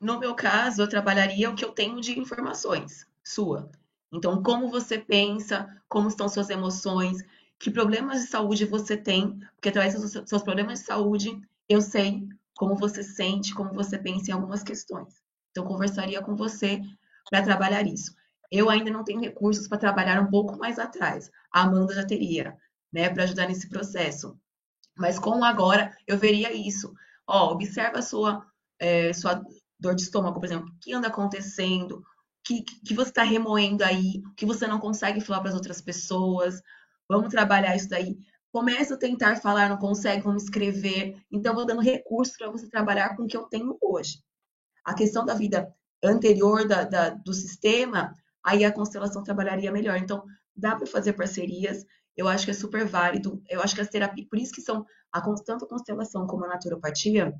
No 0.00 0.18
meu 0.18 0.34
caso, 0.34 0.82
eu 0.82 0.88
trabalharia 0.88 1.50
o 1.50 1.54
que 1.54 1.64
eu 1.64 1.72
tenho 1.72 2.00
de 2.00 2.18
informações 2.18 3.06
sua. 3.24 3.70
Então, 4.12 4.42
como 4.42 4.70
você 4.70 4.98
pensa, 4.98 5.68
como 5.88 6.08
estão 6.08 6.28
suas 6.28 6.48
emoções, 6.50 7.18
que 7.58 7.70
problemas 7.70 8.20
de 8.22 8.28
saúde 8.28 8.64
você 8.64 8.96
tem, 8.96 9.38
porque 9.54 9.68
através 9.68 9.94
dos 10.00 10.12
seus- 10.12 10.42
problemas 10.42 10.80
de 10.80 10.86
saúde, 10.86 11.40
eu 11.68 11.80
sei 11.80 12.26
como 12.56 12.74
você 12.76 13.02
sente, 13.02 13.54
como 13.54 13.72
você 13.74 13.98
pensa 13.98 14.30
em 14.30 14.34
algumas 14.34 14.62
questões. 14.62 15.14
Então, 15.50 15.64
conversaria 15.66 16.22
com 16.22 16.36
você 16.36 16.80
para 17.30 17.42
trabalhar 17.42 17.86
isso. 17.86 18.14
Eu 18.50 18.70
ainda 18.70 18.90
não 18.90 19.02
tenho 19.04 19.20
recursos 19.20 19.66
para 19.66 19.78
trabalhar 19.78 20.20
um 20.22 20.30
pouco 20.30 20.56
mais 20.56 20.78
atrás. 20.78 21.30
A 21.52 21.62
Amanda 21.62 21.94
já 21.94 22.06
teria, 22.06 22.56
né, 22.92 23.08
para 23.10 23.24
ajudar 23.24 23.48
nesse 23.48 23.68
processo. 23.68 24.38
Mas 24.96 25.18
com 25.18 25.44
agora, 25.44 25.96
eu 26.06 26.18
veria 26.18 26.52
isso. 26.52 26.94
Ó, 27.26 27.52
observa 27.52 28.02
sua, 28.02 28.46
eh, 28.78 29.12
sua 29.12 29.42
dor 29.78 29.94
de 29.94 30.02
estômago, 30.02 30.40
por 30.40 30.46
exemplo, 30.46 30.68
o 30.68 30.78
que 30.80 30.92
anda 30.92 31.08
acontecendo, 31.08 31.98
o 31.98 32.04
que, 32.44 32.62
que 32.62 32.94
você 32.94 33.10
está 33.10 33.22
remoendo 33.22 33.84
aí, 33.84 34.22
o 34.30 34.34
que 34.34 34.46
você 34.46 34.66
não 34.66 34.78
consegue 34.80 35.20
falar 35.20 35.40
para 35.40 35.50
as 35.50 35.54
outras 35.56 35.80
pessoas. 35.80 36.60
Vamos 37.08 37.28
trabalhar 37.30 37.74
isso 37.76 37.88
daí. 37.88 38.16
Começa 38.52 38.94
a 38.94 38.98
tentar 38.98 39.36
falar, 39.36 39.68
não 39.68 39.76
consegue, 39.76 40.22
vamos 40.22 40.44
escrever. 40.44 41.20
Então, 41.30 41.54
vou 41.54 41.66
dando 41.66 41.80
recursos 41.82 42.36
para 42.36 42.50
você 42.50 42.68
trabalhar 42.68 43.16
com 43.16 43.24
o 43.24 43.26
que 43.26 43.36
eu 43.36 43.44
tenho 43.44 43.76
hoje. 43.80 44.20
A 44.84 44.94
questão 44.94 45.24
da 45.24 45.34
vida 45.34 45.74
anterior 46.02 46.66
da, 46.66 46.84
da- 46.84 47.10
do 47.10 47.32
sistema, 47.34 48.14
aí 48.44 48.64
a 48.64 48.72
constelação 48.72 49.22
trabalharia 49.22 49.72
melhor. 49.72 49.96
Então, 49.98 50.24
dá 50.56 50.76
para 50.76 50.86
fazer 50.86 51.12
parcerias. 51.14 51.84
Eu 52.16 52.28
acho 52.28 52.44
que 52.44 52.50
é 52.52 52.54
super 52.54 52.86
válido. 52.86 53.42
Eu 53.48 53.60
acho 53.62 53.74
que 53.74 53.80
as 53.80 53.88
terapias, 53.88 54.28
por 54.28 54.38
isso 54.38 54.52
que 54.52 54.62
são 54.62 54.86
a, 55.12 55.20
tanto 55.44 55.64
a 55.64 55.68
constelação 55.68 56.26
como 56.26 56.44
a 56.44 56.48
naturopatia, 56.48 57.34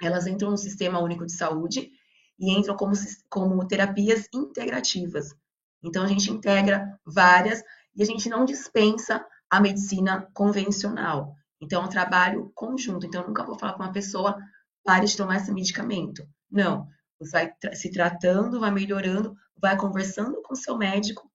elas 0.00 0.26
entram 0.26 0.50
no 0.50 0.58
Sistema 0.58 1.00
Único 1.00 1.24
de 1.24 1.32
Saúde 1.32 1.90
e 2.38 2.50
entram 2.52 2.76
como, 2.76 2.92
como 3.28 3.66
terapias 3.66 4.28
integrativas. 4.32 5.34
Então, 5.82 6.02
a 6.02 6.06
gente 6.06 6.30
integra 6.30 6.98
várias 7.04 7.62
e 7.94 8.02
a 8.02 8.06
gente 8.06 8.28
não 8.28 8.44
dispensa 8.44 9.24
a 9.48 9.60
medicina 9.60 10.28
convencional. 10.34 11.34
Então, 11.60 11.82
é 11.82 11.86
um 11.86 11.90
trabalho 11.90 12.50
conjunto. 12.54 13.06
Então, 13.06 13.22
eu 13.22 13.28
nunca 13.28 13.44
vou 13.44 13.58
falar 13.58 13.74
para 13.74 13.86
uma 13.86 13.92
pessoa, 13.92 14.36
pare 14.84 15.06
de 15.06 15.16
tomar 15.16 15.36
esse 15.36 15.52
medicamento. 15.52 16.26
Não. 16.50 16.88
Você 17.18 17.30
vai 17.30 17.54
se 17.74 17.90
tratando, 17.90 18.60
vai 18.60 18.70
melhorando, 18.70 19.34
vai 19.56 19.76
conversando 19.76 20.42
com 20.42 20.54
seu 20.54 20.76
médico 20.76 21.30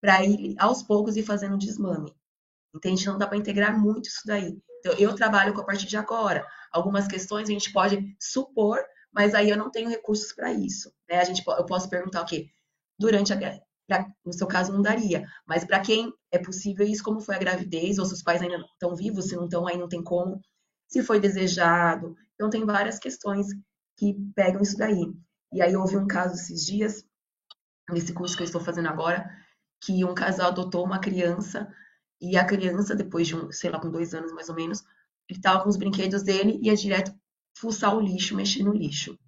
para 0.00 0.22
ir 0.22 0.54
aos 0.58 0.82
poucos 0.82 1.16
e 1.16 1.22
fazendo 1.22 1.56
desmame. 1.56 2.14
Entende? 2.74 3.06
Não 3.06 3.16
dá 3.16 3.26
para 3.26 3.38
integrar 3.38 3.78
muito 3.78 4.08
isso 4.08 4.22
daí. 4.26 4.58
Então, 4.84 4.98
eu 4.98 5.14
trabalho 5.14 5.54
com 5.54 5.62
a 5.62 5.64
partir 5.64 5.86
de 5.86 5.96
agora. 5.96 6.46
Algumas 6.70 7.08
questões 7.08 7.48
a 7.48 7.52
gente 7.52 7.72
pode 7.72 8.14
supor, 8.20 8.78
mas 9.10 9.34
aí 9.34 9.48
eu 9.48 9.56
não 9.56 9.70
tenho 9.70 9.88
recursos 9.88 10.32
para 10.32 10.52
isso. 10.52 10.92
Né? 11.08 11.18
A 11.18 11.24
gente, 11.24 11.42
eu 11.46 11.64
posso 11.64 11.88
perguntar 11.88 12.20
o 12.20 12.26
quê? 12.26 12.50
Durante 12.98 13.32
a 13.32 13.36
no 14.24 14.32
seu 14.32 14.46
caso 14.46 14.72
não 14.72 14.80
daria, 14.80 15.26
mas 15.46 15.62
para 15.62 15.78
quem 15.78 16.10
é 16.32 16.38
possível 16.38 16.86
isso, 16.86 17.04
como 17.04 17.20
foi 17.20 17.34
a 17.34 17.38
gravidez, 17.38 17.98
ou 17.98 18.06
se 18.06 18.14
os 18.14 18.22
pais 18.22 18.40
ainda 18.40 18.56
estão 18.56 18.96
vivos, 18.96 19.26
se 19.26 19.36
não 19.36 19.44
estão, 19.44 19.66
aí 19.66 19.76
não 19.76 19.88
tem 19.88 20.02
como, 20.02 20.40
se 20.88 21.02
foi 21.02 21.20
desejado. 21.20 22.16
Então 22.34 22.48
tem 22.48 22.64
várias 22.64 22.98
questões 22.98 23.48
que 23.98 24.14
pegam 24.34 24.62
isso 24.62 24.78
daí. 24.78 25.12
E 25.52 25.60
aí 25.60 25.76
houve 25.76 25.98
um 25.98 26.06
caso 26.06 26.34
esses 26.34 26.64
dias 26.64 27.04
nesse 27.90 28.14
curso 28.14 28.36
que 28.36 28.42
eu 28.42 28.46
estou 28.46 28.60
fazendo 28.60 28.88
agora, 28.88 29.30
que 29.82 30.02
um 30.02 30.14
casal 30.14 30.48
adotou 30.48 30.82
uma 30.82 30.98
criança 30.98 31.70
e 32.20 32.36
a 32.36 32.44
criança, 32.44 32.94
depois 32.94 33.26
de 33.26 33.36
um, 33.36 33.50
sei 33.52 33.70
lá, 33.70 33.80
com 33.80 33.90
dois 33.90 34.14
anos 34.14 34.32
mais 34.32 34.48
ou 34.48 34.54
menos, 34.54 34.82
ele 35.28 35.38
estava 35.38 35.62
com 35.62 35.68
os 35.68 35.76
brinquedos 35.76 36.22
dele 36.22 36.58
e 36.62 36.66
ia 36.66 36.76
direto 36.76 37.14
fuçar 37.56 37.94
o 37.96 38.00
lixo, 38.00 38.36
mexer 38.36 38.62
no 38.62 38.72
lixo. 38.72 39.18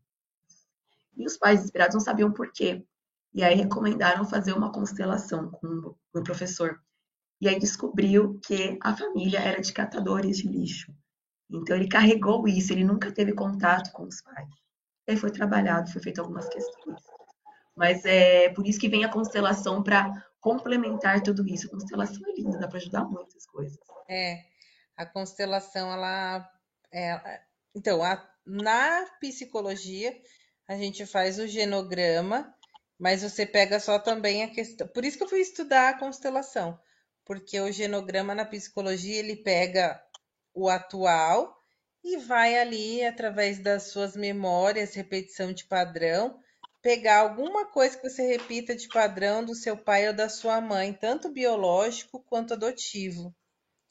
E 1.17 1.27
os 1.27 1.37
pais 1.37 1.61
desesperados 1.61 1.95
não 1.95 2.01
sabiam 2.01 2.33
por 2.33 2.53
quê. 2.53 2.85
E 3.33 3.43
aí 3.43 3.55
recomendaram 3.55 4.25
fazer 4.25 4.53
uma 4.53 4.73
constelação 4.73 5.51
com 5.51 5.95
o 6.15 6.23
professor. 6.23 6.81
E 7.41 7.49
aí 7.49 7.59
descobriu 7.59 8.39
que 8.43 8.79
a 8.83 8.97
família 8.97 9.39
era 9.39 9.61
de 9.61 9.73
catadores 9.73 10.39
de 10.39 10.49
lixo. 10.49 10.93
Então 11.51 11.77
ele 11.77 11.89
carregou 11.89 12.47
isso, 12.49 12.73
ele 12.73 12.85
nunca 12.85 13.13
teve 13.13 13.33
contato 13.33 13.93
com 13.93 14.05
os 14.05 14.21
pais. 14.21 14.49
E 15.07 15.13
aí 15.13 15.17
foi 15.17 15.31
trabalhado, 15.31 15.91
foi 15.91 16.03
feito 16.03 16.21
algumas 16.21 16.49
questões. 16.49 17.01
Mas 17.75 18.05
é 18.05 18.49
por 18.51 18.67
isso 18.67 18.81
que 18.81 18.89
vem 18.89 19.05
a 19.05 19.13
constelação 19.13 19.83
para 19.83 20.25
complementar 20.47 21.21
tudo 21.25 21.45
isso. 21.49 21.67
A 21.67 21.71
constelação 21.71 22.23
é 22.25 22.41
linda, 22.41 22.59
dá 22.59 22.69
para 22.69 22.79
ajudar 22.79 23.05
muitas 23.05 23.45
coisas. 23.47 23.77
É, 24.09 24.45
a 24.97 25.05
constelação, 25.05 25.93
ela. 25.93 26.49
É, 26.93 27.41
então, 27.75 28.01
a, 28.05 28.25
na 28.47 29.05
psicologia, 29.19 30.17
a 30.69 30.77
gente 30.77 31.05
faz 31.05 31.41
o 31.41 31.49
genograma, 31.49 32.55
mas 32.97 33.23
você 33.23 33.45
pega 33.45 33.81
só 33.81 33.99
também 33.99 34.45
a 34.45 34.49
questão. 34.49 34.87
Por 34.87 35.05
isso 35.05 35.19
que 35.19 35.25
eu 35.25 35.29
fui 35.29 35.41
estudar 35.41 35.89
a 35.89 35.99
constelação, 35.99 36.79
porque 37.25 37.61
o 37.61 37.73
genograma 37.73 38.33
na 38.33 38.45
psicologia 38.45 39.19
ele 39.19 39.35
pega 39.35 40.01
o 40.55 40.69
atual 40.69 41.61
e 42.05 42.19
vai 42.19 42.57
ali, 42.57 43.05
através 43.05 43.59
das 43.59 43.91
suas 43.91 44.15
memórias, 44.15 44.95
repetição 44.95 45.53
de 45.53 45.65
padrão, 45.65 46.39
pegar 46.87 47.19
alguma 47.19 47.67
coisa 47.67 47.97
que 47.99 48.09
você 48.09 48.25
repita 48.29 48.73
de 48.77 48.87
padrão 48.87 49.45
do 49.45 49.57
seu 49.57 49.77
pai 49.77 50.07
ou 50.07 50.15
da 50.15 50.29
sua 50.29 50.61
mãe, 50.61 50.93
tanto 50.93 51.29
biológico 51.29 52.23
quanto 52.29 52.55
adotivo. 52.55 53.35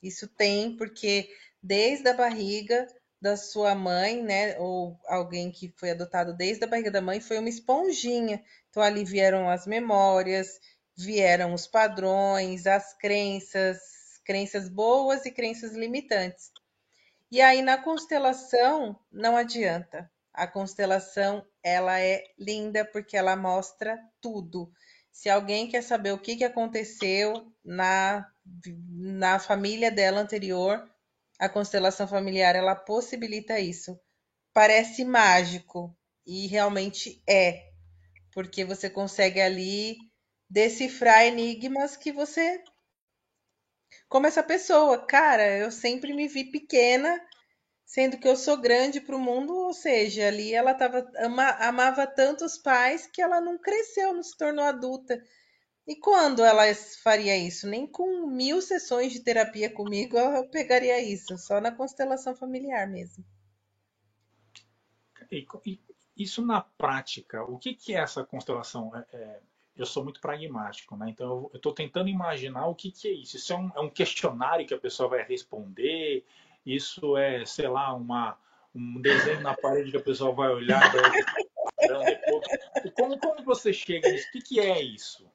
Isso 0.02 0.30
tem, 0.30 0.78
porque 0.78 1.30
desde 1.62 2.08
a 2.08 2.14
barriga 2.14 2.88
da 3.22 3.36
sua 3.36 3.76
mãe, 3.76 4.24
né, 4.24 4.58
ou 4.60 4.98
alguém 5.08 5.52
que 5.52 5.74
foi 5.76 5.92
adotado 5.92 6.34
desde 6.34 6.64
a 6.64 6.68
barriga 6.68 6.90
da 6.90 7.02
mãe, 7.02 7.20
foi 7.20 7.38
uma 7.38 7.50
esponjinha. 7.50 8.42
Então 8.70 8.82
ali 8.82 9.04
vieram 9.04 9.50
as 9.50 9.68
memórias, 9.68 10.58
vieram 10.96 11.54
os 11.54 11.68
padrões, 11.68 12.66
as 12.66 12.94
crenças, 12.94 13.78
crenças 14.24 14.70
boas 14.70 15.26
e 15.26 15.32
crenças 15.32 15.74
limitantes. 15.74 16.50
E 17.30 17.42
aí 17.42 17.62
na 17.62 17.78
constelação 17.78 18.98
não 19.12 19.36
adianta. 19.36 20.10
A 20.36 20.46
constelação 20.46 21.46
ela 21.64 22.00
é 22.00 22.24
linda 22.38 22.84
porque 22.86 23.16
ela 23.16 23.36
mostra 23.36 23.98
tudo. 24.22 24.72
Se 25.12 25.30
alguém 25.30 25.70
quer 25.70 25.82
saber 25.82 26.12
o 26.12 26.20
que, 26.20 26.36
que 26.36 26.44
aconteceu 26.44 27.52
na, 27.64 28.30
na 28.92 29.40
família 29.40 29.90
dela 29.90 30.20
anterior, 30.20 30.86
a 31.40 31.48
constelação 31.48 32.08
familiar 32.08 32.56
ela 32.56 32.76
possibilita 32.76 33.60
isso. 33.60 34.00
Parece 34.54 35.06
mágico 35.06 35.98
e 36.26 36.48
realmente 36.48 37.24
é, 37.28 37.72
porque 38.34 38.66
você 38.66 38.90
consegue 38.90 39.40
ali 39.40 39.98
decifrar 40.50 41.26
enigmas 41.26 41.96
que 41.96 42.12
você 42.12 42.62
como 44.08 44.28
essa 44.28 44.44
pessoa, 44.44 45.06
cara, 45.06 45.58
eu 45.58 45.72
sempre 45.72 46.14
me 46.14 46.28
vi 46.28 46.46
pequena, 46.46 47.20
sendo 47.86 48.18
que 48.18 48.28
eu 48.28 48.36
sou 48.36 48.58
grande 48.58 49.00
para 49.00 49.16
o 49.16 49.20
mundo, 49.20 49.54
ou 49.54 49.74
seja, 49.74 50.28
ali 50.28 50.54
ela 50.54 50.74
tava, 50.74 51.10
ama, 51.18 51.50
amava 51.60 52.08
tanto 52.08 52.44
os 52.44 52.58
pais 52.58 53.06
que 53.06 53.22
ela 53.22 53.40
não 53.40 53.58
cresceu, 53.58 54.14
não 54.14 54.24
se 54.24 54.36
tornou 54.36 54.66
adulta. 54.66 55.22
E 55.88 55.96
quando 55.96 56.44
ela 56.44 56.64
faria 57.04 57.38
isso? 57.38 57.68
Nem 57.68 57.86
com 57.86 58.26
mil 58.26 58.60
sessões 58.60 59.14
de 59.14 59.20
terapia 59.20 59.72
comigo 59.72 60.18
eu 60.18 60.50
pegaria 60.50 61.00
isso, 61.00 61.38
só 61.38 61.62
na 61.62 61.72
constelação 61.72 62.36
familiar 62.36 62.88
mesmo. 62.88 63.24
E, 65.32 65.46
e, 65.66 65.80
isso 66.18 66.44
na 66.44 66.62
prática, 66.62 67.44
o 67.44 67.60
que, 67.60 67.76
que 67.76 67.94
é 67.94 68.00
essa 68.00 68.24
constelação? 68.24 68.92
É, 68.96 69.16
é 69.16 69.40
eu 69.78 69.86
sou 69.86 70.04
muito 70.04 70.22
pragmático, 70.22 70.96
né? 70.96 71.10
Então 71.10 71.50
eu 71.52 71.58
estou 71.58 71.74
tentando 71.74 72.08
imaginar 72.08 72.68
o 72.68 72.76
que, 72.76 72.92
que 72.92 73.10
é 73.10 73.12
isso. 73.12 73.36
Isso 73.36 73.52
é 73.52 73.58
um, 73.58 73.72
é 73.76 73.80
um, 73.82 73.90
questionário 73.90 74.66
que 74.66 74.74
a 74.74 74.80
pessoa 74.80 75.10
vai 75.10 75.24
responder. 75.24 76.24
Isso 76.66 77.16
é, 77.18 77.46
sei 77.46 77.68
lá, 77.68 77.94
uma, 77.94 78.38
um 78.74 79.00
desenho 79.02 79.42
na 79.42 79.54
parede 79.54 79.92
que 79.92 79.98
a 79.98 80.04
pessoa 80.04 80.34
vai 80.34 80.50
olhar 80.50 80.92
depois. 80.92 82.44
Como, 82.96 83.20
como 83.20 83.44
você 83.44 83.72
chega 83.72 84.12
nisso? 84.12 84.28
O 84.30 84.32
que, 84.32 84.42
que 84.42 84.60
é 84.60 84.82
isso? 84.82 85.30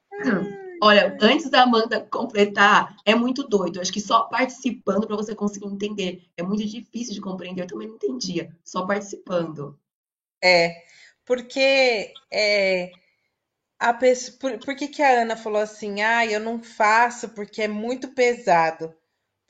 Olha, 0.83 1.15
antes 1.21 1.49
da 1.49 1.61
Amanda 1.61 2.01
completar, 2.01 2.95
é 3.05 3.13
muito 3.13 3.47
doido. 3.47 3.79
Acho 3.79 3.93
que 3.93 4.01
só 4.01 4.23
participando 4.23 5.05
para 5.05 5.15
você 5.15 5.35
conseguir 5.35 5.67
entender. 5.67 6.23
É 6.35 6.43
muito 6.43 6.65
difícil 6.65 7.13
de 7.13 7.21
compreender. 7.21 7.63
Eu 7.63 7.67
também 7.67 7.87
não 7.87 7.95
entendia. 7.95 8.55
Só 8.63 8.85
participando. 8.85 9.79
É, 10.43 10.83
porque 11.23 12.13
é, 12.31 12.91
a 13.79 13.93
pessoa, 13.93 14.37
por, 14.39 14.59
por 14.59 14.75
que, 14.75 14.87
que 14.87 15.01
a 15.03 15.21
Ana 15.21 15.37
falou 15.37 15.61
assim? 15.61 16.01
Ah, 16.01 16.25
eu 16.25 16.39
não 16.39 16.61
faço 16.61 17.29
porque 17.29 17.61
é 17.61 17.67
muito 17.67 18.09
pesado. 18.09 18.93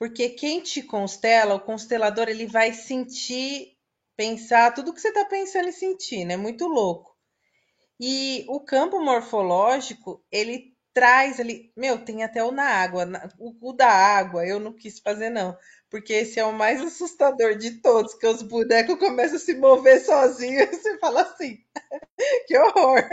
Porque 0.02 0.30
quem 0.30 0.62
te 0.62 0.82
constela, 0.82 1.54
o 1.54 1.60
constelador, 1.60 2.28
ele 2.28 2.48
vai 2.48 2.74
sentir, 2.74 3.78
pensar 4.18 4.74
tudo 4.74 4.92
que 4.92 5.00
você 5.00 5.10
está 5.10 5.26
pensando 5.26 5.70
e 5.70 5.72
sentir, 5.72 6.26
né? 6.26 6.36
Muito 6.36 6.66
louco. 6.66 7.16
E 8.00 8.44
o 8.50 8.60
campo 8.60 9.00
morfológico, 9.00 10.26
ele 10.32 10.76
traz 10.92 11.40
ali. 11.40 11.72
Meu, 11.78 12.04
tem 12.04 12.24
até 12.24 12.44
o 12.44 12.52
na 12.52 12.64
água. 12.64 13.08
O, 13.38 13.70
o 13.70 13.74
da 13.74 13.92
água 13.92 14.44
eu 14.44 14.60
não 14.60 14.74
quis 14.74 15.00
fazer, 15.00 15.30
não. 15.30 15.56
Porque 15.88 16.14
esse 16.14 16.40
é 16.40 16.46
o 16.46 16.52
mais 16.52 16.82
assustador 16.82 17.56
de 17.56 17.80
todos, 17.80 18.16
que 18.16 18.26
os 18.26 18.42
bonecos 18.42 18.98
começam 18.98 19.36
a 19.36 19.40
se 19.40 19.54
mover 19.54 20.04
sozinhos. 20.04 20.68
Você 20.82 20.98
fala 20.98 21.22
assim, 21.22 21.60
que 22.48 22.58
horror. 22.58 23.08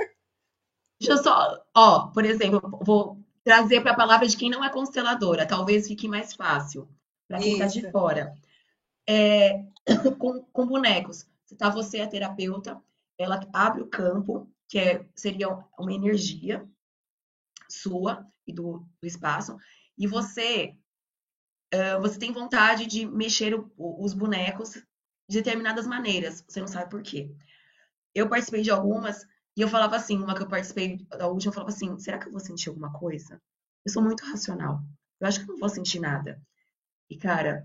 Deixa 0.98 1.12
eu 1.12 1.22
só, 1.22 1.66
ó, 1.76 2.10
por 2.14 2.24
exemplo, 2.24 2.62
vou 2.82 3.22
trazer 3.48 3.80
para 3.80 3.92
a 3.92 3.96
palavra 3.96 4.28
de 4.28 4.36
quem 4.36 4.50
não 4.50 4.62
é 4.62 4.68
consteladora, 4.68 5.46
talvez 5.46 5.88
fique 5.88 6.06
mais 6.06 6.34
fácil 6.34 6.86
para 7.26 7.38
quem 7.38 7.54
está 7.54 7.66
de 7.66 7.90
fora. 7.90 8.36
É, 9.08 9.64
com, 10.18 10.42
com, 10.52 10.66
bonecos, 10.66 11.26
tá 11.56 11.70
você 11.70 12.02
a 12.02 12.06
terapeuta, 12.06 12.78
ela 13.16 13.40
abre 13.54 13.80
o 13.80 13.86
campo, 13.86 14.46
que 14.68 14.78
é, 14.78 15.06
seria 15.14 15.48
uma 15.78 15.94
energia 15.94 16.62
sua 17.70 18.26
e 18.46 18.52
do, 18.52 18.86
do 19.00 19.06
espaço, 19.08 19.56
e 19.96 20.06
você 20.06 20.76
uh, 21.74 22.02
você 22.02 22.18
tem 22.18 22.30
vontade 22.30 22.84
de 22.84 23.06
mexer 23.06 23.54
o, 23.54 23.72
os 23.78 24.12
bonecos 24.12 24.74
de 25.26 25.38
determinadas 25.38 25.86
maneiras, 25.86 26.44
você 26.46 26.60
não 26.60 26.68
sabe 26.68 26.90
por 26.90 27.00
quê. 27.02 27.34
Eu 28.14 28.28
participei 28.28 28.60
de 28.60 28.70
algumas 28.70 29.26
e 29.58 29.60
eu 29.60 29.66
falava 29.66 29.96
assim, 29.96 30.16
uma 30.16 30.36
que 30.36 30.42
eu 30.42 30.46
participei, 30.46 31.04
a 31.18 31.26
última, 31.26 31.50
eu 31.50 31.52
falava 31.52 31.72
assim, 31.72 31.98
será 31.98 32.16
que 32.16 32.28
eu 32.28 32.30
vou 32.30 32.38
sentir 32.38 32.68
alguma 32.68 32.92
coisa? 32.92 33.42
Eu 33.84 33.90
sou 33.92 34.00
muito 34.00 34.24
racional. 34.24 34.80
Eu 35.20 35.26
acho 35.26 35.40
que 35.40 35.50
eu 35.50 35.54
não 35.54 35.58
vou 35.58 35.68
sentir 35.68 35.98
nada. 35.98 36.40
E, 37.10 37.16
cara, 37.18 37.64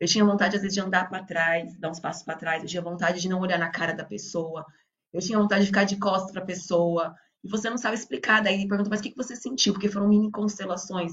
eu 0.00 0.08
tinha 0.08 0.24
vontade, 0.24 0.56
às 0.56 0.62
vezes, 0.62 0.74
de 0.74 0.80
andar 0.80 1.06
para 1.10 1.22
trás, 1.22 1.78
dar 1.78 1.90
uns 1.90 2.00
passos 2.00 2.22
para 2.22 2.38
trás. 2.38 2.62
Eu 2.62 2.68
tinha 2.70 2.80
vontade 2.80 3.20
de 3.20 3.28
não 3.28 3.38
olhar 3.38 3.58
na 3.58 3.68
cara 3.68 3.92
da 3.92 4.02
pessoa. 4.02 4.64
Eu 5.12 5.20
tinha 5.20 5.38
vontade 5.38 5.60
de 5.60 5.66
ficar 5.66 5.84
de 5.84 5.98
costas 5.98 6.32
para 6.32 6.42
a 6.42 6.46
pessoa. 6.46 7.14
E 7.44 7.50
você 7.50 7.68
não 7.68 7.76
sabe 7.76 7.94
explicar. 7.94 8.42
Daí 8.42 8.66
pergunta, 8.66 8.88
mas 8.88 9.00
o 9.00 9.02
que 9.02 9.14
você 9.14 9.36
sentiu? 9.36 9.74
Porque 9.74 9.90
foram 9.90 10.08
mini 10.08 10.30
constelações. 10.30 11.12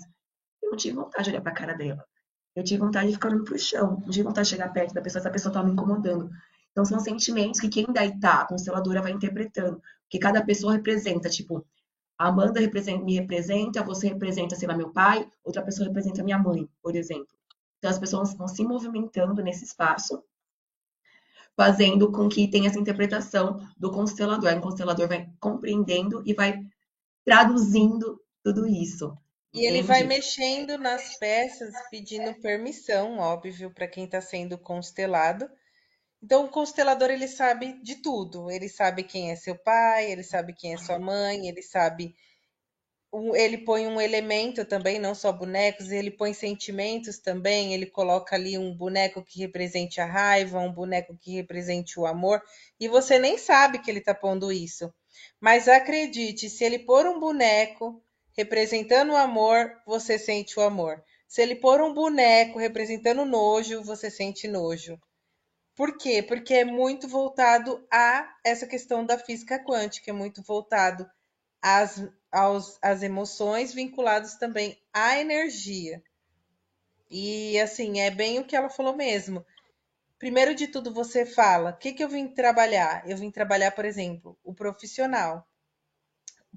Eu 0.64 0.70
não 0.70 0.78
tive 0.78 0.96
vontade 0.96 1.26
de 1.26 1.32
olhar 1.32 1.42
para 1.42 1.52
a 1.52 1.56
cara 1.56 1.74
dela. 1.74 2.02
Eu 2.56 2.64
tive 2.64 2.80
vontade 2.80 3.08
de 3.08 3.16
ficar 3.16 3.28
olhando 3.28 3.44
pro 3.44 3.60
chão. 3.60 4.00
Não 4.00 4.10
tive 4.10 4.24
vontade 4.24 4.48
de 4.48 4.56
chegar 4.56 4.72
perto 4.72 4.94
da 4.94 5.02
pessoa, 5.02 5.20
essa 5.20 5.30
pessoa 5.30 5.50
estava 5.50 5.68
me 5.68 5.74
incomodando. 5.74 6.30
Então, 6.76 6.84
são 6.84 7.00
sentimentos 7.00 7.62
que 7.62 7.70
quem 7.70 7.86
daí 7.86 8.20
tá, 8.20 8.42
a 8.42 8.46
consteladora 8.46 9.02
vai 9.02 9.14
interpretando. 9.14 9.82
Que 10.10 10.20
cada 10.20 10.44
pessoa 10.44 10.74
representa, 10.74 11.30
tipo, 11.30 11.66
a 12.18 12.28
Amanda 12.28 12.60
representa, 12.60 13.02
me 13.02 13.16
representa, 13.16 13.82
você 13.82 14.10
representa, 14.10 14.58
sei 14.58 14.68
lá, 14.68 14.76
meu 14.76 14.92
pai, 14.92 15.26
outra 15.42 15.62
pessoa 15.62 15.88
representa 15.88 16.22
minha 16.22 16.38
mãe, 16.38 16.68
por 16.84 16.94
exemplo. 16.94 17.30
Então, 17.78 17.90
as 17.90 17.98
pessoas 17.98 18.34
vão 18.34 18.50
se 18.50 18.62
movimentando 18.62 19.42
nesse 19.42 19.64
espaço, 19.64 20.22
fazendo 21.56 22.12
com 22.12 22.28
que 22.28 22.50
tenha 22.50 22.68
essa 22.68 22.78
interpretação 22.78 23.66
do 23.78 23.90
constelador. 23.90 24.54
O 24.58 24.62
constelador 24.62 25.08
vai 25.08 25.30
compreendendo 25.40 26.22
e 26.26 26.34
vai 26.34 26.62
traduzindo 27.24 28.22
tudo 28.44 28.68
isso. 28.68 29.18
E 29.54 29.66
ele 29.66 29.82
vai 29.82 30.04
mexendo 30.04 30.78
nas 30.78 31.18
peças, 31.18 31.74
pedindo 31.90 32.34
permissão, 32.42 33.18
óbvio, 33.18 33.72
para 33.74 33.88
quem 33.88 34.04
está 34.04 34.20
sendo 34.20 34.58
constelado 34.58 35.50
então, 36.22 36.46
o 36.46 36.50
constelador 36.50 37.12
ele 37.12 37.28
sabe 37.28 37.74
de 37.84 37.98
tudo. 37.98 38.50
Ele 38.50 38.68
sabe 38.68 39.04
quem 39.04 39.32
é 39.32 39.36
seu 39.36 39.56
pai, 39.56 40.12
ele 40.12 40.24
sabe 40.24 40.54
quem 40.54 40.74
é 40.74 40.78
sua 40.78 40.98
mãe, 40.98 41.48
ele 41.48 41.62
sabe. 41.62 42.16
Ele 43.36 43.60
põe 43.60 43.88
um 43.88 44.02
elemento 44.02 44.66
também, 44.66 45.00
não 45.00 45.16
só 45.16 45.32
bonecos, 45.32 45.92
ele 45.92 46.12
põe 46.12 46.34
sentimentos 46.34 47.20
também. 47.20 47.74
Ele 47.74 47.86
coloca 47.86 48.36
ali 48.36 48.58
um 48.58 48.76
boneco 48.76 49.24
que 49.24 49.40
represente 49.40 50.02
a 50.02 50.06
raiva, 50.06 50.60
um 50.60 50.74
boneco 50.74 51.16
que 51.16 51.36
represente 51.36 52.00
o 52.00 52.06
amor, 52.06 52.42
e 52.80 52.88
você 52.88 53.20
nem 53.20 53.38
sabe 53.38 53.80
que 53.80 53.90
ele 53.90 54.00
está 54.00 54.14
pondo 54.14 54.52
isso. 54.52 54.94
Mas 55.40 55.68
acredite, 55.68 56.50
se 56.50 56.64
ele 56.64 56.80
pôr 56.80 57.06
um 57.06 57.20
boneco 57.20 58.02
representando 58.36 59.14
o 59.14 59.18
amor, 59.18 59.72
você 59.86 60.18
sente 60.20 60.60
o 60.60 60.64
amor. 60.64 61.02
Se 61.28 61.42
ele 61.42 61.56
pôr 61.56 61.82
um 61.82 61.94
boneco 61.94 62.60
representando 62.60 63.26
nojo, 63.26 63.84
você 63.84 64.10
sente 64.10 64.48
nojo. 64.48 65.00
Por 65.76 65.98
quê? 65.98 66.24
Porque 66.24 66.54
é 66.54 66.66
muito 66.66 67.08
voltado 67.08 67.86
a 67.92 68.34
essa 68.44 68.66
questão 68.66 69.06
da 69.06 69.20
física 69.20 69.62
quântica, 69.62 70.10
é 70.10 70.14
muito 70.14 70.42
voltado 70.42 71.10
às, 71.62 72.02
aos, 72.32 72.78
às 72.82 73.04
emoções 73.04 73.74
vinculadas 73.74 74.38
também 74.38 74.82
à 74.94 75.20
energia. 75.20 76.02
E 77.10 77.60
assim, 77.60 78.00
é 78.00 78.10
bem 78.10 78.40
o 78.40 78.46
que 78.46 78.56
ela 78.56 78.70
falou 78.70 78.96
mesmo. 78.96 79.46
Primeiro 80.18 80.56
de 80.56 80.68
tudo, 80.68 80.94
você 80.94 81.26
fala: 81.26 81.72
o 81.72 81.78
que, 81.78 81.92
que 81.94 82.04
eu 82.04 82.10
vim 82.10 82.28
trabalhar? 82.28 83.08
Eu 83.08 83.18
vim 83.18 83.30
trabalhar, 83.30 83.72
por 83.72 83.84
exemplo, 83.84 84.40
o 84.44 84.54
profissional. 84.54 85.46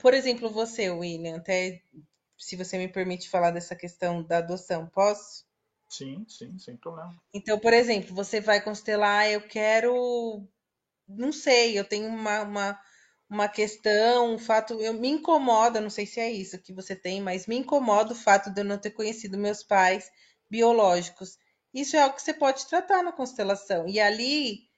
Por 0.00 0.14
exemplo, 0.14 0.48
você, 0.48 0.90
William, 0.90 1.38
até 1.38 1.82
se 2.38 2.54
você 2.54 2.78
me 2.78 2.86
permite 2.86 3.28
falar 3.28 3.50
dessa 3.50 3.74
questão 3.74 4.22
da 4.22 4.38
adoção, 4.38 4.86
posso? 4.86 5.47
Sim, 5.88 6.24
sim, 6.28 6.58
sem 6.58 6.76
problema. 6.76 7.14
Então, 7.32 7.58
por 7.58 7.72
exemplo, 7.72 8.14
você 8.14 8.40
vai 8.40 8.60
constelar, 8.60 9.28
eu 9.30 9.40
quero. 9.40 10.46
Não 11.08 11.32
sei, 11.32 11.78
eu 11.78 11.84
tenho 11.84 12.08
uma, 12.08 12.42
uma, 12.42 12.80
uma 13.28 13.48
questão, 13.48 14.34
um 14.34 14.38
fato. 14.38 14.74
Eu, 14.80 14.92
me 14.94 15.08
incomoda, 15.08 15.80
não 15.80 15.90
sei 15.90 16.06
se 16.06 16.20
é 16.20 16.30
isso 16.30 16.58
que 16.60 16.72
você 16.72 16.94
tem, 16.94 17.20
mas 17.20 17.46
me 17.46 17.56
incomoda 17.56 18.12
o 18.12 18.16
fato 18.16 18.50
de 18.50 18.60
eu 18.60 18.64
não 18.64 18.78
ter 18.78 18.90
conhecido 18.90 19.38
meus 19.38 19.62
pais 19.62 20.10
biológicos. 20.50 21.38
Isso 21.72 21.96
é 21.96 22.00
algo 22.02 22.16
que 22.16 22.22
você 22.22 22.34
pode 22.34 22.66
tratar 22.66 23.02
na 23.02 23.12
constelação. 23.12 23.88
E 23.88 24.00
ali, 24.00 24.68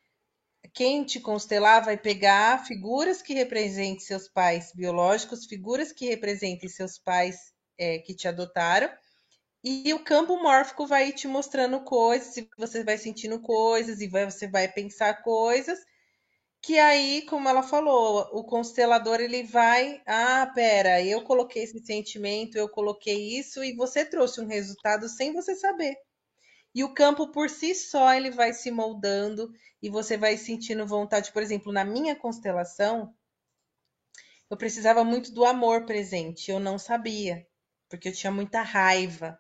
quem 0.75 1.05
te 1.05 1.21
constelar 1.21 1.85
vai 1.85 1.97
pegar 1.97 2.65
figuras 2.67 3.23
que 3.23 3.35
representem 3.35 4.01
seus 4.01 4.29
pais 4.29 4.73
biológicos, 4.75 5.47
figuras 5.47 5.93
que 5.93 6.07
representem 6.09 6.69
seus 6.69 6.99
pais 6.99 7.37
é, 7.79 7.99
que 7.99 8.15
te 8.15 8.29
adotaram 8.29 8.91
e 9.65 9.93
o 9.95 10.05
campo 10.05 10.37
mórfico 10.43 10.87
vai 10.87 11.13
te 11.13 11.29
mostrando 11.29 11.81
coisas, 11.83 12.37
e 12.37 12.49
você 12.59 12.85
vai 12.85 12.99
sentindo 12.99 13.41
coisas, 13.41 14.01
e 14.01 14.09
vai, 14.09 14.25
você 14.31 14.49
vai 14.49 14.69
pensar 14.69 15.23
coisas, 15.23 15.79
que 16.63 16.79
aí, 16.79 17.23
como 17.27 17.49
ela 17.49 17.63
falou, 17.63 18.29
o 18.33 18.45
constelador 18.45 19.21
ele 19.21 19.45
vai, 19.45 20.03
ah, 20.07 20.51
pera, 20.55 21.03
eu 21.03 21.23
coloquei 21.25 21.65
esse 21.65 21.79
sentimento, 21.85 22.57
eu 22.57 22.69
coloquei 22.69 23.39
isso, 23.39 23.65
e 23.65 23.75
você 23.77 24.05
trouxe 24.05 24.41
um 24.41 24.47
resultado 24.47 25.09
sem 25.09 25.33
você 25.33 25.55
saber. 25.57 25.97
E 26.75 26.85
o 26.85 26.95
campo 26.95 27.31
por 27.33 27.49
si 27.51 27.75
só 27.75 28.13
ele 28.13 28.31
vai 28.31 28.53
se 28.53 28.71
moldando 28.71 29.53
e 29.83 29.89
você 29.89 30.17
vai 30.17 30.37
sentindo 30.37 30.87
vontade. 30.87 31.33
Por 31.33 31.43
exemplo, 31.43 31.73
na 31.73 31.85
minha 31.85 32.17
constelação, 32.17 33.15
eu 34.51 34.57
precisava 34.57 35.05
muito 35.05 35.33
do 35.33 35.45
amor 35.45 35.87
presente, 35.87 36.51
eu 36.51 36.61
não 36.61 36.79
sabia, 36.79 37.47
porque 37.89 38.09
eu 38.09 38.13
tinha 38.13 38.33
muita 38.33 38.63
raiva. 38.63 39.39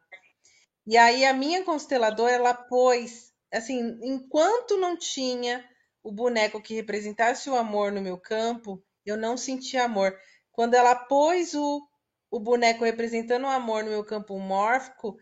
E 0.86 0.96
aí 0.96 1.24
a 1.24 1.32
minha 1.32 1.64
consteladora, 1.64 2.32
ela 2.32 2.54
pôs, 2.54 3.32
assim, 3.52 3.98
enquanto 4.02 4.76
não 4.76 4.96
tinha 4.96 5.64
o 6.02 6.10
boneco 6.10 6.62
que 6.62 6.74
representasse 6.74 7.48
o 7.50 7.56
amor 7.56 7.92
no 7.92 8.00
meu 8.00 8.18
campo, 8.18 8.82
eu 9.04 9.16
não 9.16 9.36
sentia 9.36 9.84
amor. 9.84 10.16
Quando 10.52 10.74
ela 10.74 10.94
pôs 10.94 11.54
o, 11.54 11.86
o 12.30 12.40
boneco 12.40 12.84
representando 12.84 13.44
o 13.44 13.50
amor 13.50 13.84
no 13.84 13.90
meu 13.90 14.04
campo 14.04 14.38
mórfico, 14.38 15.16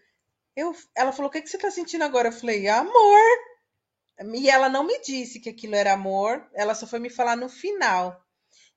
eu, 0.54 0.74
ela 0.96 1.12
falou: 1.12 1.28
O 1.28 1.32
que, 1.32 1.42
que 1.42 1.48
você 1.48 1.56
está 1.56 1.70
sentindo 1.70 2.04
agora? 2.04 2.28
Eu 2.28 2.32
falei: 2.32 2.68
Amor. 2.68 3.20
E 4.34 4.50
ela 4.50 4.68
não 4.68 4.84
me 4.84 5.00
disse 5.00 5.38
que 5.38 5.48
aquilo 5.48 5.76
era 5.76 5.92
amor, 5.92 6.48
ela 6.52 6.74
só 6.74 6.86
foi 6.86 6.98
me 6.98 7.08
falar 7.08 7.36
no 7.36 7.48
final. 7.48 8.20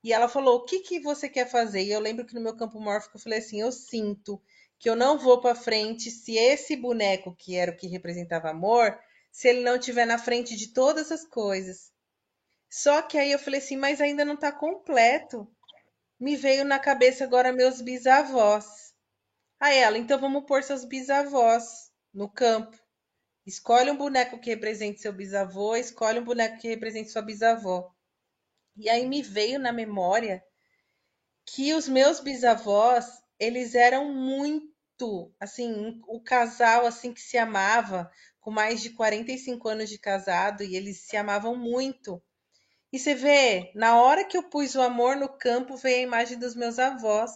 E 0.03 0.13
ela 0.13 0.27
falou: 0.27 0.57
O 0.57 0.65
que, 0.65 0.79
que 0.79 0.99
você 0.99 1.27
quer 1.29 1.49
fazer? 1.49 1.83
E 1.83 1.91
eu 1.91 1.99
lembro 1.99 2.25
que 2.25 2.35
no 2.35 2.41
meu 2.41 2.55
campo 2.55 2.79
mórfico 2.79 3.17
eu 3.17 3.21
falei 3.21 3.39
assim: 3.39 3.59
Eu 3.61 3.71
sinto 3.71 4.41
que 4.81 4.89
eu 4.89 4.95
não 4.95 5.15
vou 5.15 5.39
para 5.39 5.53
frente 5.53 6.09
se 6.09 6.35
esse 6.35 6.75
boneco, 6.75 7.35
que 7.35 7.55
era 7.55 7.71
o 7.71 7.77
que 7.77 7.85
representava 7.85 8.49
amor, 8.49 8.99
se 9.31 9.47
ele 9.47 9.61
não 9.61 9.75
estiver 9.75 10.05
na 10.05 10.17
frente 10.17 10.55
de 10.57 10.73
todas 10.73 11.11
as 11.11 11.23
coisas. 11.23 11.91
Só 12.67 12.99
que 13.03 13.15
aí 13.15 13.31
eu 13.31 13.37
falei 13.37 13.59
assim, 13.59 13.77
mas 13.77 14.01
ainda 14.01 14.25
não 14.25 14.33
está 14.33 14.51
completo. 14.51 15.47
Me 16.19 16.35
veio 16.35 16.65
na 16.65 16.79
cabeça 16.79 17.23
agora 17.23 17.53
meus 17.53 17.79
bisavós. 17.79 18.65
Aí 19.59 19.77
ela, 19.77 19.99
então 19.99 20.19
vamos 20.19 20.45
pôr 20.47 20.63
seus 20.63 20.83
bisavós 20.83 21.91
no 22.11 22.27
campo. 22.27 22.75
Escolhe 23.45 23.91
um 23.91 23.97
boneco 23.97 24.39
que 24.39 24.49
represente 24.49 24.99
seu 24.99 25.13
bisavô, 25.13 25.75
escolhe 25.75 26.19
um 26.19 26.25
boneco 26.25 26.57
que 26.57 26.67
represente 26.67 27.11
sua 27.11 27.21
bisavó. 27.21 27.93
E 28.75 28.89
aí 28.89 29.07
me 29.07 29.21
veio 29.21 29.59
na 29.59 29.71
memória 29.71 30.43
que 31.45 31.71
os 31.71 31.87
meus 31.87 32.19
bisavós, 32.19 33.05
eles 33.39 33.75
eram 33.75 34.11
muito 34.11 34.70
muito, 35.01 35.33
assim, 35.39 35.99
o 36.07 36.21
casal 36.21 36.85
assim 36.85 37.13
que 37.13 37.21
se 37.21 37.37
amava, 37.37 38.09
com 38.39 38.51
mais 38.51 38.81
de 38.81 38.91
45 38.91 39.67
anos 39.67 39.89
de 39.89 39.97
casado, 39.97 40.63
e 40.63 40.75
eles 40.75 40.99
se 41.07 41.17
amavam 41.17 41.55
muito. 41.55 42.21
E 42.93 42.99
você 42.99 43.15
vê, 43.15 43.71
na 43.75 44.01
hora 44.01 44.25
que 44.25 44.37
eu 44.37 44.43
pus 44.43 44.75
o 44.75 44.81
amor 44.81 45.15
no 45.15 45.29
campo, 45.29 45.75
veio 45.77 45.97
a 45.97 46.01
imagem 46.01 46.37
dos 46.37 46.55
meus 46.55 46.77
avós. 46.77 47.31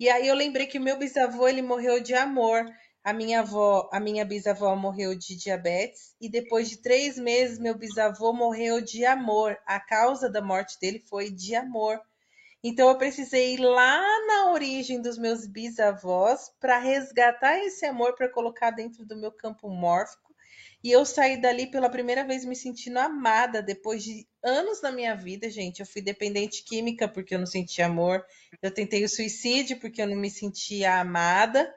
E 0.00 0.08
aí 0.08 0.26
eu 0.26 0.34
lembrei 0.34 0.66
que 0.66 0.78
o 0.78 0.82
meu 0.82 0.98
bisavô, 0.98 1.46
ele 1.46 1.62
morreu 1.62 2.00
de 2.00 2.14
amor. 2.14 2.64
A 3.04 3.12
minha 3.12 3.40
avó, 3.40 3.88
a 3.92 4.00
minha 4.00 4.24
bisavó 4.24 4.74
morreu 4.74 5.14
de 5.14 5.36
diabetes 5.36 6.16
e 6.20 6.28
depois 6.28 6.70
de 6.70 6.78
três 6.78 7.18
meses 7.18 7.58
meu 7.58 7.76
bisavô 7.76 8.32
morreu 8.32 8.80
de 8.80 9.04
amor. 9.04 9.58
A 9.66 9.78
causa 9.78 10.28
da 10.30 10.40
morte 10.40 10.78
dele 10.80 11.04
foi 11.08 11.30
de 11.30 11.54
amor. 11.54 12.00
Então 12.66 12.88
eu 12.88 12.96
precisei 12.96 13.52
ir 13.52 13.58
lá 13.58 14.02
na 14.26 14.50
origem 14.52 14.98
dos 14.98 15.18
meus 15.18 15.46
bisavós 15.46 16.50
para 16.58 16.78
resgatar 16.78 17.58
esse 17.58 17.84
amor 17.84 18.14
para 18.14 18.26
colocar 18.26 18.70
dentro 18.70 19.04
do 19.04 19.14
meu 19.14 19.30
campo 19.30 19.68
mórfico. 19.68 20.34
E 20.82 20.90
eu 20.90 21.04
saí 21.04 21.38
dali 21.38 21.66
pela 21.66 21.90
primeira 21.90 22.24
vez 22.24 22.42
me 22.42 22.56
sentindo 22.56 22.98
amada 22.98 23.62
depois 23.62 24.02
de 24.02 24.26
anos 24.42 24.80
na 24.80 24.90
minha 24.90 25.14
vida, 25.14 25.50
gente. 25.50 25.80
Eu 25.80 25.86
fui 25.86 26.00
dependente 26.00 26.64
química 26.64 27.06
porque 27.06 27.34
eu 27.34 27.38
não 27.38 27.46
sentia 27.46 27.84
amor. 27.84 28.24
Eu 28.62 28.72
tentei 28.72 29.04
o 29.04 29.08
suicídio 29.10 29.78
porque 29.78 30.00
eu 30.00 30.06
não 30.06 30.16
me 30.16 30.30
sentia 30.30 31.00
amada. 31.00 31.70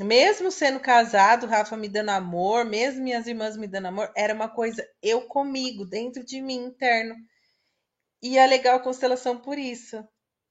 Mesmo 0.00 0.50
sendo 0.50 0.80
casado, 0.80 1.46
Rafa 1.46 1.76
me 1.76 1.88
dando 1.88 2.10
amor, 2.10 2.64
mesmo 2.64 3.00
minhas 3.00 3.28
irmãs 3.28 3.56
me 3.56 3.68
dando 3.68 3.86
amor, 3.86 4.12
era 4.16 4.34
uma 4.34 4.48
coisa 4.48 4.84
eu 5.00 5.22
comigo, 5.28 5.86
dentro 5.86 6.24
de 6.24 6.42
mim, 6.42 6.64
interno. 6.64 7.14
E 8.24 8.38
é 8.38 8.46
legal 8.46 8.76
a 8.76 8.80
constelação 8.80 9.36
por 9.36 9.58
isso. 9.58 10.02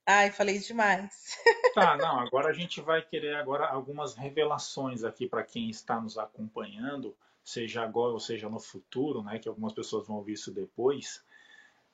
Ai, 0.06 0.30
falei 0.30 0.60
demais. 0.60 1.36
Tá, 1.74 1.96
não, 1.96 2.20
agora 2.20 2.50
a 2.50 2.52
gente 2.52 2.80
vai 2.80 3.02
querer 3.02 3.34
agora 3.34 3.66
algumas 3.66 4.14
revelações 4.14 5.02
aqui 5.02 5.26
para 5.26 5.42
quem 5.42 5.68
está 5.68 6.00
nos 6.00 6.16
acompanhando, 6.16 7.16
seja 7.42 7.82
agora 7.82 8.12
ou 8.12 8.20
seja 8.20 8.48
no 8.48 8.60
futuro, 8.60 9.24
né, 9.24 9.40
que 9.40 9.48
algumas 9.48 9.72
pessoas 9.72 10.06
vão 10.06 10.18
ouvir 10.18 10.34
isso 10.34 10.52
depois. 10.52 11.20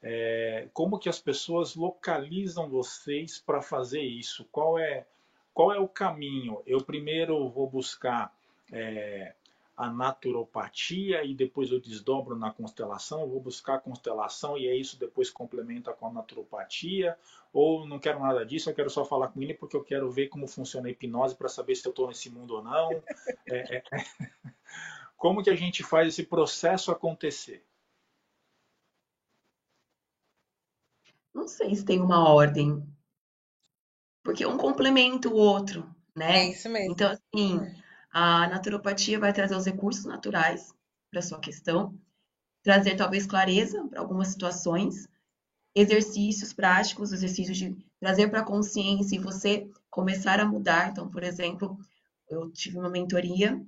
É, 0.02 0.68
como 0.74 0.98
que 0.98 1.08
as 1.08 1.18
pessoas 1.18 1.74
localizam 1.74 2.68
vocês 2.68 3.38
para 3.38 3.62
fazer 3.62 4.02
isso? 4.02 4.46
Qual 4.52 4.78
é, 4.78 5.06
qual 5.54 5.72
é 5.72 5.78
o 5.78 5.88
caminho? 5.88 6.62
Eu 6.66 6.84
primeiro 6.84 7.48
vou 7.48 7.66
buscar 7.66 8.30
é, 8.70 9.32
a 9.80 9.90
naturopatia 9.90 11.24
e 11.24 11.34
depois 11.34 11.72
eu 11.72 11.80
desdobro 11.80 12.36
na 12.36 12.50
constelação, 12.52 13.22
eu 13.22 13.28
vou 13.28 13.40
buscar 13.40 13.76
a 13.76 13.80
constelação 13.80 14.58
e 14.58 14.68
é 14.68 14.76
isso 14.76 14.98
depois 14.98 15.30
complementa 15.30 15.90
com 15.94 16.06
a 16.06 16.12
naturopatia, 16.12 17.16
ou 17.50 17.86
não 17.86 17.98
quero 17.98 18.20
nada 18.20 18.44
disso, 18.44 18.68
eu 18.68 18.74
quero 18.74 18.90
só 18.90 19.06
falar 19.06 19.28
com 19.28 19.40
ele 19.40 19.54
porque 19.54 19.74
eu 19.74 19.82
quero 19.82 20.10
ver 20.10 20.28
como 20.28 20.46
funciona 20.46 20.86
a 20.86 20.90
hipnose 20.90 21.34
para 21.34 21.48
saber 21.48 21.74
se 21.76 21.86
eu 21.86 21.90
estou 21.90 22.08
nesse 22.08 22.28
mundo 22.28 22.56
ou 22.56 22.62
não. 22.62 22.90
É, 23.48 23.76
é, 23.76 23.82
é. 23.92 24.04
Como 25.16 25.42
que 25.42 25.50
a 25.50 25.56
gente 25.56 25.82
faz 25.82 26.08
esse 26.08 26.24
processo 26.24 26.92
acontecer? 26.92 27.64
Não 31.34 31.48
sei 31.48 31.74
se 31.74 31.84
tem 31.84 32.00
uma 32.00 32.28
ordem, 32.28 32.86
porque 34.22 34.44
um 34.46 34.58
complementa 34.58 35.28
o 35.28 35.34
outro, 35.34 35.88
né? 36.14 36.40
É 36.40 36.50
isso 36.50 36.68
mesmo. 36.68 36.92
Então, 36.92 37.10
assim, 37.10 37.79
a 38.12 38.48
naturopatia 38.48 39.18
vai 39.18 39.32
trazer 39.32 39.54
os 39.54 39.66
recursos 39.66 40.04
naturais 40.04 40.74
para 41.10 41.22
sua 41.22 41.40
questão, 41.40 41.94
trazer 42.62 42.96
talvez 42.96 43.26
clareza 43.26 43.86
para 43.88 44.00
algumas 44.00 44.28
situações, 44.28 45.08
exercícios 45.74 46.52
práticos, 46.52 47.12
exercícios 47.12 47.56
de 47.56 47.76
trazer 48.00 48.28
para 48.28 48.40
a 48.40 48.44
consciência 48.44 49.16
e 49.16 49.20
você 49.20 49.70
começar 49.88 50.40
a 50.40 50.44
mudar. 50.44 50.90
Então, 50.90 51.08
por 51.08 51.22
exemplo, 51.22 51.78
eu 52.28 52.50
tive 52.50 52.78
uma 52.78 52.90
mentoria 52.90 53.60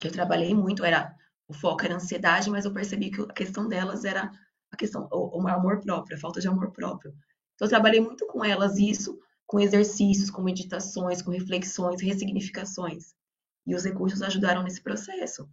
que 0.00 0.08
eu 0.08 0.12
trabalhei 0.12 0.54
muito, 0.54 0.84
era 0.84 1.14
o 1.46 1.54
foco 1.54 1.84
era 1.84 1.94
ansiedade, 1.94 2.50
mas 2.50 2.64
eu 2.64 2.72
percebi 2.72 3.10
que 3.10 3.20
a 3.20 3.26
questão 3.26 3.68
delas 3.68 4.04
era 4.04 4.30
a 4.70 4.76
questão 4.76 5.06
o, 5.12 5.42
o 5.42 5.48
amor 5.48 5.80
próprio, 5.80 6.16
a 6.16 6.20
falta 6.20 6.40
de 6.40 6.48
amor 6.48 6.70
próprio. 6.72 7.14
Então, 7.54 7.66
eu 7.66 7.70
trabalhei 7.70 8.00
muito 8.00 8.26
com 8.26 8.44
elas 8.44 8.78
isso, 8.78 9.18
com 9.46 9.60
exercícios, 9.60 10.30
com 10.30 10.42
meditações, 10.42 11.20
com 11.20 11.30
reflexões, 11.30 12.00
ressignificações. 12.00 13.14
E 13.66 13.74
os 13.74 13.84
recursos 13.84 14.22
ajudaram 14.22 14.62
nesse 14.62 14.82
processo. 14.82 15.48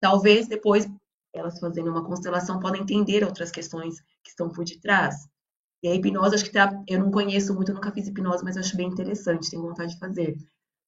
Talvez 0.00 0.46
depois 0.46 0.88
elas 1.34 1.58
fazendo 1.58 1.90
uma 1.90 2.04
constelação 2.04 2.60
podem 2.60 2.82
entender 2.82 3.24
outras 3.24 3.50
questões 3.50 4.00
que 4.22 4.30
estão 4.30 4.48
por 4.48 4.64
detrás. 4.64 5.28
E 5.82 5.88
a 5.88 5.94
hipnose, 5.94 6.34
acho 6.34 6.44
que 6.44 6.52
tá, 6.52 6.72
eu 6.88 6.98
não 6.98 7.10
conheço 7.10 7.54
muito, 7.54 7.72
nunca 7.72 7.92
fiz 7.92 8.08
hipnose, 8.08 8.42
mas 8.42 8.56
acho 8.56 8.76
bem 8.76 8.88
interessante, 8.88 9.50
tenho 9.50 9.62
vontade 9.62 9.92
de 9.92 9.98
fazer. 9.98 10.36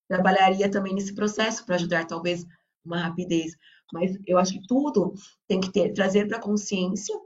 Trabalharia 0.08 0.70
também 0.70 0.94
nesse 0.94 1.14
processo 1.14 1.64
para 1.64 1.76
ajudar, 1.76 2.06
talvez, 2.06 2.44
uma 2.84 3.00
rapidez. 3.00 3.56
Mas 3.92 4.16
eu 4.26 4.38
acho 4.38 4.52
que 4.52 4.66
tudo 4.66 5.14
tem 5.46 5.60
que 5.60 5.70
ter, 5.70 5.92
trazer 5.92 6.26
para 6.26 6.38
a 6.38 6.42
consciência 6.42 7.16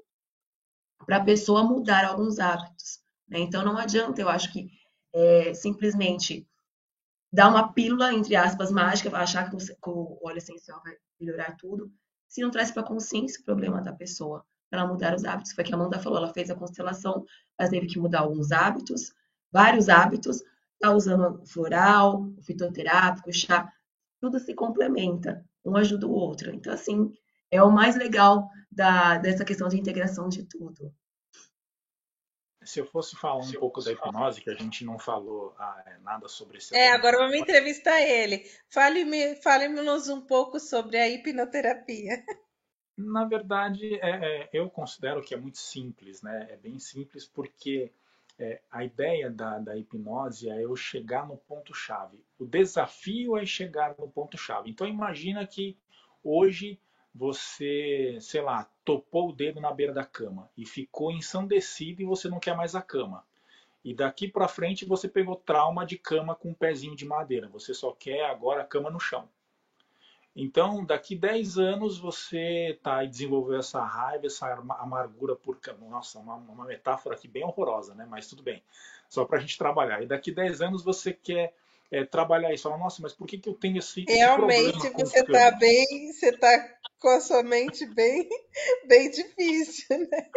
para 1.06 1.18
a 1.18 1.24
pessoa 1.24 1.64
mudar 1.64 2.04
alguns 2.04 2.38
hábitos. 2.38 3.00
Né? 3.28 3.40
Então 3.40 3.64
não 3.64 3.76
adianta, 3.76 4.20
eu 4.20 4.28
acho 4.28 4.52
que 4.52 4.70
é, 5.12 5.54
simplesmente 5.54 6.46
dar 7.34 7.48
uma 7.48 7.72
pílula, 7.72 8.14
entre 8.14 8.36
aspas, 8.36 8.70
mágica, 8.70 9.14
achar 9.16 9.50
que 9.50 9.56
o 9.56 10.18
óleo 10.22 10.38
essencial 10.38 10.80
vai 10.84 10.94
melhorar 11.20 11.56
tudo, 11.56 11.90
se 12.28 12.40
não 12.40 12.48
traz 12.48 12.70
para 12.70 12.82
a 12.82 12.86
consciência 12.86 13.40
o 13.40 13.44
problema 13.44 13.82
da 13.82 13.92
pessoa, 13.92 14.44
para 14.70 14.82
ela 14.82 14.88
mudar 14.88 15.16
os 15.16 15.24
hábitos. 15.24 15.52
Foi 15.52 15.64
o 15.64 15.66
que 15.66 15.72
a 15.72 15.76
Amanda 15.76 15.98
falou, 15.98 16.18
ela 16.18 16.32
fez 16.32 16.48
a 16.48 16.54
constelação, 16.54 17.24
mas 17.58 17.70
teve 17.70 17.88
que 17.88 17.98
mudar 17.98 18.20
alguns 18.20 18.52
hábitos, 18.52 19.12
vários 19.50 19.88
hábitos, 19.88 20.44
tá 20.78 20.92
usando 20.92 21.44
floral, 21.44 22.30
fitoterápico, 22.40 23.32
chá, 23.32 23.68
tudo 24.20 24.38
se 24.38 24.54
complementa, 24.54 25.44
um 25.64 25.76
ajuda 25.76 26.06
o 26.06 26.12
outro. 26.12 26.54
Então, 26.54 26.72
assim, 26.72 27.12
é 27.50 27.60
o 27.60 27.70
mais 27.70 27.96
legal 27.96 28.48
da, 28.70 29.18
dessa 29.18 29.44
questão 29.44 29.66
de 29.66 29.76
integração 29.76 30.28
de 30.28 30.44
tudo. 30.44 30.94
Se 32.64 32.80
eu 32.80 32.86
fosse 32.86 33.16
falar 33.16 33.44
um 33.44 33.52
pouco 33.52 33.82
da 33.82 33.92
hipnose, 33.92 34.40
que 34.40 34.50
a 34.50 34.54
gente 34.54 34.84
não 34.84 34.98
falou 34.98 35.54
ah, 35.58 35.82
é, 35.86 35.98
nada 35.98 36.28
sobre 36.28 36.58
esse 36.58 36.74
É, 36.76 36.92
agora 36.92 37.18
vamos 37.18 37.36
entrevistar 37.36 38.00
ele. 38.00 38.44
Fale-nos 38.68 39.42
fale 39.42 39.68
um 39.68 40.20
pouco 40.20 40.58
sobre 40.58 40.96
a 40.96 41.08
hipnoterapia. 41.08 42.24
Na 42.96 43.24
verdade, 43.24 43.94
é, 43.96 44.44
é, 44.44 44.50
eu 44.52 44.70
considero 44.70 45.20
que 45.20 45.34
é 45.34 45.36
muito 45.36 45.58
simples, 45.58 46.22
né? 46.22 46.46
É 46.50 46.56
bem 46.56 46.78
simples 46.78 47.26
porque 47.26 47.92
é, 48.38 48.60
a 48.70 48.84
ideia 48.84 49.30
da, 49.30 49.58
da 49.58 49.76
hipnose 49.76 50.48
é 50.48 50.64
eu 50.64 50.74
chegar 50.76 51.26
no 51.26 51.36
ponto-chave. 51.36 52.24
O 52.38 52.44
desafio 52.44 53.36
é 53.36 53.44
chegar 53.44 53.96
no 53.98 54.08
ponto-chave. 54.08 54.70
Então, 54.70 54.86
imagina 54.86 55.46
que 55.46 55.76
hoje 56.22 56.80
você, 57.14 58.18
sei 58.20 58.42
lá, 58.42 58.68
topou 58.84 59.28
o 59.28 59.32
dedo 59.32 59.60
na 59.60 59.72
beira 59.72 59.92
da 59.92 60.04
cama 60.04 60.50
e 60.56 60.66
ficou 60.66 61.12
ensandecido 61.12 62.02
e 62.02 62.04
você 62.04 62.28
não 62.28 62.40
quer 62.40 62.56
mais 62.56 62.74
a 62.74 62.82
cama. 62.82 63.24
E 63.84 63.94
daqui 63.94 64.26
para 64.26 64.48
frente 64.48 64.84
você 64.84 65.08
pegou 65.08 65.36
trauma 65.36 65.86
de 65.86 65.96
cama 65.96 66.34
com 66.34 66.50
um 66.50 66.54
pezinho 66.54 66.96
de 66.96 67.04
madeira. 67.04 67.48
Você 67.48 67.72
só 67.72 67.92
quer 67.92 68.24
agora 68.24 68.62
a 68.62 68.66
cama 68.66 68.90
no 68.90 68.98
chão. 68.98 69.28
Então, 70.34 70.84
daqui 70.84 71.14
10 71.14 71.58
anos 71.58 71.98
você 71.98 72.76
tá 72.82 73.04
desenvolveu 73.04 73.58
essa 73.58 73.84
raiva, 73.84 74.26
essa 74.26 74.52
amargura 74.80 75.36
por 75.36 75.60
cama. 75.60 75.86
Nossa, 75.88 76.18
uma, 76.18 76.34
uma 76.34 76.64
metáfora 76.64 77.14
aqui 77.14 77.28
bem 77.28 77.44
horrorosa, 77.44 77.94
né? 77.94 78.04
Mas 78.08 78.26
tudo 78.26 78.42
bem. 78.42 78.60
Só 79.08 79.24
para 79.24 79.38
a 79.38 79.40
gente 79.40 79.56
trabalhar. 79.56 80.02
E 80.02 80.06
daqui 80.06 80.32
10 80.32 80.62
anos 80.62 80.82
você 80.82 81.12
quer 81.12 81.54
é, 81.92 82.04
trabalhar 82.04 82.52
isso. 82.52 82.64
Fala, 82.64 82.78
nossa, 82.78 83.00
mas 83.00 83.12
por 83.12 83.28
que, 83.28 83.38
que 83.38 83.48
eu 83.48 83.54
tenho 83.54 83.78
esse, 83.78 84.04
Realmente, 84.08 84.78
esse 84.78 84.90
você 84.90 85.20
está 85.20 85.52
bem, 85.52 86.12
você 86.12 86.30
está 86.30 86.73
com 87.04 87.10
a 87.10 87.20
sua 87.20 87.42
mente 87.42 87.84
bem, 87.84 88.26
bem 88.88 89.10
difícil, 89.10 89.98
né? 90.10 90.30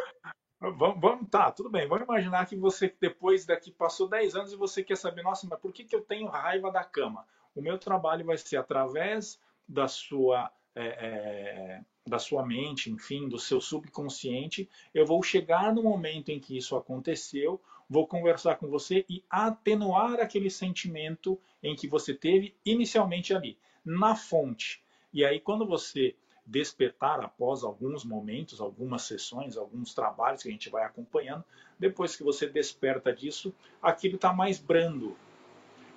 Vamos, 0.59 0.99
vamos, 0.99 1.29
tá, 1.29 1.49
tudo 1.49 1.69
bem. 1.69 1.87
Vamos 1.87 2.03
imaginar 2.03 2.45
que 2.45 2.57
você 2.57 2.93
depois 2.99 3.45
daqui 3.45 3.71
passou 3.71 4.09
10 4.09 4.35
anos 4.35 4.51
e 4.51 4.57
você 4.57 4.83
quer 4.83 4.97
saber, 4.97 5.23
nossa, 5.23 5.47
mas 5.49 5.61
por 5.61 5.71
que, 5.71 5.85
que 5.85 5.95
eu 5.95 6.01
tenho 6.01 6.27
raiva 6.27 6.69
da 6.69 6.83
cama? 6.83 7.25
O 7.55 7.61
meu 7.61 7.77
trabalho 7.77 8.25
vai 8.25 8.37
ser 8.37 8.57
através 8.57 9.39
da 9.65 9.87
sua 9.87 10.51
é, 10.75 10.87
é, 10.87 11.81
da 12.05 12.19
sua 12.19 12.45
mente, 12.45 12.91
enfim, 12.91 13.29
do 13.29 13.39
seu 13.39 13.61
subconsciente, 13.61 14.69
eu 14.93 15.05
vou 15.05 15.23
chegar 15.23 15.73
no 15.73 15.83
momento 15.83 16.29
em 16.29 16.39
que 16.39 16.57
isso 16.57 16.75
aconteceu, 16.75 17.61
vou 17.89 18.05
conversar 18.05 18.55
com 18.55 18.67
você 18.67 19.05
e 19.09 19.23
atenuar 19.29 20.19
aquele 20.19 20.49
sentimento 20.49 21.39
em 21.63 21.75
que 21.75 21.87
você 21.87 22.13
teve 22.13 22.55
inicialmente 22.65 23.33
ali, 23.33 23.57
na 23.85 24.15
fonte. 24.15 24.81
E 25.13 25.25
aí, 25.25 25.39
quando 25.39 25.65
você 25.65 26.15
despertar 26.47 27.19
após 27.19 27.61
alguns 27.61 28.05
momentos, 28.05 28.61
algumas 28.61 29.01
sessões, 29.01 29.57
alguns 29.57 29.93
trabalhos 29.93 30.41
que 30.41 30.47
a 30.47 30.51
gente 30.51 30.69
vai 30.69 30.85
acompanhando, 30.85 31.43
depois 31.77 32.15
que 32.15 32.23
você 32.23 32.47
desperta 32.47 33.13
disso, 33.13 33.53
aquilo 33.81 34.15
está 34.15 34.31
mais 34.31 34.57
brando. 34.57 35.15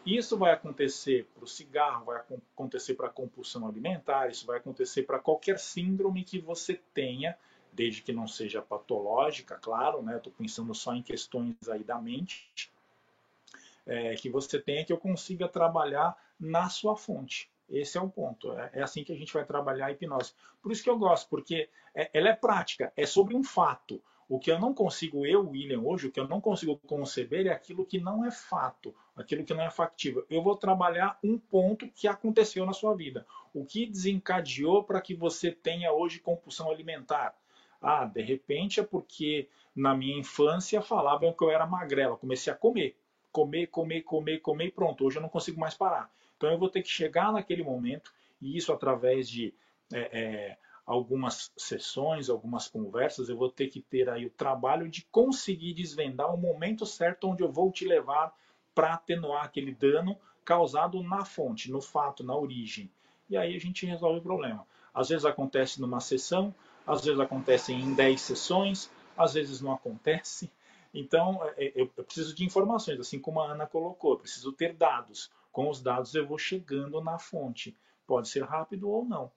Isso 0.05 0.37
vai 0.37 0.53
acontecer 0.53 1.27
para 1.35 1.45
o 1.45 1.47
cigarro, 1.47 2.07
vai 2.07 2.21
acontecer 2.53 2.95
para 2.95 3.07
a 3.07 3.11
compulsão 3.11 3.67
alimentar, 3.67 4.29
isso 4.29 4.45
vai 4.45 4.59
acontecer 4.59 5.05
para 5.05 5.21
qualquer 5.21 5.59
síndrome 5.59 6.25
que 6.25 6.41
você 6.41 6.81
tenha, 6.93 7.39
desde 7.73 8.03
que 8.03 8.13
não 8.13 8.27
seja 8.27 8.61
patológica, 8.61 9.57
claro, 9.57 10.03
né? 10.03 10.17
Estou 10.17 10.33
pensando 10.33 10.75
só 10.75 10.95
em 10.95 11.03
questões 11.03 11.55
aí 11.69 11.85
da 11.85 12.01
mente, 12.01 12.73
é, 13.87 14.15
que 14.17 14.29
você 14.29 14.59
tenha 14.59 14.85
que 14.85 14.93
eu 14.93 14.99
consiga 14.99 15.47
trabalhar 15.47 16.17
na 16.39 16.69
sua 16.69 16.97
fonte. 16.97 17.49
Esse 17.71 17.97
é 17.97 18.01
o 18.01 18.09
ponto. 18.09 18.53
É, 18.53 18.71
é, 18.75 18.83
assim 18.83 19.05
que 19.05 19.13
a 19.13 19.17
gente 19.17 19.33
vai 19.33 19.45
trabalhar 19.45 19.87
a 19.87 19.93
hipnose. 19.93 20.35
Por 20.61 20.73
isso 20.73 20.83
que 20.83 20.91
eu 20.91 20.99
gosto, 20.99 21.29
porque 21.29 21.69
é, 21.95 22.11
ela 22.13 22.29
é 22.29 22.35
prática, 22.35 22.93
é 22.97 23.07
sobre 23.07 23.37
um 23.37 23.45
fato. 23.45 24.03
O 24.29 24.39
que 24.39 24.51
eu 24.51 24.61
não 24.61 24.73
consigo, 24.73 25.27
eu, 25.27 25.49
William, 25.49 25.81
hoje, 25.81 26.07
o 26.07 26.11
que 26.13 26.21
eu 26.21 26.29
não 26.29 26.41
consigo 26.41 26.77
conceber 26.87 27.47
é 27.49 27.51
aquilo 27.51 27.85
que 27.85 27.99
não 27.99 28.25
é 28.25 28.31
fato, 28.31 28.95
aquilo 29.17 29.45
que 29.45 29.53
não 29.53 29.65
é 29.65 29.71
factível. 29.71 30.25
Eu 30.31 30.41
vou 30.41 30.57
trabalhar 30.57 31.19
um 31.23 31.37
ponto 31.37 31.89
que 31.89 32.07
aconteceu 32.07 32.65
na 32.65 32.73
sua 32.73 32.95
vida. 32.95 33.27
O 33.53 33.65
que 33.65 33.87
desencadeou 33.87 34.85
para 34.85 35.01
que 35.01 35.17
você 35.17 35.51
tenha 35.51 35.93
hoje 35.93 36.21
compulsão 36.21 36.71
alimentar? 36.71 37.35
Ah, 37.83 38.05
de 38.05 38.23
repente 38.23 38.79
é 38.79 38.85
porque 38.85 39.49
na 39.75 39.97
minha 39.97 40.19
infância 40.19 40.81
falavam 40.81 41.33
que 41.33 41.43
eu 41.43 41.51
era 41.51 41.67
magrela. 41.67 42.17
Comecei 42.17 42.53
a 42.53 42.57
comer, 42.57 42.97
comer, 43.33 43.67
comer, 43.67 44.03
comer, 44.03 44.39
comer 44.39 44.67
e 44.67 44.71
pronto. 44.71 45.05
Hoje 45.05 45.19
eu 45.19 45.23
não 45.23 45.29
consigo 45.29 45.59
mais 45.59 45.75
parar. 45.75 46.09
Então 46.41 46.51
eu 46.51 46.59
vou 46.59 46.71
ter 46.71 46.81
que 46.81 46.89
chegar 46.89 47.31
naquele 47.31 47.63
momento, 47.63 48.15
e 48.41 48.57
isso 48.57 48.73
através 48.73 49.29
de 49.29 49.53
é, 49.93 49.99
é, 50.11 50.59
algumas 50.87 51.53
sessões, 51.55 52.31
algumas 52.31 52.67
conversas, 52.67 53.29
eu 53.29 53.37
vou 53.37 53.51
ter 53.51 53.69
que 53.69 53.83
ter 53.83 54.09
aí 54.09 54.25
o 54.25 54.31
trabalho 54.31 54.89
de 54.89 55.05
conseguir 55.11 55.75
desvendar 55.75 56.35
o 56.35 56.39
momento 56.39 56.87
certo 56.87 57.29
onde 57.29 57.43
eu 57.43 57.53
vou 57.53 57.71
te 57.71 57.85
levar 57.85 58.35
para 58.75 58.95
atenuar 58.95 59.45
aquele 59.45 59.75
dano 59.75 60.17
causado 60.43 61.03
na 61.03 61.27
fonte, 61.27 61.71
no 61.71 61.83
fato, 61.83 62.25
na 62.25 62.35
origem. 62.35 62.91
E 63.29 63.37
aí 63.37 63.55
a 63.55 63.61
gente 63.61 63.85
resolve 63.85 64.21
o 64.21 64.23
problema. 64.23 64.67
Às 64.95 65.11
vezes 65.11 65.27
acontece 65.27 65.79
numa 65.79 66.01
sessão, 66.01 66.55
às 66.87 67.05
vezes 67.05 67.21
acontece 67.21 67.75
em 67.75 67.93
10 67.93 68.19
sessões, 68.19 68.91
às 69.15 69.35
vezes 69.35 69.61
não 69.61 69.73
acontece. 69.73 70.51
Então, 70.95 71.39
é, 71.59 71.67
é, 71.67 71.73
eu 71.77 71.87
preciso 71.89 72.35
de 72.35 72.47
informações, 72.47 72.99
assim 72.99 73.19
como 73.19 73.41
a 73.41 73.53
Ana 73.53 73.67
colocou, 73.67 74.13
eu 74.13 74.19
preciso 74.19 74.51
ter 74.53 74.73
dados. 74.73 75.31
Com 75.53 75.69
os 75.69 75.83
dados 75.83 76.15
eu 76.15 76.27
vou 76.27 76.39
chegando 76.39 77.01
na 77.01 77.19
fonte. 77.19 77.77
Pode 78.07 78.29
ser 78.29 78.45
rápido 78.45 78.89
ou 78.89 79.05
não. 79.05 79.31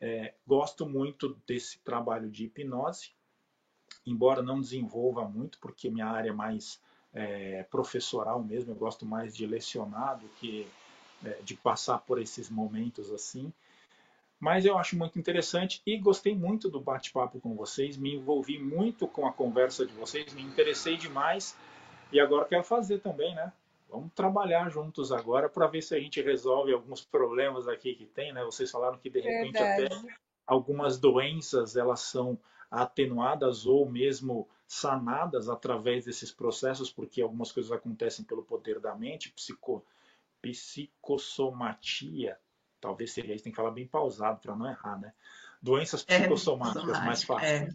É, 0.00 0.34
gosto 0.46 0.84
muito 0.88 1.40
desse 1.46 1.78
trabalho 1.78 2.28
de 2.28 2.46
hipnose, 2.46 3.12
embora 4.04 4.42
não 4.42 4.60
desenvolva 4.60 5.24
muito, 5.24 5.58
porque 5.60 5.88
minha 5.88 6.06
área 6.06 6.30
é 6.30 6.32
mais 6.32 6.80
é, 7.14 7.62
professoral 7.64 8.42
mesmo, 8.42 8.72
eu 8.72 8.76
gosto 8.76 9.06
mais 9.06 9.36
de 9.36 9.46
lecionar 9.46 10.18
do 10.18 10.28
que 10.40 10.66
é, 11.24 11.38
de 11.42 11.54
passar 11.54 11.98
por 11.98 12.20
esses 12.20 12.50
momentos 12.50 13.12
assim. 13.12 13.52
Mas 14.40 14.64
eu 14.64 14.76
acho 14.76 14.98
muito 14.98 15.20
interessante 15.20 15.80
e 15.86 15.96
gostei 15.96 16.34
muito 16.34 16.68
do 16.68 16.80
bate-papo 16.80 17.38
com 17.38 17.54
vocês, 17.54 17.96
me 17.96 18.16
envolvi 18.16 18.58
muito 18.58 19.06
com 19.06 19.24
a 19.24 19.32
conversa 19.32 19.86
de 19.86 19.92
vocês, 19.92 20.34
me 20.34 20.42
interessei 20.42 20.96
demais 20.96 21.56
e 22.10 22.18
agora 22.18 22.44
quero 22.44 22.64
fazer 22.64 22.98
também, 22.98 23.32
né? 23.36 23.52
Vamos 23.92 24.10
trabalhar 24.14 24.70
juntos 24.70 25.12
agora 25.12 25.50
para 25.50 25.66
ver 25.66 25.82
se 25.82 25.94
a 25.94 26.00
gente 26.00 26.22
resolve 26.22 26.72
alguns 26.72 27.04
problemas 27.04 27.68
aqui 27.68 27.94
que 27.94 28.06
tem, 28.06 28.32
né? 28.32 28.42
Vocês 28.42 28.70
falaram 28.70 28.96
que 28.96 29.10
de 29.10 29.20
repente 29.20 29.52
Verdade. 29.52 29.84
até 29.84 30.16
algumas 30.46 30.98
doenças 30.98 31.76
elas 31.76 32.00
são 32.00 32.38
atenuadas 32.70 33.66
ou 33.66 33.86
mesmo 33.86 34.48
sanadas 34.66 35.50
através 35.50 36.06
desses 36.06 36.32
processos, 36.32 36.90
porque 36.90 37.20
algumas 37.20 37.52
coisas 37.52 37.70
acontecem 37.70 38.24
pelo 38.24 38.42
poder 38.42 38.80
da 38.80 38.94
mente, 38.94 39.30
psico, 39.30 39.84
psicossomatia, 40.40 42.38
talvez 42.80 43.12
seria 43.12 43.34
isso, 43.34 43.44
tem 43.44 43.52
que 43.52 43.56
falar 43.56 43.72
bem 43.72 43.86
pausado 43.86 44.40
para 44.40 44.56
não 44.56 44.66
errar, 44.66 44.98
né? 44.98 45.12
Doenças 45.60 46.02
psicossomáticas, 46.02 46.96
é, 46.96 47.04
mais 47.04 47.22
fácil. 47.22 47.46
É. 47.46 47.68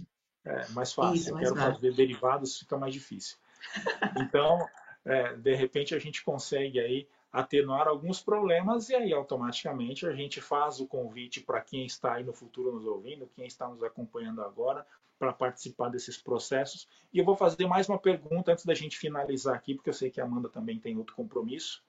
é 0.45 0.67
mais 0.69 0.91
fácil. 0.91 1.15
Isso, 1.15 1.29
Eu 1.29 1.37
quero 1.37 1.55
fazer 1.55 1.93
derivados, 1.93 2.57
fica 2.57 2.75
mais 2.75 2.91
difícil. 2.91 3.37
Então, 4.19 4.67
é, 5.07 5.35
de 5.37 5.55
repente 5.55 5.95
a 5.95 5.99
gente 5.99 6.23
consegue 6.23 6.79
aí 6.79 7.07
atenuar 7.31 7.87
alguns 7.87 8.21
problemas 8.21 8.89
e 8.89 8.95
aí 8.95 9.13
automaticamente 9.13 10.05
a 10.05 10.13
gente 10.13 10.41
faz 10.41 10.79
o 10.81 10.87
convite 10.87 11.39
para 11.41 11.61
quem 11.61 11.85
está 11.85 12.15
aí 12.15 12.23
no 12.23 12.33
futuro 12.33 12.73
nos 12.73 12.85
ouvindo, 12.85 13.29
quem 13.33 13.45
está 13.45 13.67
nos 13.69 13.81
acompanhando 13.83 14.41
agora, 14.41 14.85
para 15.17 15.31
participar 15.31 15.89
desses 15.89 16.17
processos. 16.17 16.87
E 17.13 17.19
eu 17.19 17.25
vou 17.25 17.35
fazer 17.35 17.65
mais 17.65 17.87
uma 17.87 17.97
pergunta 17.97 18.51
antes 18.51 18.65
da 18.65 18.73
gente 18.73 18.97
finalizar 18.97 19.55
aqui, 19.55 19.75
porque 19.75 19.89
eu 19.89 19.93
sei 19.93 20.11
que 20.11 20.19
a 20.19 20.25
Amanda 20.25 20.49
também 20.49 20.77
tem 20.77 20.97
outro 20.97 21.15
compromisso. 21.15 21.83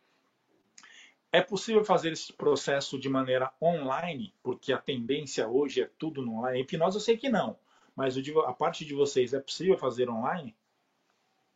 É 1.30 1.42
possível 1.42 1.84
fazer 1.84 2.12
esse 2.12 2.32
processo 2.32 2.98
de 2.98 3.08
maneira 3.08 3.52
online, 3.60 4.32
porque 4.42 4.72
a 4.72 4.78
tendência 4.78 5.46
hoje 5.46 5.82
é 5.82 5.90
tudo 5.98 6.22
no 6.22 6.38
online. 6.38 6.60
Hipnose 6.60 6.96
eu 6.96 7.00
sei 7.00 7.16
que 7.16 7.28
não, 7.28 7.58
mas 7.96 8.16
a 8.16 8.52
parte 8.52 8.84
de 8.84 8.94
vocês 8.94 9.34
é 9.34 9.40
possível 9.40 9.76
fazer 9.76 10.08
online? 10.08 10.56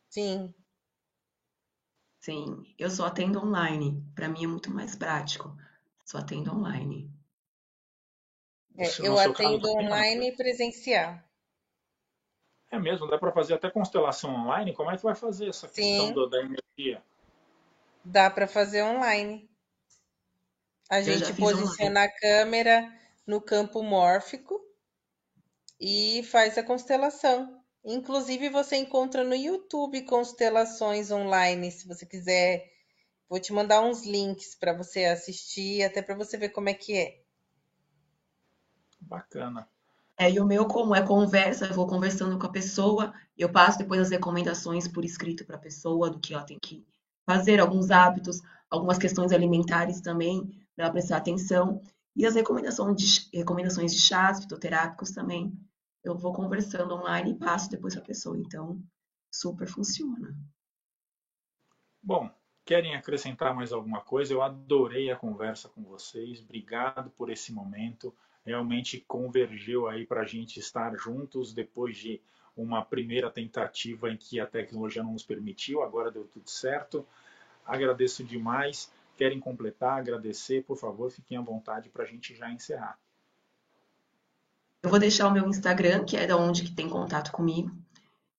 Sim. 0.09 0.53
Sim, 2.23 2.63
eu 2.79 2.89
só 2.89 3.05
atendo 3.05 3.37
online. 3.39 4.03
Para 4.15 4.27
mim 4.27 4.45
é 4.45 4.47
muito 4.47 4.71
mais 4.71 4.95
prático. 4.95 5.55
Só 6.03 6.17
atendo 6.17 6.51
online. 6.51 7.07
É, 8.77 8.87
no 9.07 9.07
eu 9.07 9.17
seu 9.17 9.33
caso, 9.33 9.57
atendo 9.57 9.67
online 9.67 10.27
e 10.27 10.35
presencial. 10.35 11.19
É 12.69 12.77
mesmo, 12.77 13.07
dá 13.07 13.17
para 13.17 13.31
fazer 13.31 13.53
até 13.53 13.71
constelação 13.71 14.35
online? 14.35 14.73
Como 14.73 14.91
é 14.91 14.97
que 14.97 15.03
vai 15.03 15.15
fazer 15.15 15.47
essa 15.47 15.69
questão 15.69 16.11
Sim. 16.11 16.13
do- 16.13 16.27
da 16.27 16.39
energia? 16.41 17.01
Dá 18.05 18.29
para 18.29 18.47
fazer 18.47 18.81
online. 18.81 19.49
A 20.89 21.01
Eu 21.05 21.17
já 21.17 21.29
gente 21.29 21.33
fiz 21.33 21.51
posiciona 21.51 22.03
a 22.05 22.09
câmera 22.09 22.89
no 23.27 23.41
campo 23.41 23.83
mórfico 23.83 24.61
e 25.79 26.23
faz 26.23 26.57
a 26.57 26.63
constelação. 26.63 27.62
Inclusive, 27.85 28.49
você 28.49 28.77
encontra 28.77 29.23
no 29.23 29.35
YouTube 29.35 30.03
constelações 30.03 31.11
online, 31.11 31.69
se 31.71 31.87
você 31.87 32.05
quiser. 32.05 32.71
Vou 33.29 33.39
te 33.39 33.51
mandar 33.51 33.81
uns 33.81 34.05
links 34.05 34.55
para 34.55 34.73
você 34.73 35.05
assistir, 35.05 35.83
até 35.83 36.01
para 36.01 36.15
você 36.15 36.37
ver 36.37 36.49
como 36.49 36.69
é 36.69 36.73
que 36.73 36.95
é. 36.95 37.21
Bacana. 39.01 39.67
É, 40.17 40.31
e 40.31 40.39
o 40.39 40.45
meu, 40.45 40.65
como 40.65 40.95
é 40.95 41.01
conversa, 41.01 41.65
eu 41.65 41.73
vou 41.73 41.87
conversando 41.87 42.37
com 42.37 42.45
a 42.45 42.51
pessoa, 42.51 43.13
eu 43.37 43.51
passo 43.51 43.79
depois 43.79 43.99
as 43.99 44.11
recomendações 44.11 44.87
por 44.87 45.03
escrito 45.03 45.43
para 45.43 45.55
a 45.55 45.59
pessoa 45.59 46.09
do 46.09 46.19
que 46.19 46.33
ela 46.33 46.43
tem 46.43 46.57
que 46.61 46.85
fazer, 47.25 47.59
alguns 47.59 47.89
hábitos, 47.89 48.39
algumas 48.69 48.97
questões 48.97 49.31
alimentares 49.31 49.99
também, 49.99 50.45
para 50.75 50.85
ela 50.85 50.93
prestar 50.93 51.17
atenção, 51.17 51.81
e 52.15 52.25
as 52.25 52.35
recomendações 52.35 52.95
de, 52.95 53.37
recomendações 53.37 53.91
de 53.91 53.99
chás 53.99 54.39
fitoterápicos 54.39 55.11
também, 55.11 55.51
eu 56.03 56.15
vou 56.15 56.33
conversando 56.33 56.93
online 56.93 57.31
e 57.31 57.37
passo 57.37 57.69
depois 57.69 57.93
para 57.93 58.03
a 58.03 58.07
pessoa, 58.07 58.37
então 58.37 58.81
super 59.31 59.67
funciona. 59.67 60.35
Bom, 62.01 62.29
querem 62.65 62.95
acrescentar 62.95 63.55
mais 63.55 63.71
alguma 63.71 64.01
coisa? 64.01 64.33
Eu 64.33 64.41
adorei 64.41 65.09
a 65.09 65.15
conversa 65.15 65.69
com 65.69 65.81
vocês. 65.83 66.41
Obrigado 66.41 67.09
por 67.11 67.29
esse 67.29 67.53
momento. 67.53 68.13
Realmente 68.45 68.99
convergeu 69.07 69.87
aí 69.87 70.05
para 70.05 70.21
a 70.21 70.25
gente 70.25 70.59
estar 70.59 70.93
juntos 70.97 71.53
depois 71.53 71.95
de 71.95 72.21
uma 72.55 72.83
primeira 72.83 73.31
tentativa 73.31 74.11
em 74.11 74.17
que 74.17 74.39
a 74.39 74.45
tecnologia 74.45 75.01
não 75.01 75.13
nos 75.13 75.23
permitiu. 75.23 75.81
Agora 75.81 76.11
deu 76.11 76.25
tudo 76.25 76.49
certo. 76.49 77.07
Agradeço 77.65 78.23
demais. 78.23 78.91
Querem 79.15 79.39
completar, 79.39 79.99
agradecer? 79.99 80.63
Por 80.63 80.77
favor, 80.77 81.09
fiquem 81.09 81.37
à 81.37 81.41
vontade 81.41 81.89
para 81.89 82.03
a 82.03 82.07
gente 82.07 82.35
já 82.35 82.51
encerrar. 82.51 82.99
Eu 84.83 84.89
vou 84.89 84.99
deixar 84.99 85.29
o 85.29 85.31
meu 85.31 85.47
Instagram, 85.47 86.03
que 86.03 86.17
é 86.17 86.27
da 86.27 86.35
onde 86.35 86.63
que 86.63 86.75
tem 86.75 86.89
contato 86.89 87.31
comigo, 87.31 87.71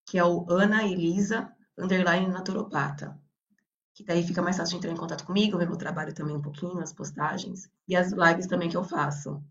que 0.05 0.18
é 0.18 0.24
o 0.24 0.45
Ana 0.51 0.84
Elisa 0.84 1.51
underline 1.76 2.28
naturopata. 2.28 3.18
Que 3.95 4.05
daí 4.05 4.22
fica 4.22 4.42
mais 4.42 4.59
fácil 4.59 4.72
de 4.72 4.76
entrar 4.76 4.92
em 4.92 5.01
contato 5.01 5.24
comigo, 5.24 5.57
ver 5.57 5.66
meu 5.66 5.78
trabalho 5.78 6.12
também 6.12 6.36
um 6.36 6.42
pouquinho, 6.42 6.80
as 6.80 6.92
postagens 6.92 7.70
e 7.88 7.97
as 7.97 8.12
lives 8.12 8.47
também 8.47 8.68
que 8.68 8.76
eu 8.76 8.84
faço. 8.84 9.42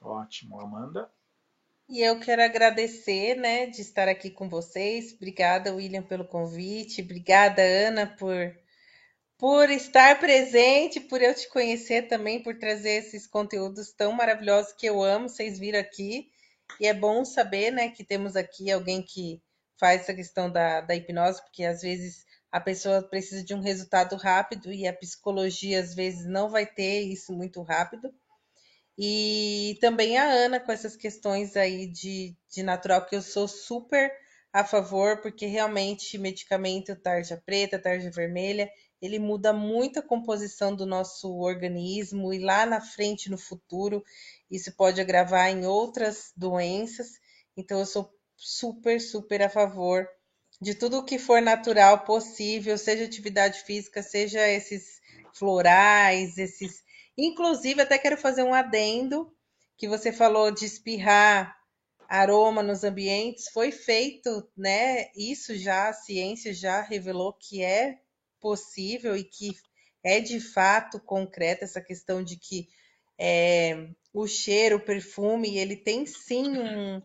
Ótimo, 0.00 0.60
Amanda. 0.60 1.08
E 1.88 2.00
eu 2.00 2.18
quero 2.18 2.42
agradecer, 2.42 3.36
né, 3.36 3.66
de 3.66 3.80
estar 3.80 4.08
aqui 4.08 4.30
com 4.30 4.48
vocês. 4.48 5.12
Obrigada, 5.14 5.72
William, 5.72 6.02
pelo 6.02 6.24
convite. 6.24 7.02
Obrigada, 7.02 7.62
Ana, 7.62 8.04
por 8.04 8.34
por 9.38 9.70
estar 9.70 10.18
presente, 10.18 11.00
por 11.00 11.20
eu 11.20 11.34
te 11.34 11.48
conhecer 11.48 12.08
também, 12.08 12.42
por 12.42 12.58
trazer 12.58 13.04
esses 13.04 13.26
conteúdos 13.26 13.92
tão 13.92 14.12
maravilhosos 14.12 14.72
que 14.72 14.86
eu 14.86 15.02
amo, 15.02 15.28
vocês 15.28 15.58
viram 15.58 15.78
aqui. 15.78 16.30
E 16.80 16.86
é 16.86 16.94
bom 16.94 17.24
saber, 17.24 17.70
né, 17.70 17.90
que 17.90 18.02
temos 18.02 18.34
aqui 18.34 18.70
alguém 18.70 19.02
que 19.02 19.40
faz 19.78 20.02
essa 20.02 20.14
questão 20.14 20.50
da, 20.50 20.80
da 20.80 20.94
hipnose, 20.96 21.42
porque 21.42 21.64
às 21.64 21.82
vezes 21.82 22.24
a 22.50 22.60
pessoa 22.60 23.02
precisa 23.02 23.44
de 23.44 23.54
um 23.54 23.60
resultado 23.60 24.16
rápido 24.16 24.72
e 24.72 24.86
a 24.86 24.92
psicologia 24.92 25.80
às 25.80 25.94
vezes 25.94 26.26
não 26.26 26.48
vai 26.48 26.66
ter 26.66 27.02
isso 27.02 27.32
muito 27.32 27.62
rápido. 27.62 28.12
E 28.98 29.76
também 29.80 30.16
a 30.16 30.24
Ana 30.24 30.58
com 30.58 30.72
essas 30.72 30.96
questões 30.96 31.54
aí 31.56 31.86
de, 31.86 32.34
de 32.48 32.62
natural, 32.62 33.04
que 33.04 33.14
eu 33.14 33.20
sou 33.20 33.46
super 33.46 34.10
a 34.50 34.64
favor, 34.64 35.20
porque 35.20 35.44
realmente 35.44 36.16
medicamento 36.16 36.96
tarja 36.96 37.40
preta, 37.44 37.78
tarja 37.78 38.10
vermelha, 38.10 38.70
ele 39.00 39.18
muda 39.18 39.52
muito 39.52 39.98
a 39.98 40.02
composição 40.02 40.74
do 40.74 40.86
nosso 40.86 41.30
organismo 41.38 42.32
e 42.32 42.38
lá 42.38 42.64
na 42.64 42.80
frente, 42.80 43.30
no 43.30 43.38
futuro, 43.38 44.02
isso 44.50 44.72
pode 44.72 45.00
agravar 45.00 45.50
em 45.50 45.66
outras 45.66 46.32
doenças. 46.36 47.20
Então, 47.56 47.78
eu 47.78 47.86
sou 47.86 48.10
super, 48.36 49.00
super 49.00 49.42
a 49.42 49.48
favor 49.48 50.08
de 50.60 50.74
tudo 50.74 51.04
que 51.04 51.18
for 51.18 51.42
natural 51.42 52.04
possível, 52.04 52.78
seja 52.78 53.04
atividade 53.04 53.62
física, 53.64 54.02
seja 54.02 54.48
esses 54.48 55.00
florais, 55.34 56.38
esses. 56.38 56.82
Inclusive, 57.16 57.82
até 57.82 57.98
quero 57.98 58.16
fazer 58.16 58.42
um 58.42 58.54
adendo 58.54 59.32
que 59.76 59.86
você 59.86 60.10
falou 60.10 60.50
de 60.50 60.64
espirrar 60.64 61.54
aroma 62.08 62.62
nos 62.62 62.84
ambientes, 62.84 63.48
foi 63.52 63.72
feito, 63.72 64.48
né? 64.56 65.10
Isso 65.14 65.56
já 65.56 65.88
a 65.88 65.92
ciência 65.92 66.54
já 66.54 66.80
revelou 66.80 67.32
que 67.32 67.62
é 67.62 67.98
possível 68.46 69.16
e 69.16 69.24
que 69.24 69.56
é 70.04 70.20
de 70.20 70.38
fato 70.38 71.00
concreta 71.00 71.64
essa 71.64 71.80
questão 71.80 72.22
de 72.22 72.36
que 72.36 72.68
é, 73.18 73.88
o 74.14 74.24
cheiro, 74.24 74.76
o 74.76 74.84
perfume, 74.84 75.58
ele 75.58 75.74
tem 75.74 76.06
sim 76.06 76.56
um, 76.56 77.02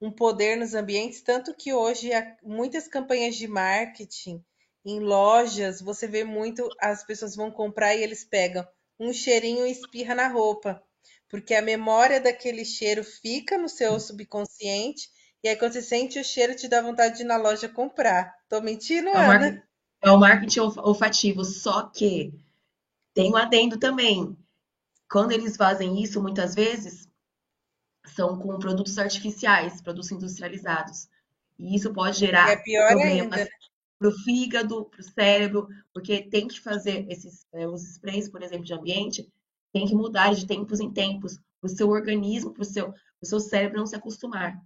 um 0.00 0.12
poder 0.12 0.56
nos 0.56 0.72
ambientes, 0.72 1.20
tanto 1.20 1.52
que 1.52 1.72
hoje 1.72 2.12
há 2.12 2.36
muitas 2.44 2.86
campanhas 2.86 3.34
de 3.34 3.48
marketing 3.48 4.40
em 4.86 5.00
lojas, 5.00 5.80
você 5.80 6.06
vê 6.06 6.22
muito, 6.22 6.68
as 6.80 7.04
pessoas 7.04 7.34
vão 7.34 7.50
comprar 7.50 7.96
e 7.96 8.02
eles 8.04 8.24
pegam 8.24 8.64
um 9.00 9.12
cheirinho 9.12 9.66
e 9.66 9.72
espirra 9.72 10.14
na 10.14 10.28
roupa, 10.28 10.80
porque 11.28 11.54
a 11.56 11.62
memória 11.62 12.20
daquele 12.20 12.64
cheiro 12.64 13.02
fica 13.02 13.58
no 13.58 13.68
seu 13.68 13.98
subconsciente 13.98 15.08
e 15.42 15.48
aí 15.48 15.56
quando 15.56 15.72
você 15.72 15.82
sente 15.82 16.20
o 16.20 16.24
cheiro 16.24 16.54
te 16.54 16.68
dá 16.68 16.80
vontade 16.80 17.16
de 17.16 17.22
ir 17.24 17.26
na 17.26 17.36
loja 17.36 17.68
comprar. 17.68 18.32
Tô 18.48 18.60
mentindo, 18.60 19.08
É 19.08 19.16
Ana? 19.16 19.64
É 20.04 20.10
o 20.10 20.18
marketing 20.18 20.60
olfativo, 20.60 21.44
só 21.44 21.84
que 21.84 22.32
tem 23.14 23.32
um 23.32 23.36
adendo 23.36 23.78
também. 23.78 24.36
Quando 25.10 25.32
eles 25.32 25.56
fazem 25.56 26.02
isso, 26.02 26.20
muitas 26.20 26.54
vezes, 26.54 27.08
são 28.04 28.38
com 28.38 28.58
produtos 28.58 28.98
artificiais, 28.98 29.80
produtos 29.80 30.12
industrializados. 30.12 31.08
E 31.58 31.74
isso 31.74 31.92
pode 31.92 32.18
gerar 32.18 32.50
é 32.50 32.56
problemas 32.56 33.40
ainda. 33.40 33.50
para 33.98 34.08
o 34.08 34.12
fígado, 34.12 34.84
para 34.86 35.00
o 35.00 35.04
cérebro, 35.04 35.68
porque 35.92 36.22
tem 36.22 36.48
que 36.48 36.60
fazer 36.60 37.06
esses 37.08 37.46
é, 37.52 37.66
os 37.66 37.82
sprays, 37.82 38.28
por 38.28 38.42
exemplo, 38.42 38.64
de 38.64 38.74
ambiente, 38.74 39.32
tem 39.72 39.86
que 39.86 39.94
mudar 39.94 40.34
de 40.34 40.46
tempos 40.46 40.80
em 40.80 40.90
tempos 40.90 41.38
para 41.60 41.66
o 41.66 41.76
seu 41.76 41.88
organismo, 41.88 42.52
para 42.52 42.62
o 42.62 42.66
seu, 42.66 42.92
pro 42.92 43.28
seu 43.28 43.40
cérebro 43.40 43.78
não 43.78 43.86
se 43.86 43.96
acostumar, 43.96 44.60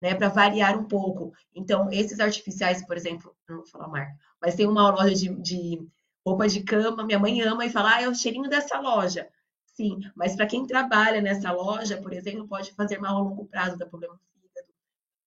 né? 0.00 0.14
Para 0.14 0.28
variar 0.28 0.78
um 0.78 0.84
pouco. 0.84 1.32
Então, 1.54 1.90
esses 1.90 2.20
artificiais, 2.20 2.86
por 2.86 2.96
exemplo, 2.96 3.34
não 3.48 3.56
vou 3.56 3.66
falar 3.66 3.88
marca, 3.88 4.14
mas 4.44 4.54
tem 4.54 4.68
uma 4.68 4.90
loja 4.90 5.14
de, 5.14 5.34
de 5.36 5.88
roupa 6.26 6.46
de 6.46 6.62
cama, 6.62 7.04
minha 7.04 7.18
mãe 7.18 7.40
ama 7.40 7.64
e 7.64 7.70
fala, 7.70 7.96
ah, 7.96 8.02
é 8.02 8.08
o 8.08 8.14
cheirinho 8.14 8.48
dessa 8.48 8.78
loja. 8.78 9.26
Sim, 9.64 10.00
mas 10.14 10.36
para 10.36 10.46
quem 10.46 10.66
trabalha 10.66 11.22
nessa 11.22 11.50
loja, 11.50 11.96
por 11.96 12.12
exemplo, 12.12 12.46
pode 12.46 12.72
fazer 12.74 12.98
mal 12.98 13.16
a 13.16 13.20
longo 13.20 13.46
prazo, 13.46 13.78
dar 13.78 13.86
problema 13.86 14.14
no 14.14 14.20
fígado, 14.20 14.68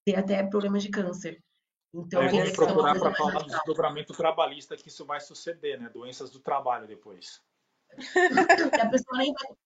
ter 0.06 0.16
até 0.16 0.44
problema 0.44 0.78
de 0.78 0.90
câncer. 0.90 1.44
Então, 1.94 2.22
Aí 2.22 2.30
vamos 2.30 2.52
procurar 2.52 3.00
para 3.00 3.16
falar 3.16 3.40
do 3.40 3.48
desdobramento 3.48 4.14
trabalhista 4.14 4.78
que 4.78 4.88
isso 4.88 5.04
vai 5.04 5.20
suceder, 5.20 5.82
né? 5.82 5.90
Doenças 5.90 6.30
do 6.30 6.40
trabalho 6.40 6.88
depois. 6.88 7.42
E 7.98 8.80
a 8.80 8.90
pessoa 8.90 9.18
nem 9.18 9.34
vai, 9.34 9.58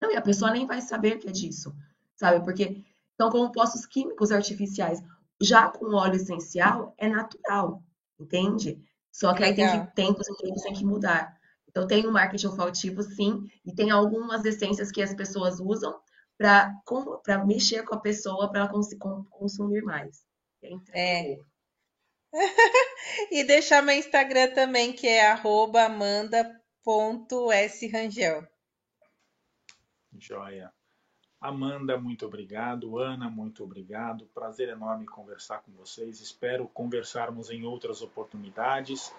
não, 0.00 0.12
e 0.12 0.16
a 0.16 0.22
pessoa 0.22 0.50
nem 0.52 0.66
vai 0.66 0.80
saber 0.80 1.18
que 1.18 1.28
é 1.28 1.32
disso, 1.32 1.74
sabe? 2.14 2.44
Porque 2.44 2.84
são 3.20 3.28
compostos 3.28 3.86
químicos 3.86 4.30
artificiais. 4.30 5.02
Já 5.40 5.68
com 5.68 5.94
óleo 5.94 6.14
essencial 6.14 6.94
é 6.96 7.08
natural, 7.08 7.82
entende? 8.18 8.82
Só 9.12 9.32
que 9.34 9.44
aí 9.44 9.54
tem 9.54 9.68
que 9.70 9.86
tempos 9.94 10.28
em 10.28 10.34
tempos 10.36 10.62
tem 10.62 10.72
que 10.74 10.84
mudar. 10.84 11.38
Então 11.68 11.86
tem 11.86 12.06
um 12.06 12.12
marketing 12.12 12.46
olfativo, 12.48 13.02
sim, 13.02 13.48
e 13.64 13.74
tem 13.74 13.90
algumas 13.90 14.44
essências 14.44 14.90
que 14.92 15.02
as 15.02 15.14
pessoas 15.14 15.58
usam 15.60 15.98
para 16.38 16.72
para 17.22 17.44
mexer 17.44 17.84
com 17.84 17.94
a 17.94 18.00
pessoa 18.00 18.50
para 18.50 18.60
ela 18.60 18.68
cons 18.68 18.88
con- 18.98 19.24
consumir 19.30 19.82
mais. 19.82 20.24
É. 20.92 21.32
olho. 21.32 21.46
E 23.30 23.44
deixar 23.44 23.82
meu 23.82 23.94
Instagram 23.94 24.52
também, 24.54 24.92
que 24.92 25.06
é 25.06 25.30
arroba 25.30 25.84
amanda.srangel. 25.84 28.44
Joia. 30.18 30.72
Amanda, 31.46 31.98
muito 31.98 32.24
obrigado. 32.26 32.98
Ana, 32.98 33.28
muito 33.28 33.62
obrigado. 33.62 34.24
Prazer 34.34 34.70
enorme 34.70 35.04
conversar 35.04 35.62
com 35.62 35.72
vocês. 35.72 36.20
Espero 36.20 36.66
conversarmos 36.68 37.50
em 37.50 37.64
outras 37.64 38.00
oportunidades. 38.00 39.14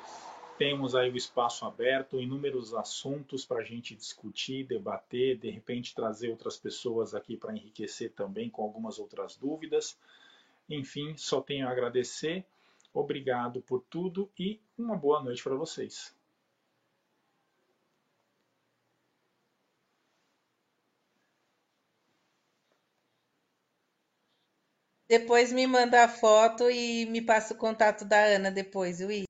Temos 0.57 0.95
aí 0.95 1.11
o 1.11 1.17
espaço 1.17 1.65
aberto, 1.65 2.19
inúmeros 2.19 2.73
assuntos 2.73 3.45
para 3.45 3.61
a 3.61 3.63
gente 3.63 3.93
discutir, 3.93 4.65
debater, 4.65 5.37
de 5.37 5.49
repente 5.51 5.93
trazer 5.93 6.29
outras 6.29 6.57
pessoas 6.57 7.13
aqui 7.13 7.37
para 7.37 7.53
enriquecer 7.53 8.11
também 8.13 8.49
com 8.49 8.63
algumas 8.63 8.97
outras 8.97 9.35
dúvidas. 9.35 9.95
Enfim, 10.67 11.15
só 11.17 11.41
tenho 11.41 11.67
a 11.67 11.71
agradecer 11.71 12.45
Obrigado 12.95 13.61
por 13.61 13.83
tudo 13.89 14.31
e 14.39 14.57
uma 14.77 14.95
boa 14.95 15.21
noite 15.21 15.43
para 15.43 15.53
vocês. 15.53 16.15
Depois 25.17 25.53
me 25.53 25.65
manda 25.65 26.03
a 26.03 26.07
foto 26.09 26.69
e 26.69 27.05
me 27.05 27.21
passa 27.21 27.53
o 27.53 27.57
contato 27.57 28.03
da 28.03 28.17
Ana 28.35 28.51
depois, 28.51 28.99
Will. 28.99 29.23